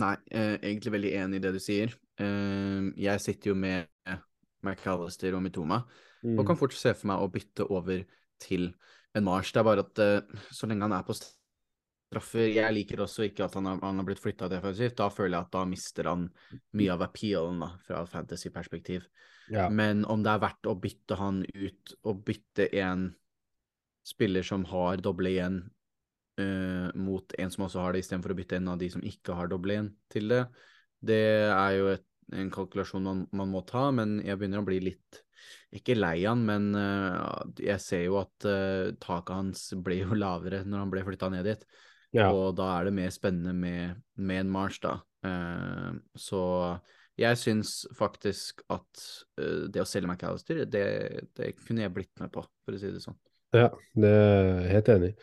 Nei, 0.00 0.14
eh, 0.30 0.56
egentlig 0.60 0.92
veldig 0.94 1.12
enig 1.18 1.40
i 1.40 1.42
det 1.46 1.54
du 1.56 1.60
sier. 1.62 1.94
Eh, 2.20 2.90
jeg 3.00 3.22
sitter 3.24 3.52
jo 3.52 3.56
med 3.58 3.88
McAllister 4.62 5.34
og 5.34 5.44
Mitoma, 5.46 5.82
Mm. 6.20 6.34
og 6.36 6.44
kan 6.44 6.56
fort 6.60 6.74
se 6.76 6.92
for 6.92 7.08
meg 7.08 7.22
å 7.24 7.30
bytte 7.32 7.64
over 7.72 8.02
til 8.38 8.74
en 9.16 9.24
Mars. 9.24 9.52
Det 9.52 9.60
er 9.62 9.64
bare 9.64 9.80
at 9.86 10.00
eh, 10.04 10.42
så 10.52 10.68
lenge 10.68 10.84
han 10.84 10.92
er 10.92 11.06
på 11.06 11.14
straffer 11.16 12.50
Jeg 12.52 12.74
liker 12.76 13.00
også 13.00 13.24
ikke 13.24 13.46
at 13.46 13.54
han 13.56 13.64
har, 13.70 13.78
han 13.80 13.96
har 13.96 14.04
blitt 14.04 14.20
flytta 14.20 14.50
defensivt. 14.52 14.98
Da 15.00 15.08
føler 15.08 15.38
jeg 15.38 15.46
at 15.46 15.54
da 15.54 15.64
mister 15.64 16.10
han 16.10 16.26
mye 16.76 16.92
av 16.92 17.06
appealen 17.06 17.62
da, 17.64 17.70
fra 17.86 18.02
fantasy-perspektiv. 18.04 19.06
Ja. 19.50 19.66
Men 19.70 20.04
om 20.06 20.22
det 20.22 20.30
er 20.32 20.42
verdt 20.44 20.68
å 20.70 20.76
bytte 20.78 21.18
han 21.18 21.42
ut 21.42 21.94
og 22.06 22.22
bytte 22.26 22.68
en 22.80 23.08
spiller 24.06 24.46
som 24.46 24.64
har 24.70 25.02
doble 25.02 25.32
igjen, 25.32 25.62
uh, 26.40 26.90
mot 26.94 27.34
en 27.38 27.50
som 27.52 27.66
også 27.66 27.82
har 27.82 27.94
det, 27.94 28.04
istedenfor 28.04 28.34
å 28.34 28.38
bytte 28.38 28.60
en 28.60 28.70
av 28.72 28.78
de 28.80 28.90
som 28.92 29.02
ikke 29.06 29.36
har 29.36 29.50
doble 29.50 29.74
igjen 29.74 29.90
til 30.12 30.30
det, 30.30 30.44
det 31.00 31.24
er 31.50 31.74
jo 31.78 31.90
et, 31.96 32.06
en 32.36 32.52
kalkulasjon 32.54 33.04
man, 33.04 33.26
man 33.34 33.50
må 33.50 33.64
ta. 33.66 33.88
Men 33.94 34.20
jeg 34.22 34.38
begynner 34.38 34.62
å 34.62 34.68
bli 34.68 34.78
litt 34.86 35.20
ikke 35.74 35.96
lei 35.96 36.22
han, 36.28 36.44
men 36.46 36.70
uh, 36.76 37.42
jeg 37.58 37.82
ser 37.82 38.04
jo 38.06 38.20
at 38.22 38.46
uh, 38.46 38.92
taket 39.02 39.34
hans 39.34 39.64
ble 39.82 40.02
jo 40.04 40.18
lavere 40.18 40.62
når 40.62 40.84
han 40.84 40.94
ble 40.94 41.04
flytta 41.08 41.30
ned 41.34 41.48
dit. 41.50 41.66
Ja. 42.14 42.30
Og 42.34 42.54
da 42.58 42.72
er 42.76 42.88
det 42.88 42.94
mer 42.94 43.10
spennende 43.14 43.54
med, 43.54 44.00
med 44.18 44.44
en 44.44 44.50
March, 44.50 44.80
da. 44.82 44.96
Så 46.18 46.40
jeg 47.20 47.38
syns 47.38 47.74
faktisk 47.96 48.64
at 48.72 49.02
det 49.72 49.82
å 49.82 49.88
selge 49.88 50.08
McAllister, 50.08 50.62
det, 50.64 50.84
det, 51.36 51.52
kunne 51.66 51.84
jeg 51.84 51.92
blitt 51.94 52.22
med 52.22 52.32
på, 52.32 52.42
for 52.64 52.76
å 52.76 52.80
si 52.80 52.92
det 52.92 53.02
sånn. 53.04 53.18
Ja, 53.56 53.68
det 53.98 54.10
er 54.14 54.66
helt 54.70 54.88
enig 54.94 55.12
i. 55.12 55.14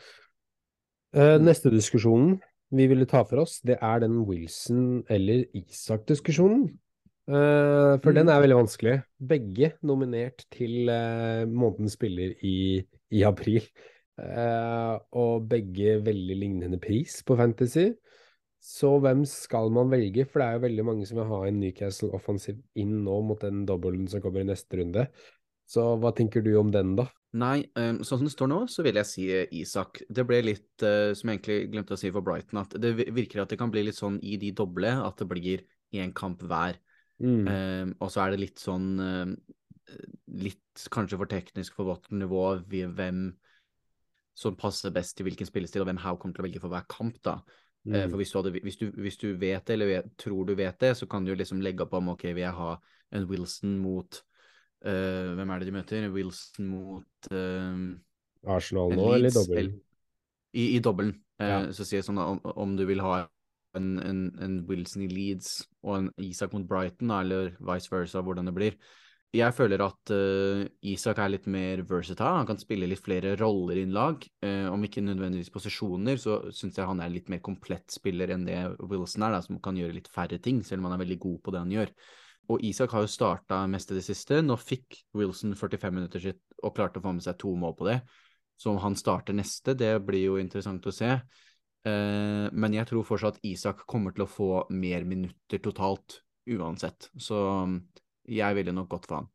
neste 1.42 1.72
diskusjonen 1.74 2.38
vi 2.76 2.88
ville 2.92 3.08
ta 3.08 3.22
for 3.28 3.46
oss, 3.46 3.60
det 3.64 3.78
er 3.82 4.02
den 4.04 4.20
Wilson- 4.28 5.06
eller 5.10 5.46
Isak-diskusjonen. 5.56 6.68
Uh, 7.28 8.00
for 8.00 8.12
mm. 8.12 8.18
den 8.20 8.32
er 8.32 8.42
veldig 8.44 8.58
vanskelig. 8.62 8.96
Begge 9.20 9.72
nominert 9.88 10.46
til 10.52 10.92
uh, 10.92 11.44
månedens 11.48 11.96
spiller 11.98 12.36
i, 12.44 12.84
i 13.12 13.24
april. 13.28 13.64
Uh, 14.18 14.98
og 15.16 15.48
begge 15.52 16.00
veldig 16.04 16.38
lignende 16.40 16.80
pris 16.82 17.22
på 17.24 17.38
Fantasy. 17.40 17.92
Så 18.68 18.90
hvem 19.00 19.24
skal 19.30 19.72
man 19.72 19.92
velge? 19.94 20.26
For 20.28 20.42
det 20.42 20.48
er 20.48 20.58
jo 20.58 20.66
veldig 20.66 20.86
mange 20.90 21.08
som 21.08 21.22
vil 21.22 21.30
ha 21.30 21.40
en 21.48 21.60
Newcastle 21.62 22.12
offensiv 22.18 22.60
inn 22.80 22.98
nå 23.06 23.22
mot 23.24 23.40
den 23.40 23.64
dobbelen 23.70 24.10
som 24.12 24.24
kommer 24.24 24.44
i 24.44 24.50
neste 24.50 24.82
runde. 24.82 25.06
Så 25.68 25.84
hva 26.00 26.12
tenker 26.16 26.44
du 26.44 26.54
om 26.60 26.70
den, 26.72 26.94
da? 27.00 27.08
Nei, 27.40 27.62
um, 27.80 28.02
sånn 28.08 28.22
som 28.22 28.28
det 28.28 28.34
står 28.34 28.50
nå, 28.52 28.60
så 28.72 28.84
vil 28.84 29.00
jeg 29.00 29.08
si 29.08 29.26
Isak. 29.60 30.02
Det 30.12 30.24
ble 30.28 30.42
litt, 30.46 30.70
som 30.80 31.32
jeg 31.32 31.40
egentlig 31.40 31.58
glemte 31.74 31.96
å 31.96 32.00
si 32.00 32.12
for 32.12 32.26
Brighton, 32.26 32.62
at 32.64 32.76
det 32.82 32.94
virker 32.96 33.44
at 33.44 33.52
det 33.52 33.60
kan 33.60 33.72
bli 33.72 33.84
litt 33.88 34.00
sånn 34.00 34.20
i 34.24 34.40
de 34.42 34.54
doble 34.56 34.94
at 35.04 35.20
det 35.20 35.28
blir 35.32 35.64
én 35.96 36.14
kamp 36.16 36.44
hver. 36.48 36.80
Mm. 37.24 37.48
Um, 37.48 37.92
og 38.04 38.12
så 38.14 38.24
er 38.24 38.34
det 38.34 38.44
litt 38.44 38.62
sånn 38.62 38.92
um, 39.02 39.38
Litt 40.38 40.84
kanskje 40.94 41.18
for 41.18 41.30
teknisk 41.32 41.78
for 41.78 41.88
vårt 41.88 42.10
nivå 42.12 42.42
hvem 42.68 43.22
som 44.38 44.58
passer 44.60 44.92
best 44.94 45.16
til 45.18 45.26
hvilken 45.26 45.48
spillestil, 45.48 45.82
og 45.82 45.88
hvem 45.88 46.02
How 46.04 46.18
kommer 46.20 46.36
til 46.36 46.44
å 46.44 46.46
velge 46.46 46.62
for 46.62 46.74
hver 46.74 46.84
kamp. 46.92 47.16
da. 47.26 47.40
Mm. 47.88 47.96
Uh, 47.96 48.06
for 48.10 48.20
hvis 48.20 48.34
du, 48.34 48.38
hadde, 48.42 48.54
hvis, 48.64 48.80
du, 48.80 48.86
hvis 49.00 49.20
du, 49.22 49.28
vet 49.40 49.68
det, 49.68 49.78
eller 49.78 49.92
vet, 49.92 50.10
tror 50.20 50.48
du 50.48 50.56
vet 50.60 50.80
det, 50.84 50.92
så 51.00 51.08
kan 51.10 51.26
du 51.26 51.34
liksom 51.36 51.62
legge 51.64 51.86
opp 51.86 51.96
om 51.96 52.12
ok, 52.14 52.26
vil 52.34 52.44
jeg 52.44 52.58
ha 52.58 52.74
en 53.16 53.28
Wilson 53.30 53.78
mot 53.80 54.20
uh, 54.84 55.34
Hvem 55.38 55.54
er 55.54 55.62
det 55.62 55.70
de 55.70 55.76
møter? 55.78 56.10
Wilson 56.12 56.68
mot 56.68 57.32
uh, 57.32 57.88
Arsenal 58.48 58.92
nå, 58.92 59.08
eller 59.16 59.32
i 59.32 59.38
dobbelen? 59.38 59.80
I, 60.58 60.68
i 60.76 60.84
dobbelen. 60.84 61.16
Ja. 61.40 61.68
Så 61.76 61.86
sier 61.86 62.02
jeg 62.02 62.08
sånn 62.08 62.20
om, 62.20 62.40
om 62.58 62.78
du 62.78 62.86
vil 62.90 63.04
ha 63.04 63.28
en, 63.78 63.98
en, 64.02 64.22
en, 64.42 64.62
Wilson 64.68 65.04
i 65.06 65.10
Leeds 65.12 65.60
og 65.86 65.98
en 66.00 66.08
Isak 66.24 66.56
mot 66.56 66.66
Brighton, 66.68 67.12
eller 67.14 67.54
vice 67.62 67.92
versa, 67.94 68.24
hvordan 68.26 68.50
det 68.50 68.56
blir. 68.56 68.78
Jeg 69.36 69.52
føler 69.52 69.82
at 69.84 70.12
uh, 70.16 70.62
Isak 70.88 71.20
er 71.20 71.34
litt 71.34 71.48
mer 71.52 71.82
versatile. 71.88 72.38
Han 72.40 72.48
kan 72.48 72.60
spille 72.62 72.88
litt 72.88 73.04
flere 73.04 73.34
roller 73.40 73.82
i 73.82 73.84
en 73.84 73.96
lag. 73.96 74.24
Uh, 74.44 74.70
om 74.72 74.86
ikke 74.88 75.04
nødvendigvis 75.04 75.52
posisjoner, 75.52 76.16
så 76.22 76.38
syns 76.56 76.80
jeg 76.80 76.88
han 76.88 77.02
er 77.04 77.12
litt 77.12 77.28
mer 77.32 77.42
komplett 77.44 77.92
spiller 77.92 78.32
enn 78.34 78.46
det 78.48 78.62
Wilson 78.88 79.28
er, 79.28 79.36
da, 79.36 79.42
som 79.44 79.60
kan 79.64 79.78
gjøre 79.78 79.98
litt 79.98 80.08
færre 80.12 80.40
ting, 80.44 80.64
selv 80.64 80.82
om 80.82 80.88
han 80.88 80.96
er 80.96 81.04
veldig 81.04 81.20
god 81.26 81.42
på 81.44 81.54
det 81.54 81.64
han 81.66 81.76
gjør. 81.76 81.92
Og 82.48 82.64
Isak 82.64 82.96
har 82.96 83.04
jo 83.04 83.12
starta 83.12 83.60
mest 83.68 83.92
i 83.92 83.98
det 83.98 84.06
siste. 84.08 84.40
Nå 84.40 84.56
fikk 84.62 85.02
Wilson 85.20 85.58
45 85.60 85.98
minutter 86.00 86.24
sitt 86.24 86.42
og 86.64 86.78
klarte 86.78 87.02
å 87.02 87.04
få 87.04 87.18
med 87.18 87.28
seg 87.28 87.36
to 87.42 87.52
mål 87.60 87.76
på 87.76 87.90
det. 87.90 88.00
Så 88.58 88.72
om 88.72 88.80
han 88.82 88.96
starter 88.98 89.36
neste, 89.38 89.76
det 89.78 89.92
blir 90.08 90.24
jo 90.24 90.40
interessant 90.42 90.88
å 90.88 90.96
se. 90.96 91.12
Uh, 91.84 92.48
men 92.56 92.80
jeg 92.80 92.88
tror 92.90 93.06
fortsatt 93.06 93.44
Isak 93.48 93.84
kommer 93.92 94.16
til 94.16 94.24
å 94.24 94.32
få 94.32 94.52
mer 94.72 95.04
minutter 95.08 95.60
totalt 95.62 96.22
uansett. 96.48 97.12
Så 97.20 97.44
jeg 98.28 98.58
ville 98.58 98.76
nok 98.76 98.90
gått 98.92 99.10
for 99.10 99.22
han. 99.22 99.30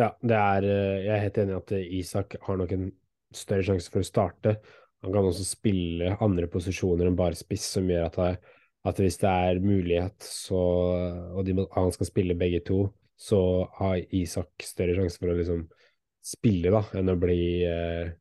Ja, 0.00 0.12
er, 0.24 0.64
jeg 0.64 1.12
er 1.12 1.24
helt 1.26 1.40
enig 1.42 1.54
i 1.54 1.58
at 1.58 1.72
Isak 2.00 2.36
har 2.46 2.56
nok 2.56 2.72
en 2.72 2.86
større 3.36 3.66
sjanse 3.66 3.92
for 3.92 4.02
å 4.02 4.08
starte. 4.08 4.54
Han 5.04 5.14
kan 5.14 5.28
også 5.28 5.44
spille 5.46 6.14
andre 6.20 6.48
posisjoner 6.50 7.08
enn 7.08 7.18
bare 7.18 7.38
spiss, 7.38 7.66
som 7.76 7.88
gjør 7.88 8.08
at, 8.08 8.18
jeg, 8.20 8.38
at 8.90 9.02
hvis 9.02 9.20
det 9.22 9.34
er 9.48 9.60
mulighet, 9.64 10.16
så, 10.24 10.62
og 11.34 11.44
de, 11.46 11.56
han 11.76 11.92
skal 11.96 12.08
spille 12.08 12.38
begge 12.40 12.62
to, 12.66 12.82
så 13.20 13.40
har 13.76 14.00
Isak 14.16 14.64
større 14.64 14.96
sjanse 14.96 15.20
for 15.20 15.32
å 15.32 15.36
liksom 15.36 15.66
spille 16.24 16.72
da, 16.72 16.82
enn 16.96 17.12
å 17.12 17.18
bli, 17.20 17.42
eh, 17.68 18.12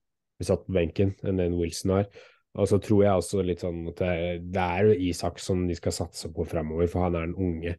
satt 0.44 0.66
på 0.68 0.76
benken 0.76 1.16
enn 1.28 1.40
den 1.40 1.58
Wilson 1.60 1.98
har. 1.98 2.12
Og 2.60 2.68
så 2.68 2.80
tror 2.82 3.04
jeg 3.06 3.22
også 3.22 3.44
litt 3.46 3.64
sånn 3.64 3.84
at 3.92 4.00
det, 4.02 4.14
det 4.56 4.64
er 4.64 4.90
jo 4.90 5.00
Isak 5.10 5.40
som 5.44 5.68
de 5.70 5.76
skal 5.78 5.96
satse 5.96 6.32
på 6.34 6.48
fremover, 6.48 6.90
for 6.92 7.06
han 7.06 7.16
er 7.16 7.28
den 7.28 7.38
unge, 7.40 7.76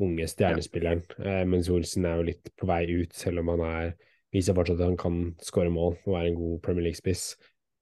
unge 0.00 0.26
stjernespilleren. 0.30 1.04
Ja. 1.18 1.40
Eh, 1.40 1.46
mens 1.48 1.70
Olsen 1.72 2.06
er 2.08 2.20
jo 2.20 2.28
litt 2.30 2.52
på 2.58 2.68
vei 2.70 2.82
ut, 2.90 3.14
selv 3.16 3.42
om 3.42 3.54
han 3.54 3.64
er, 3.68 3.94
viser 4.34 4.56
fortsatt 4.56 4.80
at 4.80 4.88
han 4.88 5.00
kan 5.00 5.22
skåre 5.44 5.72
mål 5.74 5.96
og 6.04 6.12
være 6.14 6.32
en 6.32 6.38
god 6.38 6.60
Premier 6.64 6.88
League-spiss. 6.88 7.32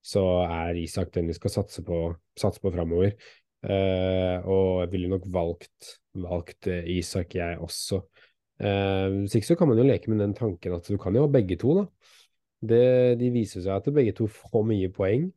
Så 0.09 0.25
er 0.47 0.79
Isak 0.81 1.13
den 1.15 1.29
de 1.29 1.37
skal 1.37 1.53
satse 1.53 1.85
på, 1.85 2.07
satse 2.39 2.63
på 2.63 2.73
fremover. 2.73 3.13
Uh, 3.59 4.39
og 4.47 4.85
jeg 4.85 4.91
ville 4.93 5.09
nok 5.11 5.25
valgt, 5.35 5.89
valgt 6.15 6.69
Isak, 6.71 7.35
jeg 7.35 7.59
også. 7.59 7.99
Eh, 8.59 9.09
hvis 9.23 9.37
ikke 9.39 9.47
så 9.47 9.57
kan 9.59 9.69
man 9.71 9.79
jo 9.79 9.87
leke 9.87 10.11
med 10.11 10.19
den 10.19 10.35
tanken 10.35 10.75
at 10.75 10.89
du 10.89 10.97
kan 10.99 11.15
jo 11.15 11.27
ha 11.27 11.31
begge 11.31 11.59
to, 11.61 11.77
da. 11.79 12.15
Det, 12.59 13.19
de 13.21 13.31
viser 13.31 13.63
seg 13.63 13.77
at 13.77 13.95
begge 13.95 14.15
to 14.19 14.27
får 14.27 14.65
mye 14.67 14.91
poeng. 14.91 15.29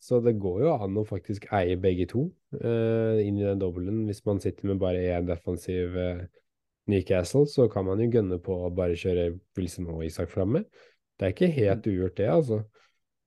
Så 0.00 0.20
det 0.24 0.38
går 0.40 0.62
jo 0.64 0.74
an 0.80 0.96
å 0.96 1.04
faktisk 1.04 1.44
eie 1.52 1.76
begge 1.80 2.06
to 2.08 2.24
eh, 2.56 3.20
inn 3.20 3.36
i 3.36 3.44
den 3.44 3.60
dobbelen. 3.60 4.06
Hvis 4.08 4.22
man 4.24 4.40
sitter 4.40 4.70
med 4.70 4.80
bare 4.80 5.02
én 5.12 5.26
defensiv 5.28 5.96
eh, 6.00 6.22
Newcastle, 6.88 7.44
så 7.46 7.68
kan 7.68 7.84
man 7.84 8.00
jo 8.00 8.08
gønne 8.08 8.40
på 8.40 8.56
å 8.64 8.70
bare 8.72 8.96
kjøre 8.98 9.34
Wilson 9.58 9.90
og 9.92 10.06
Isak 10.06 10.32
framme. 10.32 10.64
Det 11.20 11.28
er 11.28 11.34
ikke 11.34 11.50
helt 11.52 11.90
ugjort, 11.90 12.16
det, 12.16 12.30
altså. 12.32 12.62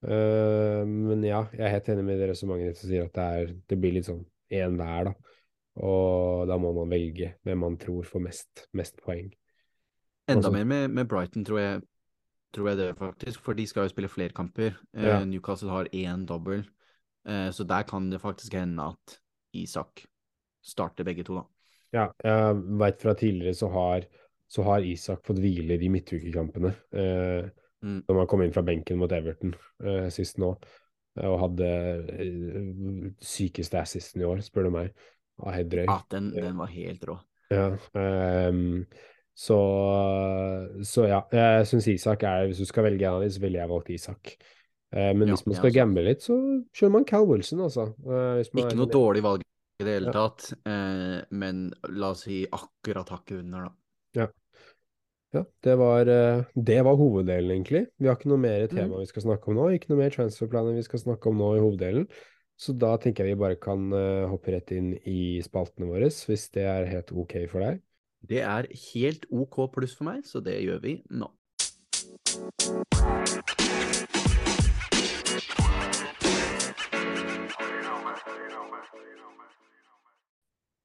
Eh, 0.01 0.81
men 0.89 1.21
ja, 1.27 1.45
jeg 1.53 1.61
er 1.61 1.75
helt 1.75 1.93
enig 1.93 2.07
med 2.09 2.19
det 2.23 2.31
resonnementet 2.33 2.81
som 2.81 2.89
sier 2.89 3.05
at 3.05 3.15
det, 3.19 3.29
er, 3.37 3.53
det 3.69 3.79
blir 3.79 3.93
litt 3.99 4.09
sånn 4.09 4.25
én 4.53 4.81
hver, 4.81 5.11
da. 5.11 5.39
Og 5.85 6.49
da 6.49 6.57
må 6.61 6.73
man 6.73 6.89
velge 6.89 7.35
hvem 7.45 7.63
man 7.65 7.77
tror 7.81 8.05
får 8.05 8.21
mest, 8.21 8.67
mest 8.77 8.97
poeng. 9.01 9.29
Enda 10.29 10.47
Også, 10.49 10.57
mer 10.57 10.65
med, 10.69 10.97
med 10.97 11.09
Brighton, 11.09 11.45
tror 11.45 11.61
jeg 11.61 11.81
tror 12.53 12.69
jeg 12.71 12.79
det, 12.79 12.89
faktisk. 12.99 13.41
For 13.43 13.57
de 13.57 13.65
skal 13.69 13.87
jo 13.87 13.93
spille 13.93 14.11
flere 14.11 14.35
kamper. 14.35 14.75
Ja. 14.93 15.19
Uh, 15.19 15.27
Newcastle 15.29 15.71
har 15.73 15.89
én 15.95 16.25
dobbel, 16.29 16.65
uh, 17.29 17.49
så 17.51 17.65
der 17.67 17.87
kan 17.89 18.09
det 18.11 18.21
faktisk 18.21 18.53
hende 18.57 18.91
at 18.93 19.17
Isak 19.53 20.05
starter 20.63 21.07
begge 21.07 21.25
to, 21.27 21.41
da. 21.41 21.47
Ja, 21.93 22.05
jeg 22.25 22.61
veit 22.81 23.03
fra 23.03 23.13
tidligere 23.13 23.53
så 23.53 23.67
har, 23.69 24.05
så 24.49 24.63
har, 24.65 24.85
Isak 24.85 25.21
fått 25.27 25.41
hvile 25.41 25.77
de 25.77 25.89
midtukekampene. 25.93 26.73
Uh, 26.93 27.49
mm. 27.85 27.99
Når 28.07 28.17
man 28.17 28.29
kom 28.29 28.45
inn 28.45 28.55
fra 28.55 28.65
benken 28.65 28.97
mot 29.01 29.11
Everton 29.13 29.53
sist 30.13 30.39
nå, 30.41 30.55
og 31.21 31.35
hadde 31.43 31.67
sykeste 33.21 33.77
assisten 33.77 34.23
i 34.23 34.25
år, 34.25 34.41
spør 34.41 34.65
du 34.65 34.73
meg. 34.73 34.95
Helt 35.43 35.69
drøy. 35.69 35.83
Ja, 35.85 35.99
den, 36.13 36.31
den 36.33 36.57
var 36.57 36.71
helt 36.73 37.03
rå. 37.09 37.19
Ja. 37.53 37.67
Um, 37.93 38.85
så, 39.33 39.59
så 40.85 41.07
ja, 41.09 41.23
jeg 41.33 41.65
syns 41.65 41.87
Isak 41.89 42.21
er 42.29 42.43
Hvis 42.45 42.59
du 42.61 42.69
skal 42.69 42.85
velge 42.85 43.07
en 43.07 43.17
av 43.17 43.23
dem, 43.23 43.31
så 43.33 43.41
ville 43.41 43.57
jeg 43.57 43.71
valgt 43.71 43.89
Isak. 43.89 44.35
Men 44.93 45.23
men 45.23 45.31
ja, 45.31 45.33
hvis 45.33 45.47
man 45.47 45.57
skal 45.57 45.71
ja, 45.71 45.77
gamble 45.79 46.03
litt, 46.05 46.21
så 46.21 46.35
kjører 46.69 46.93
man 46.93 47.05
Cal 47.09 47.25
Wilson, 47.25 47.63
altså. 47.65 47.87
Eh, 48.05 48.43
ikke 48.45 48.77
noe 48.77 48.91
dårlig 48.93 49.23
valg 49.25 49.41
i 49.81 49.87
det 49.87 49.95
hele 49.95 50.11
ja. 50.11 50.13
tatt, 50.13 50.51
eh, 50.69 51.15
men 51.33 51.63
la 51.97 52.11
oss 52.13 52.27
si 52.27 52.43
akkurat 52.45 53.09
hakket 53.15 53.39
under, 53.39 53.65
da. 53.65 53.73
Ja. 54.21 54.27
Ja, 55.33 55.41
det 55.65 55.73
var, 55.81 56.11
eh, 56.13 56.43
det 56.53 56.77
var, 56.85 56.99
hoveddelen, 56.99 57.55
egentlig. 57.55 57.87
Vi 57.97 58.05
har 58.05 58.19
ikke 58.19 58.29
noe 58.29 58.43
mer 58.43 58.67
tema 58.69 58.91
mm. 58.91 58.99
vi 59.01 59.09
skal 59.09 59.25
snakke 59.25 59.49
om 59.49 59.57
nå. 59.57 59.71
Ikke 59.73 59.89
noe 59.89 60.03
mer 60.03 60.13
transferplaner 60.13 60.77
vi 60.77 60.85
skal 60.85 61.01
snakke 61.01 61.31
om 61.31 61.41
nå 61.41 61.47
i 61.57 61.63
hoveddelen. 61.63 62.05
Så 62.61 62.77
da 62.77 62.91
tenker 63.01 63.25
jeg 63.25 63.33
vi 63.33 63.41
bare 63.41 63.57
kan 63.57 63.89
hoppe 64.29 64.53
rett 64.53 64.69
inn 64.77 64.91
i 65.09 65.41
spaltene 65.41 65.89
våre, 65.89 66.11
hvis 66.13 66.45
det 66.53 66.67
er 66.69 66.85
helt 66.91 67.09
OK 67.17 67.33
for 67.49 67.65
deg. 67.65 67.81
Det 68.23 68.39
er 68.39 68.69
helt 68.71 69.25
OK 69.35 69.65
pluss 69.73 69.97
for 69.97 70.07
meg, 70.07 70.23
så 70.23 70.39
det 70.39 70.55
gjør 70.63 70.79
vi 70.83 70.93
nå. 71.11 71.27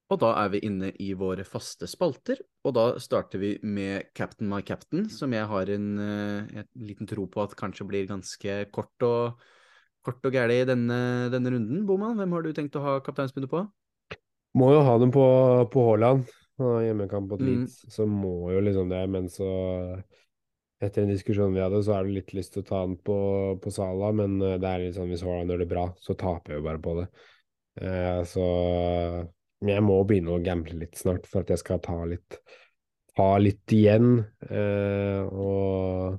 Og 0.09 0.17
da 0.23 0.33
er 0.41 0.51
vi 0.51 0.63
inne 0.65 0.89
i 1.05 1.13
våre 1.21 1.45
faste 1.47 1.87
spalter, 1.87 2.41
og 2.67 2.75
da 2.75 2.85
starter 2.99 3.39
vi 3.43 3.53
med 3.63 4.09
Captain 4.17 4.49
my 4.51 4.63
captain, 4.67 5.07
som 5.13 5.37
jeg 5.37 5.47
har 5.47 5.71
en, 5.71 5.89
eh, 6.01 6.59
en 6.65 6.89
liten 6.91 7.07
tro 7.07 7.29
på 7.29 7.45
at 7.45 7.55
kanskje 7.55 7.87
blir 7.87 8.09
ganske 8.09 8.59
kort 8.73 9.07
og, 9.07 9.39
kort 10.03 10.25
og 10.25 10.33
gæli 10.33 10.63
i 10.63 10.67
denne, 10.67 11.31
denne 11.31 11.55
runden. 11.55 11.87
Boman, 11.87 12.17
hvem 12.17 12.35
har 12.35 12.43
du 12.43 12.53
tenkt 12.57 12.81
å 12.81 12.83
ha 12.83 12.99
kapteinspinnet 13.05 13.53
på? 13.53 13.63
Må 14.59 14.73
jo 14.73 14.83
ha 14.83 14.99
dem 14.99 15.13
på, 15.15 15.29
på 15.71 15.87
Haaland. 15.93 16.27
Han 16.59 16.73
har 16.75 16.83
hjemmekamp 16.83 17.31
mot 17.31 17.41
Mm. 17.41 17.67
Så 17.69 18.07
må 18.07 18.53
jo 18.53 18.61
liksom 18.61 18.89
det. 18.91 19.07
Men 19.11 19.29
så, 19.31 19.49
etter 20.83 21.03
en 21.03 21.13
diskusjon 21.13 21.55
vi 21.55 21.63
hadde, 21.63 21.83
så 21.87 21.97
er 21.97 22.07
det 22.07 22.17
litt 22.19 22.35
lyst 22.35 22.55
til 22.55 22.65
å 22.65 22.69
ta 22.69 22.85
den 22.87 22.97
på, 23.03 23.19
på 23.63 23.73
Sala, 23.75 24.13
Men 24.13 24.41
eh, 24.43 24.59
det 24.59 24.69
er 24.69 24.85
litt 24.85 24.97
sånn 24.99 25.11
hvis 25.13 25.25
Haaland 25.27 25.55
gjør 25.55 25.65
det 25.65 25.73
bra, 25.73 25.89
så 26.03 26.17
taper 26.19 26.55
jeg 26.55 26.63
jo 26.63 26.69
bare 26.69 26.83
på 26.85 26.95
det. 27.01 27.09
Eh, 27.81 28.23
så 28.27 28.47
jeg 29.69 29.83
må 29.87 29.99
begynne 30.07 30.35
å 30.35 30.43
gamble 30.43 30.79
litt 30.79 30.99
snart 30.99 31.27
for 31.27 31.43
at 31.43 31.53
jeg 31.55 31.63
skal 31.63 31.83
ta 31.83 31.99
litt, 32.07 32.39
ta 33.19 33.31
litt 33.43 33.75
igjen. 33.75 34.19
Eh, 34.51 35.23
og 35.27 36.19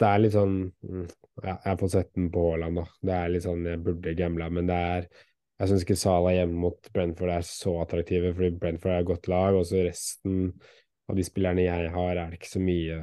det 0.00 0.08
er 0.08 0.22
litt 0.22 0.32
sånn 0.32 0.54
mm, 0.80 1.08
ja, 1.44 1.54
Jeg 1.66 1.78
får 1.82 1.90
sett 1.92 2.14
den 2.16 2.30
på 2.32 2.46
Haaland, 2.48 2.80
da. 2.80 2.86
Det 3.06 3.16
er 3.16 3.34
litt 3.34 3.44
sånn 3.44 3.66
jeg 3.68 3.82
burde 3.84 4.16
gambla, 4.18 4.48
men 4.52 4.70
det 4.70 4.78
er 4.94 5.10
jeg 5.60 5.68
syns 5.68 5.82
ikke 5.84 5.96
Salah 6.00 6.32
hjemme 6.38 6.56
mot 6.56 6.86
Brentford 6.94 7.32
er 7.34 7.44
så 7.44 7.74
attraktive, 7.82 8.32
fordi 8.36 8.54
Brentford 8.56 8.94
er 8.94 9.02
et 9.02 9.08
godt 9.10 9.28
lag. 9.28 9.58
Og 9.58 9.66
så 9.68 9.82
resten 9.84 10.54
av 11.10 11.18
de 11.18 11.24
spillerne 11.26 11.66
jeg 11.66 11.90
har, 11.92 12.12
er 12.16 12.30
det 12.32 12.40
ikke 12.40 12.54
så 12.54 12.62
mye 12.64 13.00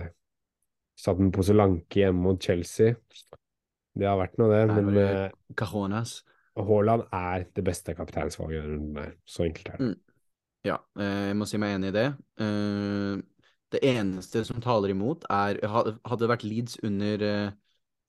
Satt 0.98 1.20
en 1.22 1.30
pose 1.30 1.54
Lanke 1.54 2.00
hjemme 2.00 2.24
mot 2.26 2.42
Chelsea. 2.42 2.96
Det 3.94 4.08
har 4.10 4.18
vært 4.18 4.40
noe, 4.42 4.50
det. 4.50 4.64
Der 4.72 4.82
Men 4.82 4.96
det 4.96 5.06
eh, 5.06 5.36
Cajonas. 5.60 6.24
Haaland 6.58 7.04
er 7.14 7.46
det 7.54 7.64
beste 7.68 7.94
kapteinsvalget 7.94 8.64
i 8.64 8.66
runden. 8.66 8.96
der. 8.98 9.12
Så 9.30 9.46
enkelt 9.46 9.70
er 9.70 9.78
det. 9.84 9.92
Ja, 10.66 10.80
eh, 10.98 11.28
jeg 11.30 11.38
må 11.38 11.46
si 11.46 11.60
meg 11.62 11.76
enig 11.78 11.92
i 11.94 11.98
det. 12.00 12.08
Eh, 12.42 13.22
Det 13.70 13.84
eneste 13.84 14.46
som 14.48 14.62
taler 14.64 14.90
imot, 14.96 15.26
er 15.30 15.60
Hadde 15.68 16.20
det 16.24 16.30
vært 16.32 16.46
Leeds 16.48 16.80
under 16.88 17.26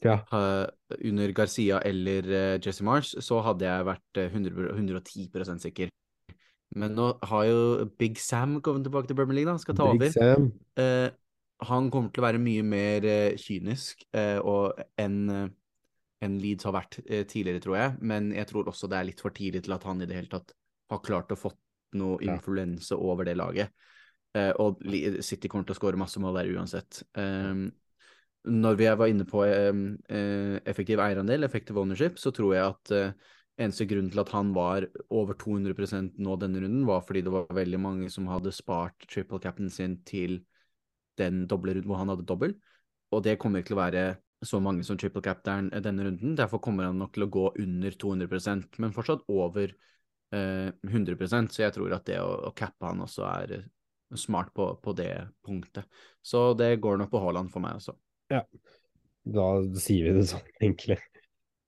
Ja. 0.05 0.16
ha- 0.30 0.68
under 1.05 1.32
Garcia 1.34 1.80
eller 1.82 2.28
eh, 2.30 2.59
Jesse 2.62 2.84
Mars, 2.86 3.14
så 3.24 3.40
hadde 3.42 3.64
jeg 3.66 3.86
vært 3.88 4.20
eh, 4.22 4.28
100, 4.30 4.74
110% 4.78 5.64
sikker. 5.64 5.88
Men 6.76 6.92
nå 6.94 7.09
har 7.30 7.44
jo 7.49 7.86
Big 7.99 8.18
Sam 8.20 8.61
kommet 8.61 8.84
tilbake 8.86 9.09
til 9.09 9.16
Premier 9.16 9.40
League, 9.40 9.51
da. 9.53 9.59
Skal 9.59 9.74
ta 9.74 9.88
Big 9.92 10.12
over. 10.20 10.51
Eh, 10.78 11.11
han 11.68 11.88
kommer 11.90 12.12
til 12.14 12.22
å 12.22 12.26
være 12.28 12.38
mye 12.38 12.62
mer 12.62 13.05
eh, 13.09 13.36
kynisk 13.40 14.05
eh, 14.14 14.38
enn 15.03 15.16
eh, 15.34 15.49
enn 16.22 16.34
Leeds 16.42 16.66
har 16.66 16.74
vært 16.74 16.96
eh, 17.07 17.22
tidligere, 17.30 17.61
tror 17.62 17.76
jeg. 17.78 17.96
Men 18.03 18.32
jeg 18.34 18.46
tror 18.51 18.66
også 18.70 18.88
det 18.90 18.96
er 18.99 19.07
litt 19.07 19.20
for 19.22 19.30
tidlig 19.34 19.62
til 19.66 19.74
at 19.76 19.84
han 19.86 20.01
i 20.03 20.07
det 20.11 20.16
hele 20.18 20.30
tatt 20.32 20.51
har 20.90 20.99
klart 21.07 21.30
å 21.30 21.36
fått 21.38 21.59
noe 21.94 22.18
Ja. 22.22 22.34
influense 22.34 22.94
over 22.99 23.24
det 23.24 23.36
laget. 23.38 23.70
Eh, 24.34 24.51
og 24.61 24.82
City 25.22 25.49
kommer 25.49 25.64
til 25.68 25.76
å 25.76 25.78
skåre 25.78 25.96
masse 26.01 26.18
mål 26.20 26.34
der 26.40 26.51
uansett. 26.59 27.03
Når 28.49 28.76
vi 28.78 28.86
var 28.86 29.11
inne 29.11 29.26
på 29.28 29.43
eh, 29.45 30.61
effektiv 30.68 31.01
eierandel, 31.03 31.45
effective 31.45 31.80
ownership, 31.80 32.20
så 32.20 32.30
tror 32.34 32.55
jeg 32.55 32.68
at 32.68 32.93
eh, 32.95 33.32
eneste 33.59 33.89
grunn 33.91 34.09
til 34.12 34.22
at 34.22 34.30
han 34.32 34.53
var 34.57 34.86
over 35.11 35.36
200% 35.39 36.20
nå 36.22 36.36
denne 36.41 36.62
runden, 36.62 36.86
var 36.86 37.03
fordi 37.07 37.24
det 37.26 37.34
var 37.34 37.51
veldig 37.55 37.80
mange 37.82 38.11
som 38.14 38.30
hadde 38.30 38.55
spart 38.55 39.09
triple 39.11 39.41
cap'n 39.43 39.70
sin 39.72 39.99
til 40.09 40.41
den 41.18 41.47
doble 41.51 41.74
runden 41.74 41.91
hvor 41.91 42.01
han 42.01 42.12
hadde 42.14 42.26
dobbel. 42.28 42.55
Og 43.12 43.24
det 43.24 43.39
kommer 43.43 43.61
ikke 43.61 43.72
til 43.72 43.78
å 43.78 43.82
være 43.82 44.07
så 44.47 44.61
mange 44.62 44.84
som 44.86 44.99
triple 45.01 45.22
cap'n 45.24 45.70
denne 45.82 46.07
runden. 46.07 46.36
Derfor 46.39 46.62
kommer 46.62 46.86
han 46.86 47.01
nok 47.01 47.16
til 47.16 47.26
å 47.26 47.32
gå 47.34 47.47
under 47.59 47.97
200% 47.99 48.78
men 48.78 48.95
fortsatt 48.95 49.24
over 49.32 49.72
eh, 50.30 50.70
100% 50.86 51.53
Så 51.55 51.64
jeg 51.64 51.74
tror 51.74 51.97
at 51.97 52.07
det 52.07 52.20
å, 52.22 52.30
å 52.49 52.55
cappe 52.57 52.86
han 52.86 53.03
også 53.03 53.26
er 53.32 53.57
eh, 53.59 53.70
smart 54.16 54.55
på, 54.55 54.70
på 54.82 54.95
det 54.97 55.12
punktet. 55.45 55.89
Så 56.22 56.53
det 56.59 56.76
går 56.84 57.03
nok 57.03 57.11
på 57.11 57.24
Haaland 57.24 57.51
for 57.53 57.64
meg 57.64 57.80
også. 57.80 57.97
Da 58.28 59.46
sier 59.80 60.08
vi 60.08 60.16
det 60.18 60.26
sånn, 60.30 60.46
egentlig. 60.62 60.98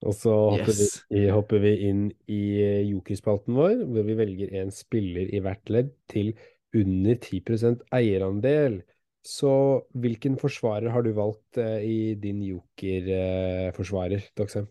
Og 0.01 0.15
så 0.17 0.33
hopper, 0.55 0.73
Yes. 0.73 0.95
vi, 1.13 1.27
hopper 1.29 1.61
vi 1.61 1.75
inn 1.91 2.07
i 2.33 2.41
jokerspalten 2.89 3.57
vår, 3.57 3.83
hvor 3.85 4.07
vi 4.07 4.17
velger 4.17 4.55
en 4.63 4.73
spiller 4.73 5.29
i 5.29 5.43
hvert 5.45 5.69
ledd 5.73 5.93
til 6.09 6.33
under 6.77 7.19
10% 7.21 7.85
eierandel. 7.93 8.81
Så 9.21 9.53
hvilken 10.01 10.39
forsvarer 10.41 10.89
har 10.95 11.05
du 11.05 11.11
valgt 11.13 11.59
eh, 11.61 11.83
i 11.85 11.99
din 12.17 12.41
jokerforsvarer, 12.47 14.23
eh, 14.23 14.31
Doxham? 14.39 14.71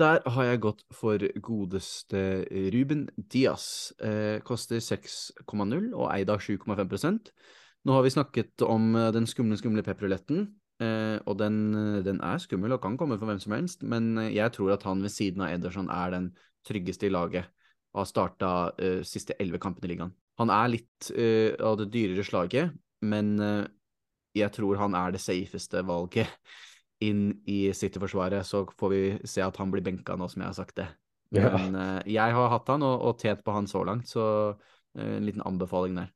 Der 0.00 0.22
har 0.24 0.46
jeg 0.48 0.62
gått 0.64 0.80
for 0.96 1.20
godeste 1.44 2.46
Ruben 2.72 3.02
Diaz. 3.20 3.92
Eh, 4.00 4.38
koster 4.48 4.80
6,0 4.80 5.90
og 5.92 6.06
eid 6.14 6.32
av 6.32 6.40
7,5 6.40 7.28
Nå 7.84 7.92
har 7.92 8.04
vi 8.04 8.12
snakket 8.12 8.64
om 8.64 8.94
eh, 8.96 9.10
den 9.12 9.28
skumle, 9.28 9.60
skumle 9.60 9.84
pepperruletten. 9.84 10.46
Eh, 10.80 11.16
og 11.28 11.36
den, 11.40 11.58
eh, 11.76 12.02
den 12.06 12.20
er 12.24 12.40
skummel 12.40 12.72
og 12.76 12.82
kan 12.82 12.96
komme 13.00 13.18
for 13.20 13.28
hvem 13.28 13.40
som 13.42 13.52
helst, 13.56 13.82
men 13.84 14.14
eh, 14.18 14.32
jeg 14.36 14.54
tror 14.56 14.74
at 14.74 14.86
han 14.88 15.02
ved 15.04 15.12
siden 15.12 15.44
av 15.44 15.52
Ederson 15.52 15.90
er 15.92 16.14
den 16.14 16.30
tryggeste 16.66 17.08
i 17.08 17.12
laget. 17.12 17.50
Og 17.90 18.04
har 18.04 18.06
starta 18.06 18.48
uh, 18.78 19.00
siste 19.02 19.34
elleve 19.42 19.58
kampene 19.58 19.88
i 19.88 19.90
ligaen. 19.90 20.12
Han 20.38 20.50
er 20.54 20.68
litt 20.70 21.08
uh, 21.10 21.56
av 21.66 21.74
det 21.80 21.88
dyrere 21.90 22.22
slaget, 22.22 22.76
men 23.02 23.32
uh, 23.42 23.64
jeg 24.38 24.54
tror 24.54 24.78
han 24.78 24.94
er 24.94 25.10
det 25.10 25.22
safeste 25.24 25.82
valget 25.88 26.30
inn 27.08 27.32
i 27.50 27.72
City-forsvaret, 27.74 28.46
så 28.46 28.62
får 28.78 28.92
vi 28.94 29.02
se 29.26 29.42
at 29.42 29.58
han 29.58 29.74
blir 29.74 29.82
benka 29.82 30.14
nå, 30.14 30.28
som 30.30 30.44
jeg 30.44 30.52
har 30.52 30.58
sagt 30.60 30.76
det. 30.78 30.86
Ja. 31.34 31.52
Men 31.56 31.76
eh, 31.78 32.00
jeg 32.16 32.34
har 32.34 32.50
hatt 32.52 32.70
han 32.72 32.84
og, 32.86 32.96
og 33.06 33.22
tjent 33.22 33.44
på 33.46 33.54
han 33.54 33.68
så 33.70 33.84
langt, 33.86 34.08
så 34.10 34.24
eh, 34.98 35.16
en 35.18 35.26
liten 35.26 35.44
anbefaling 35.46 36.00
der. 36.00 36.10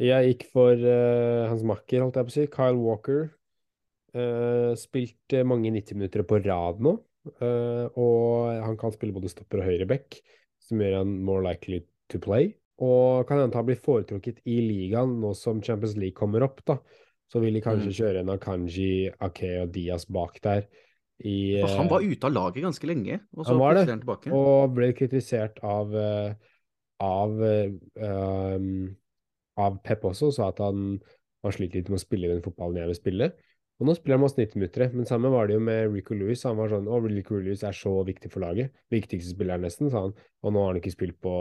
Jeg 0.00 0.32
gikk 0.32 0.46
for 0.54 0.72
uh, 0.72 1.48
hans 1.50 1.64
makker, 1.68 2.00
holdt 2.00 2.16
jeg 2.16 2.28
på 2.28 2.32
å 2.32 2.36
si, 2.38 2.46
Kyle 2.52 2.80
Walker. 2.80 3.24
Uh, 4.12 4.72
spilt 4.76 5.32
eh, 5.32 5.44
mange 5.44 5.70
90 5.72 5.96
minutter 5.96 6.24
på 6.28 6.42
rad 6.44 6.82
nå, 6.84 6.98
Uh, 7.38 7.86
og 8.02 8.48
han 8.64 8.74
kan 8.74 8.90
spille 8.90 9.14
både 9.14 9.30
stopper 9.30 9.60
og 9.62 9.68
høyre 9.68 9.86
back, 9.86 10.16
som 10.58 10.80
gjør 10.82 10.96
han 10.98 11.12
more 11.22 11.44
likely 11.46 11.78
to 12.10 12.18
play. 12.22 12.48
Og 12.82 13.28
kan 13.28 13.38
hende 13.38 13.54
han 13.54 13.68
blir 13.68 13.78
foretrukket 13.78 14.40
i 14.50 14.56
ligaen 14.64 15.20
nå 15.22 15.30
som 15.38 15.60
Champions 15.62 15.94
League 15.94 16.18
kommer 16.18 16.42
opp, 16.42 16.64
da. 16.66 16.80
Så 17.30 17.38
vil 17.38 17.54
de 17.54 17.62
kanskje 17.62 17.92
Mm. 17.92 17.98
kjøre 18.00 18.24
en 18.24 18.32
Akanji, 18.34 19.12
Ake 19.22 19.52
og 19.62 19.70
Diaz 19.72 20.04
bak 20.10 20.40
der. 20.42 20.66
I, 21.22 21.62
uh, 21.62 21.68
han 21.78 21.88
var 21.92 22.02
ute 22.02 22.26
av 22.26 22.34
laget 22.34 22.64
ganske 22.64 22.90
lenge, 22.90 23.20
og 23.36 23.46
så 23.46 23.54
plutselig 23.54 23.86
er 23.86 23.94
han 23.94 24.02
tilbake. 24.02 24.32
og 24.34 24.74
ble 24.74 24.92
kritisert 24.92 25.62
av, 25.62 25.94
av, 26.98 27.38
um, 27.38 28.96
av 29.60 29.80
Pep 29.84 30.04
også, 30.08 30.30
sa 30.34 30.48
at 30.52 30.60
han, 30.64 30.96
han 31.44 31.54
sliter 31.54 31.80
litt 31.80 31.90
med 31.92 32.00
å 32.00 32.04
spille 32.04 32.30
den 32.30 32.44
fotballen 32.44 32.80
jeg 32.80 32.92
vil 32.92 33.00
spille. 33.00 33.30
Og 33.82 33.88
nå 33.88 33.94
spiller 33.98 34.18
han 34.18 34.22
masse 34.22 34.38
90 34.38 34.60
minutter, 34.60 34.90
men 34.94 35.08
sammen 35.08 35.32
var 35.34 35.48
det 35.48 35.56
jo 35.56 35.62
med 35.66 35.88
Rico 35.90 36.14
Lewis. 36.14 36.44
Han 36.46 36.58
var 36.60 36.70
sånn 36.70 36.86
Å, 36.86 37.00
Rico 37.02 37.40
Lewis 37.40 37.64
er 37.66 37.74
så 37.74 37.90
viktig 38.06 38.30
for 38.30 38.44
laget. 38.44 38.70
Viktigste 38.94 39.34
spiller 39.34 39.58
nesten, 39.58 39.90
sa 39.90 40.04
han. 40.04 40.12
Og 40.44 40.54
nå 40.54 40.62
har 40.62 40.74
han 40.74 40.78
ikke 40.82 40.94
spilt 40.94 41.18
på 41.24 41.32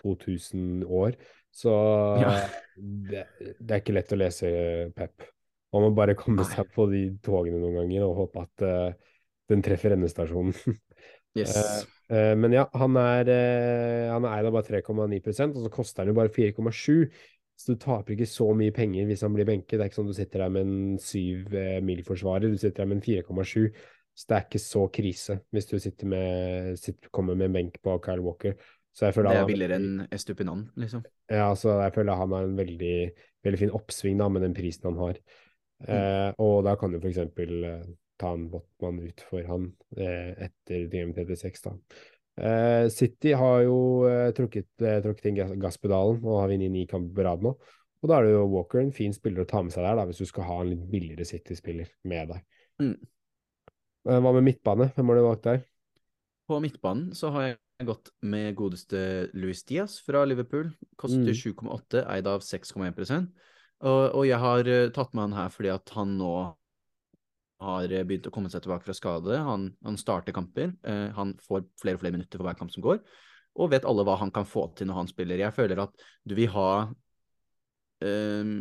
2000 0.00 0.86
år. 0.88 1.18
Så 1.52 1.72
Ja. 2.22 2.32
det, 2.76 3.26
det 3.60 3.74
er 3.74 3.82
ikke 3.82 3.96
lett 3.96 4.14
å 4.14 4.20
lese 4.20 4.48
Pep. 4.96 5.28
Man 5.74 5.84
må 5.84 5.90
bare 5.96 6.16
komme 6.16 6.40
Nei. 6.40 6.48
seg 6.48 6.70
på 6.72 6.86
de 6.88 7.02
togene 7.24 7.60
noen 7.60 7.76
ganger 7.82 8.06
og 8.06 8.22
håpe 8.22 8.46
at 8.46 8.64
uh, 8.64 9.12
den 9.52 9.64
treffer 9.66 9.96
endestasjonen. 9.98 10.56
Yes. 11.36 11.52
Eh, 12.08 12.32
men 12.40 12.54
ja, 12.54 12.62
han 12.72 12.94
er, 12.96 13.28
han 14.08 14.24
er 14.24 14.38
eid 14.38 14.46
av 14.48 14.54
bare 14.54 14.64
3,9% 14.80 15.58
og 15.58 15.66
så 15.66 15.72
koster 15.74 16.00
han 16.00 16.08
jo 16.08 16.14
bare 16.16 16.32
4,7 16.32 17.10
Så 17.56 17.72
du 17.72 17.80
taper 17.80 18.12
ikke 18.12 18.28
så 18.28 18.50
mye 18.56 18.74
penger 18.76 19.08
hvis 19.08 19.22
han 19.24 19.32
blir 19.36 19.48
benket. 19.48 19.78
Det 19.78 19.84
er 19.84 19.90
ikke 19.90 19.98
sånn 19.98 20.10
du 20.10 20.16
sitter 20.16 20.44
der 20.44 20.52
med 20.52 20.66
en 20.68 20.96
7 21.00 21.20
eh, 21.56 21.76
mil-forsvarer, 21.84 22.52
du 22.52 22.60
sitter 22.60 22.82
der 22.82 22.90
med 22.90 23.00
en 23.00 23.06
4,7. 23.06 23.70
Så 24.16 24.30
det 24.30 24.36
er 24.36 24.44
ikke 24.46 24.62
så 24.62 24.82
krise 24.92 25.38
hvis 25.52 25.68
du 25.68 25.76
sitter 25.80 26.08
med, 26.08 26.76
sitter, 26.80 27.10
kommer 27.12 27.36
med 27.36 27.50
en 27.50 27.56
benk 27.58 27.80
på 27.84 27.96
Kyle 28.04 28.24
Walker. 28.24 28.56
Det 29.36 29.42
er 29.42 29.48
billigere 29.50 29.76
enn 29.76 30.06
Estupinan, 30.08 30.62
liksom. 30.80 31.02
ja, 31.28 31.50
så 31.58 31.74
jeg 31.82 31.92
føler 31.92 32.16
han 32.16 32.32
har 32.32 32.46
en 32.46 32.56
veldig, 32.56 32.94
veldig 33.44 33.60
fin 33.60 33.74
oppsving 33.76 34.22
da, 34.22 34.30
med 34.32 34.46
den 34.46 34.56
prisen 34.56 34.88
han 34.88 35.00
har. 35.02 35.18
Eh, 35.84 36.30
og 36.40 36.62
da 36.64 36.72
kan 36.80 36.94
du 36.94 37.00
for 37.02 37.10
eksempel 37.10 37.66
eh, 37.68 37.82
ta 38.16 38.32
en 38.32 38.46
Botman 38.48 39.02
ut 39.04 39.24
for 39.28 39.44
han 39.44 39.68
eh, 40.00 40.32
etter 40.46 40.86
DM36 40.92 41.66
da. 41.66 41.74
Eh, 42.36 42.88
City 42.92 43.32
har 43.32 43.62
jo 43.64 44.04
eh, 44.04 44.28
trukket, 44.36 44.68
eh, 44.84 44.98
trukket 45.04 45.30
inn 45.30 45.60
gasspedalen 45.60 46.20
og 46.20 46.42
har 46.42 46.50
vunnet 46.52 46.72
ni 46.72 46.84
kamper 46.88 47.14
på 47.16 47.24
rad 47.24 47.44
nå. 47.46 47.54
Og 48.04 48.10
da 48.10 48.18
er 48.18 48.26
det 48.26 48.34
jo 48.34 48.48
Walker 48.52 48.82
en 48.82 48.92
fin 48.94 49.14
spiller 49.16 49.46
å 49.46 49.48
ta 49.48 49.62
med 49.64 49.72
seg 49.72 49.86
der, 49.86 49.96
da, 49.96 50.04
hvis 50.08 50.20
du 50.20 50.28
skal 50.28 50.44
ha 50.50 50.58
en 50.60 50.74
litt 50.74 50.82
billigere 50.92 51.24
City-spiller 51.26 51.88
med 52.06 52.34
deg. 52.34 52.42
Mm. 52.82 52.96
Hva 54.06 54.34
med 54.36 54.44
midtbane? 54.46 54.90
Hvem 54.94 55.10
har 55.10 55.18
du 55.18 55.24
valgt 55.24 55.48
der? 55.48 55.62
På 56.46 56.60
midtbanen 56.62 57.08
så 57.16 57.32
har 57.34 57.48
jeg 57.48 57.88
gått 57.88 58.12
med 58.22 58.52
godeste 58.56 59.00
Louis 59.34 59.64
Diaz 59.66 59.96
fra 60.04 60.22
Liverpool. 60.28 60.68
Koster 61.00 61.32
Mm. 61.32 61.40
7,8, 61.40 62.04
eid 62.04 62.28
av 62.30 62.44
6,1 62.44 63.32
og, 63.80 64.02
og 64.16 64.22
jeg 64.24 64.38
har 64.40 64.70
tatt 64.96 65.12
med 65.12 65.26
han 65.26 65.36
her 65.36 65.50
fordi 65.52 65.72
at 65.72 65.90
han 65.96 66.14
nå 66.20 66.30
har 67.62 67.92
eh, 67.92 68.04
begynt 68.06 68.28
å 68.28 68.32
komme 68.34 68.50
seg 68.52 68.64
tilbake 68.64 68.86
fra 68.86 68.96
skade. 68.96 69.38
Han, 69.46 69.70
han 69.86 69.98
starter 70.00 70.34
kamper. 70.36 70.74
eh, 70.86 71.08
han 71.16 71.34
får 71.46 71.66
flere 71.80 71.98
og 71.98 72.04
flere 72.04 72.16
minutter 72.16 72.40
for 72.40 72.48
hver 72.48 72.58
kamp 72.58 72.74
som 72.74 72.84
går. 72.84 73.00
Og 73.56 73.70
vet 73.72 73.86
alle 73.88 74.04
hva 74.04 74.18
han 74.20 74.32
kan 74.34 74.48
få 74.48 74.66
til 74.76 74.90
når 74.90 75.02
han 75.02 75.12
spiller. 75.12 75.40
Jeg 75.40 75.56
føler 75.56 75.80
at 75.86 76.08
du 76.28 76.34
vil 76.36 76.50
ha 76.52 76.70
eh, 78.04 78.56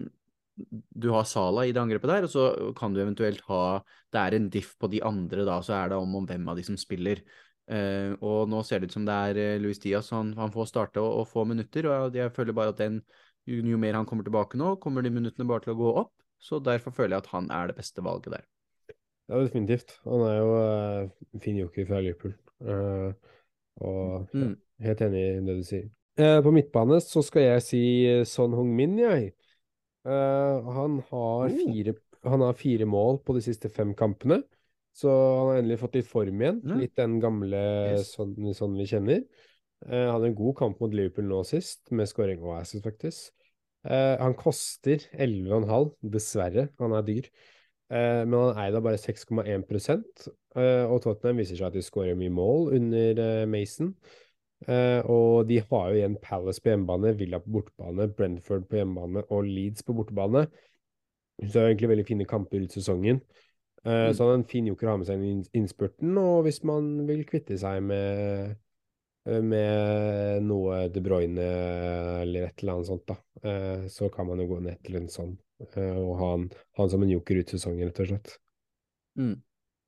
Du 0.96 1.10
har 1.12 1.26
Sala 1.28 1.66
i 1.68 1.74
det 1.76 1.82
angrepet 1.82 2.12
der, 2.12 2.28
og 2.28 2.32
så 2.32 2.74
kan 2.78 2.94
du 2.96 3.02
eventuelt 3.04 3.42
ha 3.50 3.82
Det 4.14 4.22
er 4.22 4.38
en 4.38 4.50
diff 4.50 4.76
på 4.80 4.88
de 4.92 5.02
andre, 5.04 5.44
da, 5.48 5.60
så 5.66 5.76
er 5.76 5.92
det 5.92 6.00
om, 6.00 6.16
om 6.16 6.30
hvem 6.30 6.48
av 6.48 6.56
de 6.56 6.64
som 6.64 6.80
spiller. 6.80 7.24
Eh, 7.68 8.14
og 8.22 8.48
nå 8.48 8.62
ser 8.64 8.80
det 8.80 8.92
ut 8.92 8.96
som 8.96 9.06
det 9.08 9.14
er 9.30 9.40
eh, 9.42 9.60
Luis 9.60 9.82
Diaz, 9.82 10.12
han, 10.16 10.32
han 10.38 10.54
får 10.54 10.70
starte 10.72 11.04
og, 11.04 11.24
og 11.24 11.30
få 11.32 11.46
minutter. 11.50 11.90
Og 11.92 12.16
jeg 12.16 12.32
føler 12.36 12.56
bare 12.56 12.72
at 12.76 12.80
den, 12.80 13.02
jo, 13.50 13.78
mer 13.82 14.00
han 14.00 14.08
kommer 14.08 14.24
tilbake 14.28 14.60
nå, 14.62 14.78
kommer 14.82 15.04
de 15.04 15.14
minuttene 15.14 15.50
bare 15.50 15.66
til 15.66 15.76
å 15.76 15.80
gå 15.82 15.96
opp. 16.06 16.14
Så 16.40 16.62
derfor 16.64 16.94
føler 16.94 17.18
jeg 17.18 17.26
at 17.26 17.34
han 17.34 17.50
er 17.52 17.72
det 17.72 17.80
beste 17.80 18.04
valget 18.06 18.38
der. 18.38 18.55
Ja, 19.30 19.40
definitivt. 19.42 19.96
Han 20.06 20.22
er 20.28 20.36
jo 20.38 20.50
uh, 20.56 21.10
en 21.34 21.42
fin 21.42 21.58
joker 21.58 21.86
fra 21.90 22.02
Liverpool. 22.04 22.34
Uh, 22.62 23.14
og 23.82 24.28
ja, 24.34 24.40
Mm. 24.40 24.56
helt 24.86 25.02
enig 25.02 25.22
i 25.24 25.40
det 25.46 25.56
du 25.60 25.64
sier. 25.66 25.88
Uh, 26.20 26.40
på 26.46 26.52
midtbane 26.56 27.00
så 27.04 27.24
skal 27.26 27.42
jeg 27.44 27.64
si 27.66 27.82
eh, 28.08 28.24
Son 28.30 28.54
Hung-min, 28.56 28.98
jeg. 29.00 29.32
Han 30.06 31.00
har 31.10 31.50
Oh. 31.50 31.50
fire, 31.50 31.96
han 32.24 32.42
har 32.46 32.54
fire 32.54 32.86
mål 32.86 33.18
på 33.26 33.34
de 33.36 33.42
siste 33.42 33.70
fem 33.74 33.94
kampene. 33.98 34.44
Så 34.96 35.10
han 35.10 35.48
har 35.50 35.58
endelig 35.60 35.80
fått 35.82 35.96
litt 35.98 36.08
form 36.08 36.40
igjen. 36.42 36.62
Mm. 36.64 36.78
Litt 36.80 36.96
den 36.96 37.20
gamle 37.20 37.58
Yes. 37.98 38.14
sånn, 38.16 38.36
sånn 38.54 38.78
vi 38.78 38.86
kjenner. 38.86 39.26
han 39.86 40.14
hadde 40.14 40.28
en 40.32 40.36
god 40.38 40.56
kamp 40.58 40.80
mot 40.80 40.94
Liverpool 40.94 41.26
nå 41.28 41.42
sist, 41.46 41.92
med 41.92 42.08
scoring 42.08 42.40
og 42.42 42.62
assist, 42.62 42.84
faktisk. 42.86 43.32
Han 43.86 44.34
koster 44.34 44.98
11,5, 45.14 45.92
dessverre. 46.02 46.70
Han 46.80 46.94
er 46.94 47.02
dyr. 47.04 47.28
Eh, 47.94 48.24
men 48.26 48.34
han 48.34 48.60
er 48.64 48.72
da 48.74 48.82
bare 48.82 48.98
6,1 48.98 49.46
eh, 49.46 50.86
og 50.90 51.02
Tottenham 51.04 51.38
viser 51.38 51.60
seg 51.60 51.68
at 51.68 51.76
de 51.78 51.84
skårer 51.86 52.18
mye 52.18 52.34
mål 52.34 52.72
under 52.80 53.22
eh, 53.22 53.46
Mason. 53.50 53.92
Eh, 54.66 55.02
og 55.12 55.46
de 55.50 55.60
har 55.60 55.90
jo 55.92 56.00
igjen 56.00 56.18
Palace 56.24 56.64
på 56.64 56.72
hjemmebane, 56.72 57.14
Villa 57.20 57.42
på 57.44 57.54
bortebane, 57.60 58.08
Brentford 58.18 58.66
på 58.70 58.80
hjemmebane 58.80 59.26
og 59.30 59.46
Leeds 59.46 59.86
på 59.86 59.94
bortebane. 59.98 60.48
Så 61.44 61.52
det 61.52 61.62
er 61.62 61.74
egentlig 61.74 61.92
veldig 61.92 62.08
fine 62.08 62.30
kamper 62.30 62.64
ut 62.66 62.78
sesongen. 62.78 63.22
Eh, 63.86 64.08
Mm. 64.08 64.14
Så 64.18 64.26
han 64.26 64.32
er 64.32 64.38
en 64.40 64.50
fin 64.50 64.66
joker 64.66 64.88
å 64.88 64.94
ha 64.96 64.98
med 64.98 65.06
seg 65.06 65.22
i 65.22 65.60
innspurten, 65.60 66.16
og 66.18 66.48
hvis 66.48 66.64
man 66.66 67.04
vil 67.06 67.20
kvitte 67.30 67.54
seg 67.62 67.84
med 67.86 68.56
med 69.26 70.44
noe 70.46 70.84
De 70.94 71.02
Bruyne 71.02 71.46
eller 72.22 72.44
et 72.46 72.62
eller 72.62 72.76
annet 72.76 72.90
sånt, 72.92 73.10
da, 73.10 73.16
så 73.90 74.10
kan 74.14 74.28
man 74.30 74.38
jo 74.38 74.46
gå 74.52 74.60
ned 74.62 74.78
til 74.86 75.00
en 75.00 75.08
sånn 75.10 75.32
og 75.64 76.14
ha 76.20 76.32
han, 76.36 76.48
han 76.80 76.90
som 76.92 77.04
en 77.06 77.12
joker 77.14 77.40
ut 77.40 77.54
sesongen, 77.54 77.88
rett 77.90 78.02
og 78.04 78.10
slett. 78.12 78.34
Mm. 79.20 79.36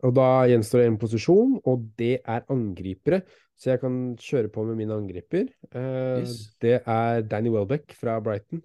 Og 0.08 0.14
da 0.14 0.28
gjenstår 0.48 0.84
det 0.84 0.88
en 0.92 1.00
posisjon, 1.02 1.56
og 1.66 1.88
det 1.98 2.20
er 2.22 2.46
angripere. 2.54 3.24
Så 3.58 3.72
jeg 3.72 3.82
kan 3.82 3.96
kjøre 4.22 4.52
på 4.54 4.64
med 4.68 4.78
min 4.78 4.94
angriper. 4.94 5.48
Eh, 5.74 6.22
Yes. 6.22 6.36
Det 6.62 6.76
er 6.86 7.24
Danny 7.26 7.50
Welbeck 7.50 7.96
fra 7.98 8.20
Brighton. 8.22 8.62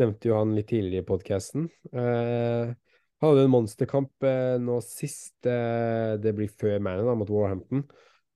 Nevnte 0.00 0.28
jo 0.28 0.36
han 0.36 0.52
litt 0.56 0.68
tidligere 0.68 1.06
i 1.06 1.08
podkasten. 1.08 1.68
Eh, 1.88 2.74
han 2.74 3.30
hadde 3.30 3.46
en 3.46 3.54
monsterkamp 3.54 4.26
eh, 4.28 4.56
nå 4.60 4.76
sist. 4.84 5.38
Eh, 5.48 6.20
det 6.20 6.34
blir 6.36 6.52
før 6.52 6.82
Manu, 6.84 7.06
da, 7.08 7.16
mot 7.16 7.32
Warhampton. 7.32 7.86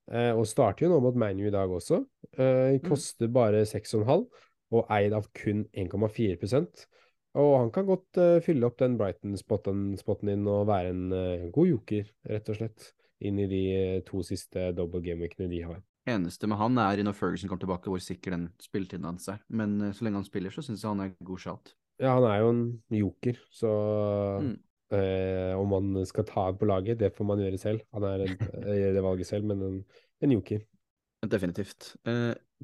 Eh, 0.09 0.31
og 0.33 0.47
starter 0.49 0.87
jo 0.87 0.95
nå 0.95 1.01
mot 1.05 1.19
Manu 1.21 1.45
i 1.45 1.53
dag 1.53 1.69
også. 1.69 2.01
Eh, 2.33 2.79
koster 2.87 3.29
bare 3.29 3.61
6,5 3.69 4.25
og 4.73 4.89
eid 4.97 5.13
av 5.13 5.29
kun 5.37 5.67
1,4 5.77 6.39
og 7.39 7.53
han 7.63 7.69
kan 7.73 7.87
godt 7.87 8.19
uh, 8.19 8.37
fylle 8.43 8.67
opp 8.67 8.79
den 8.81 8.97
Brighton-spotten 8.99 9.93
spotten 9.99 10.31
din 10.31 10.47
og 10.49 10.67
være 10.69 10.93
en 10.93 11.03
uh, 11.13 11.49
god 11.53 11.69
joker, 11.71 12.09
rett 12.29 12.49
og 12.51 12.59
slett, 12.59 12.89
inn 13.19 13.39
i 13.43 13.49
de 13.51 13.61
eh, 13.75 14.01
to 14.07 14.21
siste 14.23 14.69
double 14.77 15.01
game-weekene 15.03 15.49
de 15.51 15.57
har. 15.67 15.81
Eneste 16.07 16.47
med 16.47 16.55
han 16.61 16.79
er 16.79 17.01
når 17.03 17.17
Ferguson 17.17 17.51
kommer 17.51 17.65
tilbake, 17.65 17.91
hvor 17.91 17.99
sikker 17.99 18.31
den 18.31 18.45
spilletiden 18.63 19.09
hans 19.09 19.27
er. 19.27 19.41
Men 19.51 19.91
så 19.91 20.05
lenge 20.05 20.21
han 20.21 20.27
spiller, 20.27 20.53
så 20.55 20.63
syns 20.63 20.85
jeg 20.85 20.87
han 20.87 21.03
er 21.03 21.11
god 21.27 21.43
shot. 21.43 21.73
Ja, 21.99 22.13
han 22.15 22.27
er 22.29 22.37
jo 22.39 22.53
en 22.53 22.63
joker, 22.95 23.41
så 23.51 23.73
Mm. 24.39 24.55
om 25.59 25.67
man 25.69 26.05
skal 26.07 26.25
ta 26.25 26.47
ham 26.47 26.57
på 26.57 26.65
laget, 26.65 26.97
det 26.97 27.11
får 27.13 27.27
man 27.27 27.43
gjøre 27.43 27.59
selv. 27.61 27.83
Han 27.93 28.07
er 28.07 28.23
en, 28.23 28.39
det 28.95 29.03
valget 29.03 29.27
selv, 29.27 29.45
men 29.51 29.61
en, 29.67 29.77
en 30.23 30.31
joker. 30.31 30.63
Definitivt. 31.27 31.91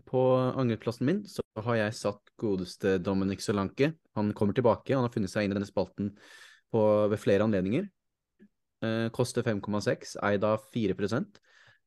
På 0.07 0.23
angrepsplassen 0.55 1.05
min 1.05 1.26
så 1.28 1.45
har 1.64 1.78
jeg 1.80 1.95
satt 1.95 2.34
godeste 2.39 2.97
Dominic 3.03 3.43
Solanke. 3.45 3.93
Han 4.18 4.34
kommer 4.36 4.56
tilbake, 4.56 4.95
han 4.95 5.06
har 5.06 5.14
funnet 5.14 5.32
seg 5.32 5.45
inn 5.45 5.53
i 5.53 5.58
denne 5.58 5.70
spalten 5.70 6.12
på, 6.74 6.82
ved 7.12 7.22
flere 7.22 7.45
anledninger. 7.47 7.88
Eh, 8.84 9.08
koster 9.16 9.45
5,6, 9.45 10.18
eid 10.26 10.43
av 10.45 10.66
4 10.74 10.95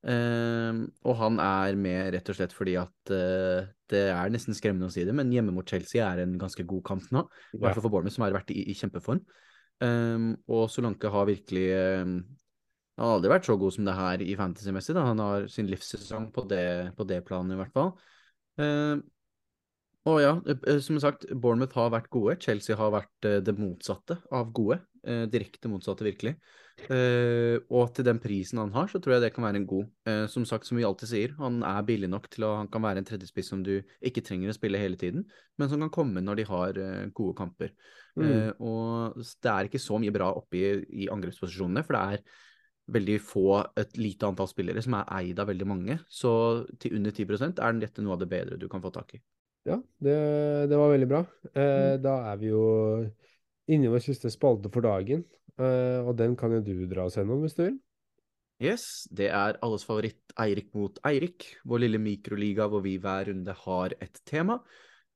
eh, 0.09 0.79
Og 1.05 1.19
han 1.21 1.41
er 1.43 1.77
med 1.77 2.15
rett 2.15 2.31
og 2.33 2.39
slett 2.39 2.55
fordi 2.57 2.79
at 2.81 3.13
eh, 3.13 3.69
det 3.93 4.07
er 4.13 4.33
nesten 4.33 4.57
skremmende 4.57 4.89
å 4.89 4.95
si 4.95 5.05
det, 5.05 5.15
men 5.17 5.33
hjemme 5.33 5.53
mot 5.55 5.69
Chelsea 5.69 6.05
er 6.05 6.25
en 6.25 6.39
ganske 6.41 6.65
god 6.69 6.85
kamp 6.85 7.13
nå. 7.15 7.27
I 7.53 7.61
hvert 7.61 7.77
fall 7.77 7.87
for 7.87 7.93
Bournemouth, 7.93 8.17
som 8.17 8.27
har 8.27 8.37
vært 8.37 8.53
i, 8.53 8.65
i 8.73 8.77
kjempeform. 8.77 9.23
Um, 9.79 10.33
og 10.51 10.65
Solanke 10.73 11.07
har 11.07 11.29
virkelig 11.29 11.69
um, 12.03 12.17
Han 12.99 13.05
har 13.05 13.13
aldri 13.15 13.31
vært 13.31 13.47
så 13.47 13.55
god 13.55 13.75
som 13.77 13.85
det 13.87 13.95
her 13.95 14.25
i 14.25 14.35
fantasy-messig. 14.35 14.97
Han 14.99 15.23
har 15.23 15.47
sin 15.53 15.69
livssesong 15.71 16.33
på 16.35 16.43
det, 16.51 16.67
på 16.99 17.07
det 17.07 17.21
planet, 17.29 17.55
i 17.55 17.61
hvert 17.61 17.77
fall. 17.77 17.93
Og 20.09 20.23
ja, 20.23 20.37
eh, 20.49 20.79
som 20.85 20.99
sagt, 21.03 21.27
Bournemouth 21.35 21.77
har 21.79 21.93
vært 21.93 22.09
gode. 22.15 22.39
Chelsea 22.43 22.77
har 22.79 22.95
vært 22.95 23.29
eh, 23.29 23.41
det 23.45 23.57
motsatte 23.59 24.19
av 24.35 24.53
gode. 24.57 24.81
Eh, 25.05 25.27
direkte 25.31 25.71
motsatte, 25.71 26.07
virkelig. 26.07 26.37
Eh, 26.87 27.59
og 27.75 27.91
til 27.95 28.07
den 28.07 28.21
prisen 28.23 28.61
han 28.63 28.73
har, 28.75 28.87
så 28.91 29.01
tror 29.03 29.17
jeg 29.17 29.25
det 29.27 29.33
kan 29.35 29.47
være 29.49 29.61
en 29.61 29.69
god. 29.69 29.87
Eh, 30.09 30.25
som 30.31 30.45
sagt, 30.47 30.69
som 30.69 30.79
vi 30.79 30.87
alltid 30.87 31.11
sier, 31.11 31.37
han 31.41 31.61
er 31.67 31.87
billig 31.87 32.11
nok 32.11 32.29
til 32.31 32.47
å 32.47 32.55
han 32.61 32.71
kan 32.71 32.85
være 32.85 33.03
en 33.03 33.09
tredjespiss 33.09 33.51
som 33.51 33.65
du 33.67 33.75
ikke 33.99 34.23
trenger 34.25 34.53
å 34.53 34.57
spille 34.57 34.81
hele 34.81 34.99
tiden, 35.01 35.25
men 35.59 35.71
som 35.71 35.83
kan 35.85 35.95
komme 35.95 36.23
når 36.25 36.41
de 36.41 36.49
har 36.51 36.83
eh, 36.83 37.09
gode 37.17 37.35
kamper. 37.41 37.75
Mm. 38.19 38.29
Eh, 38.29 38.53
og 38.63 39.19
det 39.19 39.55
er 39.55 39.71
ikke 39.71 39.83
så 39.83 39.99
mye 40.03 40.15
bra 40.15 40.31
oppe 40.39 40.61
i, 40.61 40.69
i 41.05 41.11
angrepsposisjonene, 41.13 41.83
for 41.87 41.99
det 41.99 42.05
er 42.19 42.45
veldig 42.89 43.19
få, 43.21 43.49
et 43.77 43.99
lite 44.01 44.29
antall 44.31 44.49
spillere 44.49 44.83
som 44.85 44.97
er 44.97 45.11
eid 45.19 45.43
av 45.43 45.51
veldig 45.51 45.67
mange. 45.69 45.99
Så 46.09 46.31
til 46.81 46.97
under 47.01 47.13
10% 47.13 47.61
er 47.61 47.83
dette 47.83 48.05
noe 48.05 48.17
av 48.17 48.23
det 48.23 48.31
bedre 48.31 48.61
du 48.61 48.69
kan 48.71 48.85
få 48.85 48.95
tak 48.95 49.19
i. 49.19 49.23
Ja, 49.69 49.77
det, 50.03 50.15
det 50.71 50.79
var 50.81 50.95
veldig 50.95 51.11
bra. 51.11 51.25
Eh, 51.53 51.75
Mm. 51.99 52.03
Da 52.05 52.15
er 52.33 52.39
vi 52.41 52.53
jo 52.53 52.63
inne 53.69 53.89
i 53.89 53.93
vår 53.93 54.03
siste 54.05 54.31
spalte 54.33 54.71
for 54.73 54.87
dagen, 54.87 55.25
eh, 55.61 56.01
og 56.01 56.17
den 56.17 56.37
kan 56.39 56.55
jo 56.57 56.63
du 56.65 56.87
dra 56.89 57.05
oss 57.09 57.19
gjennom 57.19 57.45
hvis 57.45 57.57
du 57.59 57.67
vil. 57.67 57.77
Yes, 58.59 59.07
det 59.15 59.29
er 59.31 59.59
alles 59.63 59.85
favoritt 59.87 60.33
Eirik 60.41 60.73
mot 60.75 60.97
Eirik, 61.07 61.45
vår 61.69 61.85
lille 61.85 62.01
mikroliga 62.03 62.67
hvor 62.67 62.83
vi 62.83 62.97
hver 62.99 63.29
runde 63.31 63.55
har 63.55 63.95
et 64.03 64.19
tema. 64.27 64.59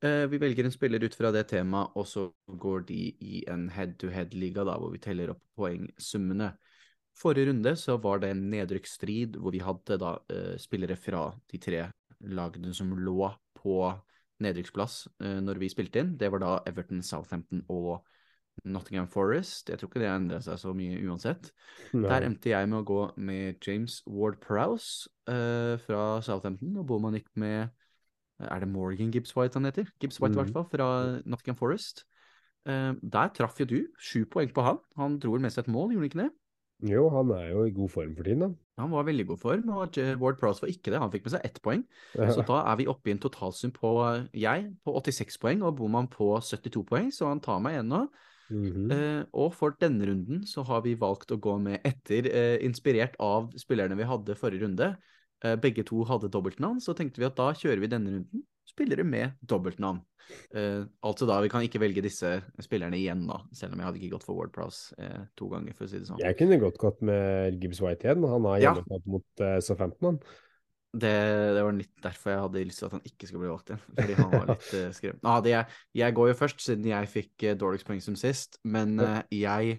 Eh, 0.02 0.26
vi 0.30 0.38
velger 0.42 0.66
en 0.66 0.74
spiller 0.74 1.02
ut 1.02 1.14
fra 1.14 1.32
det 1.34 1.48
temaet, 1.50 1.96
og 1.98 2.06
så 2.06 2.28
går 2.46 2.84
de 2.86 3.00
i 3.22 3.42
en 3.50 3.68
head-to-head-liga 3.70 4.66
hvor 4.68 4.92
vi 4.94 5.02
teller 5.02 5.32
opp 5.34 5.42
poengsummene. 5.58 6.52
Forrige 7.18 7.50
runde 7.50 7.74
så 7.76 7.98
var 8.02 8.22
det 8.22 8.30
en 8.32 8.46
nedrykksstrid 8.50 9.36
hvor 9.38 9.52
vi 9.52 9.60
hadde 9.62 9.98
da 10.00 10.14
eh, 10.32 10.54
spillere 10.62 10.96
fra 10.96 11.26
de 11.50 11.60
tre 11.60 11.84
lagene 12.22 12.72
som 12.74 12.94
lå 12.94 13.30
på 13.58 13.76
nedrykksplass 14.42 15.06
uh, 15.22 15.38
når 15.44 15.60
vi 15.62 15.70
spilte 15.72 16.02
inn. 16.02 16.16
Det 16.20 16.30
var 16.32 16.42
da 16.42 16.56
Everton, 16.68 17.02
Southampton 17.02 17.64
og 17.72 18.02
Nottingham 18.68 19.08
Forest. 19.08 19.70
Jeg 19.72 19.78
tror 19.80 19.88
ikke 19.88 20.02
det 20.02 20.10
endra 20.12 20.38
seg 20.44 20.58
så 20.60 20.74
mye 20.76 20.98
uansett. 21.08 21.52
Der 22.04 22.26
endte 22.26 22.50
jeg 22.52 22.68
med 22.68 22.82
å 22.82 22.84
gå 22.84 23.00
med 23.16 23.62
James 23.64 24.02
Ward-Prowse 24.06 25.08
uh, 25.30 25.78
fra 25.86 26.20
Southampton, 26.22 26.76
og 26.76 26.86
Boman 26.90 27.16
gikk 27.16 27.30
med 27.40 27.62
eh, 27.62 28.48
Er 28.50 28.60
det 28.60 28.68
Morgan 28.68 29.10
Gibbs 29.14 29.32
White 29.36 29.56
han 29.58 29.64
heter? 29.70 29.88
Gibbs 30.02 30.20
White, 30.20 30.34
i 30.36 30.42
hvert 30.42 30.50
Mhm. 30.50 30.56
fall, 30.58 30.68
fra 30.68 30.88
Nottingham 31.24 31.56
Forest. 31.56 32.04
Uh, 32.68 32.92
der 33.02 33.32
traff 33.34 33.58
jo 33.58 33.64
du. 33.66 33.78
Sju 33.98 34.26
poeng 34.30 34.52
på 34.52 34.62
han. 34.62 34.78
Han 35.00 35.18
dro 35.18 35.32
vel 35.32 35.40
med 35.42 35.50
seg 35.54 35.64
et 35.64 35.72
mål, 35.72 35.94
gjorde 35.94 36.04
han 36.04 36.10
ikke 36.12 36.22
det? 36.26 36.30
Jo, 36.82 37.06
han 37.14 37.30
er 37.36 37.52
jo 37.52 37.64
i 37.68 37.74
god 37.74 37.92
form 37.92 38.16
for 38.18 38.26
tiden, 38.26 38.42
da. 38.42 38.50
Han 38.80 38.90
var 38.90 39.04
veldig 39.06 39.26
god 39.28 39.38
form, 39.38 39.68
og 39.70 39.98
Ward 40.18 40.38
Prowse 40.40 40.64
var 40.64 40.72
ikke 40.72 40.90
det. 40.90 40.98
Han 40.98 41.12
fikk 41.12 41.28
med 41.28 41.34
seg 41.36 41.44
ett 41.46 41.60
poeng. 41.62 41.84
Så 42.16 42.42
da 42.48 42.62
er 42.72 42.80
vi 42.80 42.88
oppe 42.90 43.12
i 43.12 43.14
en 43.14 43.20
totalsum 43.22 43.70
på 43.76 43.92
eh, 44.08 44.24
jeg 44.42 44.70
på 44.82 44.94
86 44.96 45.38
poeng 45.42 45.62
og 45.62 45.76
Boman 45.78 46.08
på 46.10 46.32
72 46.42 46.82
poeng, 46.88 47.12
så 47.14 47.30
han 47.30 47.42
tar 47.44 47.60
meg 47.62 47.76
igjen 47.76 47.92
nå. 47.92 48.06
-hmm. 48.52 48.92
uh, 48.92 49.24
og 49.32 49.54
for 49.54 49.76
denne 49.80 50.06
runden 50.08 50.44
så 50.46 50.64
har 50.66 50.84
vi 50.86 50.98
valgt 50.98 51.32
å 51.32 51.40
gå 51.40 51.56
med 51.62 51.80
etter, 51.88 52.28
uh, 52.28 52.58
inspirert 52.64 53.16
av 53.22 53.50
spillerne 53.60 53.96
vi 53.98 54.08
hadde 54.08 54.38
forrige 54.38 54.66
runde. 54.66 54.94
Uh, 55.44 55.56
begge 55.56 55.84
to 55.86 56.04
hadde 56.08 56.30
dobbeltnavn, 56.32 56.80
så 56.80 56.94
tenkte 56.94 57.22
vi 57.22 57.28
at 57.28 57.38
da 57.38 57.50
kjører 57.56 57.82
vi 57.82 57.90
denne 57.90 58.16
runden 58.16 58.44
spillere 58.68 59.04
med 59.06 59.38
dobbeltnavn. 59.40 60.02
Uh, 60.54 60.86
altså 61.04 61.26
da, 61.28 61.40
vi 61.42 61.50
kan 61.52 61.64
ikke 61.66 61.80
velge 61.82 62.04
disse 62.04 62.36
spillerne 62.62 62.96
igjen, 62.98 63.24
da, 63.28 63.40
selv 63.56 63.74
om 63.74 63.82
jeg 63.82 63.88
hadde 63.88 64.00
ikke 64.00 64.14
gått 64.14 64.26
for 64.26 64.38
Ward 64.38 64.52
Prowse 64.54 64.94
eh, 65.02 65.26
to 65.38 65.48
ganger, 65.50 65.74
for 65.76 65.86
å 65.86 65.90
si 65.90 65.98
det 65.98 66.08
sånn. 66.08 66.22
Jeg 66.22 66.38
kunne 66.38 66.60
godt 66.62 66.78
gått 66.80 67.02
med 67.04 67.58
Gibbs 67.58 67.82
White 67.82 68.06
igjen. 68.06 68.24
Han 68.30 68.48
har 68.48 68.62
Ja. 68.62 68.74
mot 69.10 69.44
uh, 69.44 69.58
Southampton, 69.64 70.12
han. 70.12 70.22
Det, 70.92 71.12
det 71.56 71.60
var 71.64 71.72
litt 71.72 72.02
derfor 72.04 72.30
jeg 72.34 72.40
hadde 72.42 72.62
lyst 72.68 72.82
til 72.82 72.86
at 72.90 72.94
han 72.98 73.06
ikke 73.08 73.28
skulle 73.28 73.46
bli 73.46 73.52
valgt 73.54 73.70
igjen. 73.72 73.84
Fordi 73.96 74.16
han 74.18 74.32
var 74.32 74.50
litt 74.50 74.66
uh, 74.76 74.88
skrevet. 74.92 75.22
Ah, 75.24 75.38
jeg, 75.48 75.78
jeg, 76.02 76.16
går 76.18 76.28
jo 76.28 76.38
først, 76.42 76.64
siden 76.64 76.90
jeg 76.90 77.12
fikk 77.12 77.46
uh, 77.48 77.54
dårligst 77.58 77.88
poeng 77.88 78.02
som 78.04 78.18
sist. 78.20 78.60
Men 78.68 78.98
uh, 79.00 79.22
jeg, 79.32 79.78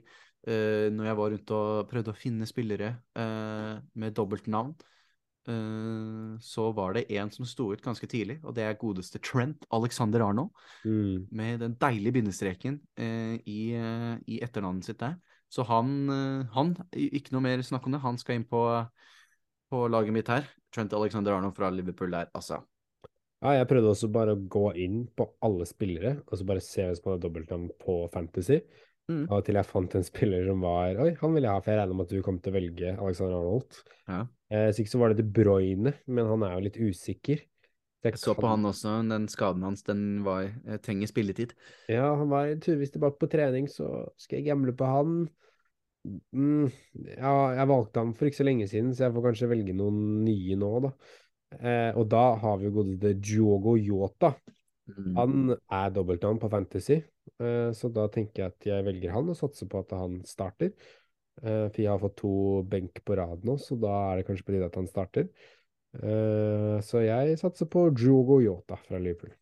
uh, 0.49 0.87
når 0.93 1.11
jeg 1.11 1.19
var 1.21 1.35
rundt 1.35 1.53
og 1.59 1.91
prøvde 1.91 2.15
å 2.15 2.17
finne 2.17 2.49
spillere 2.49 2.95
med 3.13 4.17
dobbelt 4.17 4.49
navn, 4.49 4.73
så 5.43 6.65
var 6.71 6.93
det 6.95 7.01
en 7.17 7.31
som 7.33 7.43
sto 7.43 7.65
ut 7.73 7.81
ganske 7.83 8.07
tidlig, 8.07 8.37
og 8.47 8.53
det 8.55 8.63
er 8.63 8.77
godeste 8.79 9.19
Trent 9.19 9.65
Alexander 9.75 10.23
Arnold. 10.23 10.53
Mm. 10.87 11.27
Med 11.35 11.59
den 11.65 11.73
deilige 11.81 12.15
bindestreken 12.15 12.77
i, 12.95 13.61
i, 13.75 14.37
etternavnet 14.39 14.87
sitt 14.87 15.01
der. 15.01 15.17
Så 15.51 15.65
han, 15.67 16.07
han, 16.55 16.71
ikke 16.95 17.35
noe 17.35 17.43
mer 17.43 17.65
snakk 17.65 17.89
om 17.89 17.97
det, 17.97 18.01
han 18.05 18.21
skal 18.21 18.39
inn 18.39 18.47
på 18.47 18.63
på 19.73 19.87
laget 19.89 20.13
mitt 20.13 20.29
her. 20.29 20.45
Trent 20.73 20.93
Alexander 20.93 21.37
Arnold 21.37 21.57
fra 21.57 21.71
Liverpool 21.73 22.13
der, 22.13 22.29
altså. 22.37 22.61
Ja, 23.43 23.57
jeg 23.57 23.67
prøvde 23.67 23.91
også 23.91 24.09
bare 24.13 24.35
å 24.35 24.39
gå 24.55 24.69
inn 24.79 25.03
på 25.17 25.27
alle 25.43 25.65
spillere, 25.67 26.15
og 26.23 26.39
så 26.39 26.45
bare 26.47 26.63
se 26.63 26.85
hvem 26.85 26.95
som 26.95 27.09
hadde 27.11 27.25
dobbeltnavn 27.25 27.71
på 27.81 27.97
Fantasy. 28.13 28.61
Mm. 29.11 29.23
Og 29.27 29.41
til 29.43 29.57
jeg 29.59 29.67
fant 29.67 29.95
en 29.99 30.05
spiller 30.07 30.45
som 30.47 30.61
var 30.63 30.99
Oi, 31.03 31.09
han 31.19 31.33
ville 31.35 31.49
jeg 31.49 31.51
ha, 31.51 31.63
for 31.63 31.73
jeg 31.73 31.79
regner 31.81 31.97
med 31.99 32.07
at 32.07 32.13
du 32.13 32.23
kom 32.23 32.37
til 32.39 32.53
å 32.53 32.55
velge 32.55 32.93
Alexander 32.93 33.35
Arnold. 33.39 33.79
Ja. 34.07 34.19
Eh, 34.53 34.69
så 34.71 34.83
ikke 34.83 34.93
så 34.93 35.01
var 35.01 35.11
det 35.11 35.23
De 35.23 35.33
Bruyne, 35.39 35.95
men 36.07 36.29
han 36.29 36.45
er 36.47 36.55
jo 36.55 36.67
litt 36.69 36.79
usikker. 36.79 37.43
Jeg, 38.03 38.15
jeg 38.17 38.19
så 38.19 38.33
kan... 38.35 38.41
på 38.43 38.51
han 38.51 38.67
også, 38.67 38.97
den 39.07 39.29
skaden 39.31 39.63
hans, 39.63 39.83
den 39.87 40.03
var 40.25 40.45
Jeg 40.45 40.81
trenger 40.83 41.11
spilletid. 41.11 41.55
Ja, 41.91 42.09
han 42.19 42.31
var 42.31 42.51
turvis 42.63 42.91
tilbake 42.95 43.19
på 43.19 43.31
trening, 43.31 43.69
så 43.71 44.05
skal 44.19 44.41
jeg 44.41 44.49
gamble 44.51 44.75
på 44.75 44.87
han. 44.87 45.21
Mm, 46.35 46.67
ja, 47.15 47.35
jeg 47.55 47.69
valgte 47.71 48.01
ham 48.01 48.11
for 48.17 48.27
ikke 48.27 48.41
så 48.41 48.47
lenge 48.47 48.67
siden, 48.67 48.91
så 48.95 49.05
jeg 49.05 49.15
får 49.15 49.27
kanskje 49.29 49.51
velge 49.51 49.75
noen 49.77 50.01
nye 50.25 50.57
nå, 50.59 50.71
da. 50.83 50.91
Eh, 51.59 51.91
og 51.99 52.09
da 52.11 52.25
har 52.41 52.59
vi 52.59 52.67
jo 52.67 52.75
godeste 52.79 53.13
Diogo 53.23 53.77
Yota. 53.79 54.33
Mm. 54.91 55.13
Han 55.15 55.53
er 55.53 55.93
dobbeltnavn 55.95 56.41
på 56.41 56.49
Fantasy, 56.51 56.97
eh, 56.99 57.05
så 57.39 57.89
da 57.91 58.03
tenker 58.13 58.43
jeg 58.43 58.51
at 58.53 58.65
jeg 58.67 58.85
velger 58.85 59.11
han 59.11 59.31
og 59.31 59.35
satser 59.35 59.67
på 59.67 59.79
at 59.81 59.95
han 59.97 60.19
starter. 60.27 60.69
Eh, 61.41 61.67
for 61.71 61.81
jeg 61.81 61.89
har 61.89 62.01
fått 62.01 62.19
to 62.21 62.33
benk 62.69 63.01
på 63.05 63.17
rad 63.17 63.45
nå, 63.47 63.57
så 63.57 63.77
da 63.81 63.93
er 64.11 64.19
det 64.19 64.27
kanskje 64.27 64.45
på 64.47 64.55
tide 64.55 64.69
at 64.69 64.77
han 64.79 64.89
starter. 64.89 65.29
Eh, 65.93 66.75
så 66.85 67.01
jeg 67.05 67.39
satser 67.41 67.69
på 67.71 67.87
Diogo 67.95 68.39
Yota 68.43 68.77
fra 68.79 69.01
Liverpool. 69.01 69.33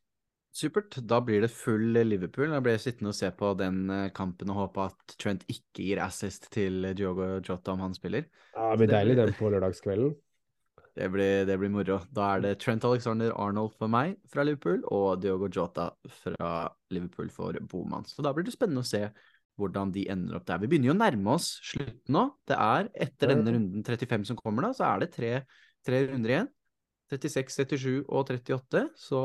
Supert. 0.52 0.98
Da 1.08 1.22
blir 1.24 1.44
det 1.46 1.52
full 1.56 1.94
Liverpool. 1.96 2.50
Jeg 2.52 2.64
ble 2.66 2.74
sittende 2.82 3.14
og 3.14 3.16
se 3.16 3.30
på 3.36 3.54
den 3.60 3.86
eh, 3.92 4.10
kampen 4.16 4.52
og 4.52 4.66
håpe 4.66 4.88
at 4.89 5.16
Trent 5.20 5.46
ikke 5.52 5.86
gir 5.86 6.04
assist 6.04 6.50
til 6.52 6.89
Diogo 6.98 7.38
Jota 7.39 7.76
om 7.76 7.86
han 7.88 7.96
spiller. 7.96 8.28
Ja, 8.56 8.72
Det 8.72 8.84
blir 8.84 8.94
deilig 8.96 9.18
den 9.20 9.36
på 9.38 9.52
lørdagskvelden. 9.52 10.16
Det 10.98 11.08
blir, 11.08 11.46
det 11.48 11.56
blir, 11.60 11.72
moro. 11.72 12.02
Da 12.12 12.34
er 12.36 12.42
det 12.44 12.56
Trent 12.60 12.84
Alexander 12.88 13.32
Arnold 13.39 13.76
for 13.80 13.92
meg 13.92 14.18
fra 14.32 14.44
Liverpool 14.44 14.82
og 14.92 15.22
Diogo 15.24 15.48
Jota 15.48 15.88
fra 16.22 16.66
Liverpool 16.92 17.30
for 17.32 17.56
Boman. 17.72 18.04
Så 18.10 18.26
da 18.26 18.34
blir 18.36 18.48
det 18.48 18.56
spennende 18.56 18.84
å 18.84 18.89
se 18.89 19.06
hvordan 19.60 19.92
de 19.96 20.06
ender 20.12 20.39
opp 20.39 20.48
der. 20.48 20.60
Vi 20.62 20.70
begynner 20.72 20.92
jo 20.92 20.96
å 20.96 21.00
nærme 21.00 21.36
oss 21.38 21.54
slutten 21.64 22.16
nå. 22.16 22.26
Det 22.48 22.58
er 22.58 22.89
etter 23.08 23.32
denne 23.34 23.56
runden 23.56 23.86
35 23.88 24.32
som 24.32 24.39
kommer, 24.39 24.68
da, 24.68 24.74
så 24.76 24.89
er 24.89 25.04
det 25.04 25.12
tre, 25.16 25.32
tre 25.88 26.02
runder 26.10 26.36
igjen. 26.36 26.52
36, 27.12 27.56
37 27.68 28.06
og 28.08 28.32
38. 28.32 28.86
Så 29.00 29.22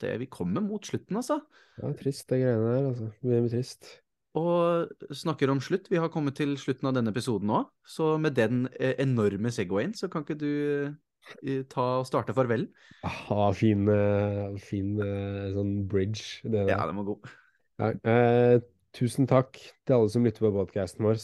det, 0.00 0.14
vi 0.20 0.28
kommer 0.32 0.64
mot 0.64 0.84
slutten, 0.84 1.20
altså. 1.20 1.40
Ja, 1.80 1.92
trist 1.96 2.28
det 2.32 2.42
greiene 2.42 2.68
der, 2.68 2.88
altså. 2.92 3.10
Mye 3.24 3.44
trist. 3.48 3.92
Og 4.38 4.90
snakker 5.16 5.50
om 5.50 5.60
slutt. 5.64 5.88
Vi 5.90 5.98
har 5.98 6.12
kommet 6.12 6.36
til 6.38 6.54
slutten 6.60 6.90
av 6.90 6.94
denne 6.94 7.10
episoden 7.10 7.50
nå. 7.50 7.64
Så 7.82 8.12
med 8.22 8.36
den 8.38 8.68
eh, 8.76 8.94
enorme 9.02 9.50
Segwayen, 9.50 9.96
så 9.96 10.10
kan 10.12 10.22
ikke 10.22 10.38
du 10.38 10.52
ta 11.72 11.86
og 12.00 12.08
starte 12.08 12.34
farvelen? 12.36 12.68
Aha, 13.06 13.50
fin, 13.56 13.86
eh, 13.88 14.56
fin 14.60 14.96
sånn 15.54 15.76
bridge. 15.88 16.42
Det 16.44 16.66
ja, 16.68 16.82
den 16.88 17.00
var 17.00 17.12
god. 17.12 17.30
Ja, 17.80 17.92
eh, 18.04 18.60
tusen 18.96 19.28
takk 19.30 19.56
til 19.56 19.96
alle 19.96 20.10
som 20.12 20.26
lytter 20.26 20.44
på 20.44 20.52
podkasten 20.58 21.06
vår. 21.06 21.22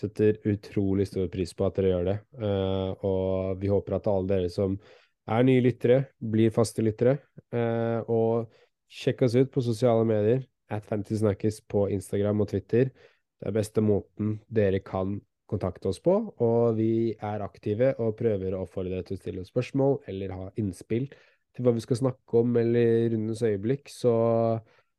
Setter 0.00 0.38
utrolig 0.48 1.06
stor 1.10 1.28
pris 1.30 1.52
på 1.54 1.66
at 1.66 1.76
dere 1.78 1.92
gjør 1.92 2.08
det. 2.08 2.16
Eh, 2.40 3.04
og 3.06 3.60
vi 3.62 3.70
håper 3.70 3.98
at 3.98 4.08
alle 4.10 4.30
dere 4.30 4.50
som 4.50 4.78
er 5.30 5.44
nye 5.46 5.62
lyttere, 5.62 6.00
blir 6.18 6.50
faste 6.54 6.82
lyttere. 6.82 7.18
Eh, 7.54 8.00
og 8.10 8.50
sjekk 8.90 9.26
oss 9.28 9.36
ut 9.38 9.52
på 9.52 9.62
sosiale 9.62 10.06
medier. 10.08 10.42
At 10.72 10.86
Fantasy 10.88 11.60
på 11.68 11.84
Instagram 11.92 12.40
og 12.40 12.48
Twitter. 12.48 12.88
Det 12.88 13.50
er 13.50 13.54
beste 13.54 13.82
måten 13.84 14.38
dere 14.48 14.80
kan 14.80 15.18
kontakte 15.50 15.90
oss 15.90 16.00
på. 16.02 16.14
Og 16.42 16.78
vi 16.78 17.12
er 17.14 17.44
aktive 17.44 17.92
og 18.02 18.16
prøver 18.20 18.54
å 18.54 18.64
oppfordre 18.66 18.96
dere 18.96 19.06
til 19.08 19.18
å 19.18 19.22
stille 19.22 19.44
spørsmål 19.48 19.98
eller 20.10 20.36
ha 20.36 20.48
innspill 20.60 21.08
til 21.52 21.66
hva 21.66 21.74
vi 21.76 21.84
skal 21.84 22.00
snakke 22.00 22.40
om 22.40 22.56
eller 22.60 23.10
rundens 23.12 23.44
øyeblikk. 23.44 23.92
Så 23.92 24.12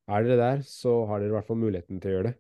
er 0.08 0.26
dere 0.28 0.39
der, 0.39 0.64
så 0.68 1.04
har 1.10 1.22
dere 1.22 1.34
i 1.34 1.38
hvert 1.38 1.50
fall 1.50 1.62
muligheten 1.62 2.02
til 2.02 2.12
å 2.12 2.16
gjøre 2.18 2.32
det. 2.32 2.38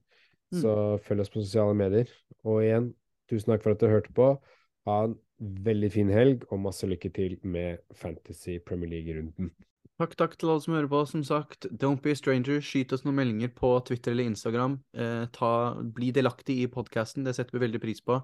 Mm. 0.53 0.61
Så 0.61 0.73
følg 1.07 1.25
oss 1.25 1.33
på 1.33 1.41
sosiale 1.41 1.77
medier. 1.77 2.11
Og 2.45 2.63
igjen, 2.65 2.91
tusen 3.31 3.53
takk 3.53 3.65
for 3.65 3.73
at 3.73 3.81
dere 3.81 3.97
hørte 3.97 4.15
på. 4.15 4.33
Ha 4.89 4.97
en 5.07 5.17
veldig 5.65 5.89
fin 5.91 6.11
helg, 6.13 6.45
og 6.51 6.61
masse 6.63 6.87
lykke 6.87 7.11
til 7.15 7.37
med 7.43 7.81
Fantasy 7.97 8.59
Premier 8.63 8.91
League-runden. 8.93 9.51
Takk, 10.01 10.15
takk 10.17 10.31
til 10.41 10.49
alle 10.49 10.63
som 10.63 10.73
hører 10.73 10.89
på. 10.89 11.03
Som 11.05 11.21
sagt, 11.27 11.67
don't 11.69 12.01
be 12.01 12.15
a 12.15 12.17
stranger. 12.17 12.57
Skyt 12.65 12.95
oss 12.95 13.03
noen 13.05 13.19
meldinger 13.19 13.51
på 13.53 13.75
Twitter 13.85 14.15
eller 14.15 14.25
Instagram. 14.31 14.79
Eh, 14.97 15.25
ta, 15.35 15.51
bli 15.77 16.09
delaktig 16.15 16.57
i 16.63 16.69
podkasten, 16.71 17.25
det 17.27 17.35
setter 17.37 17.57
vi 17.57 17.65
veldig 17.67 17.81
pris 17.83 18.01
på. 18.01 18.17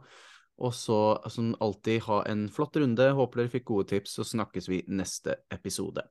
Og 0.59 0.73
så, 0.75 0.99
som 1.31 1.53
alltid, 1.63 2.01
ha 2.09 2.23
en 2.27 2.47
flott 2.51 2.75
runde. 2.81 3.11
Håper 3.15 3.43
dere 3.43 3.53
fikk 3.53 3.69
gode 3.69 3.91
tips, 3.93 4.17
så 4.17 4.25
snakkes 4.27 4.71
vi 4.71 4.81
neste 4.89 5.37
episode. 5.53 6.03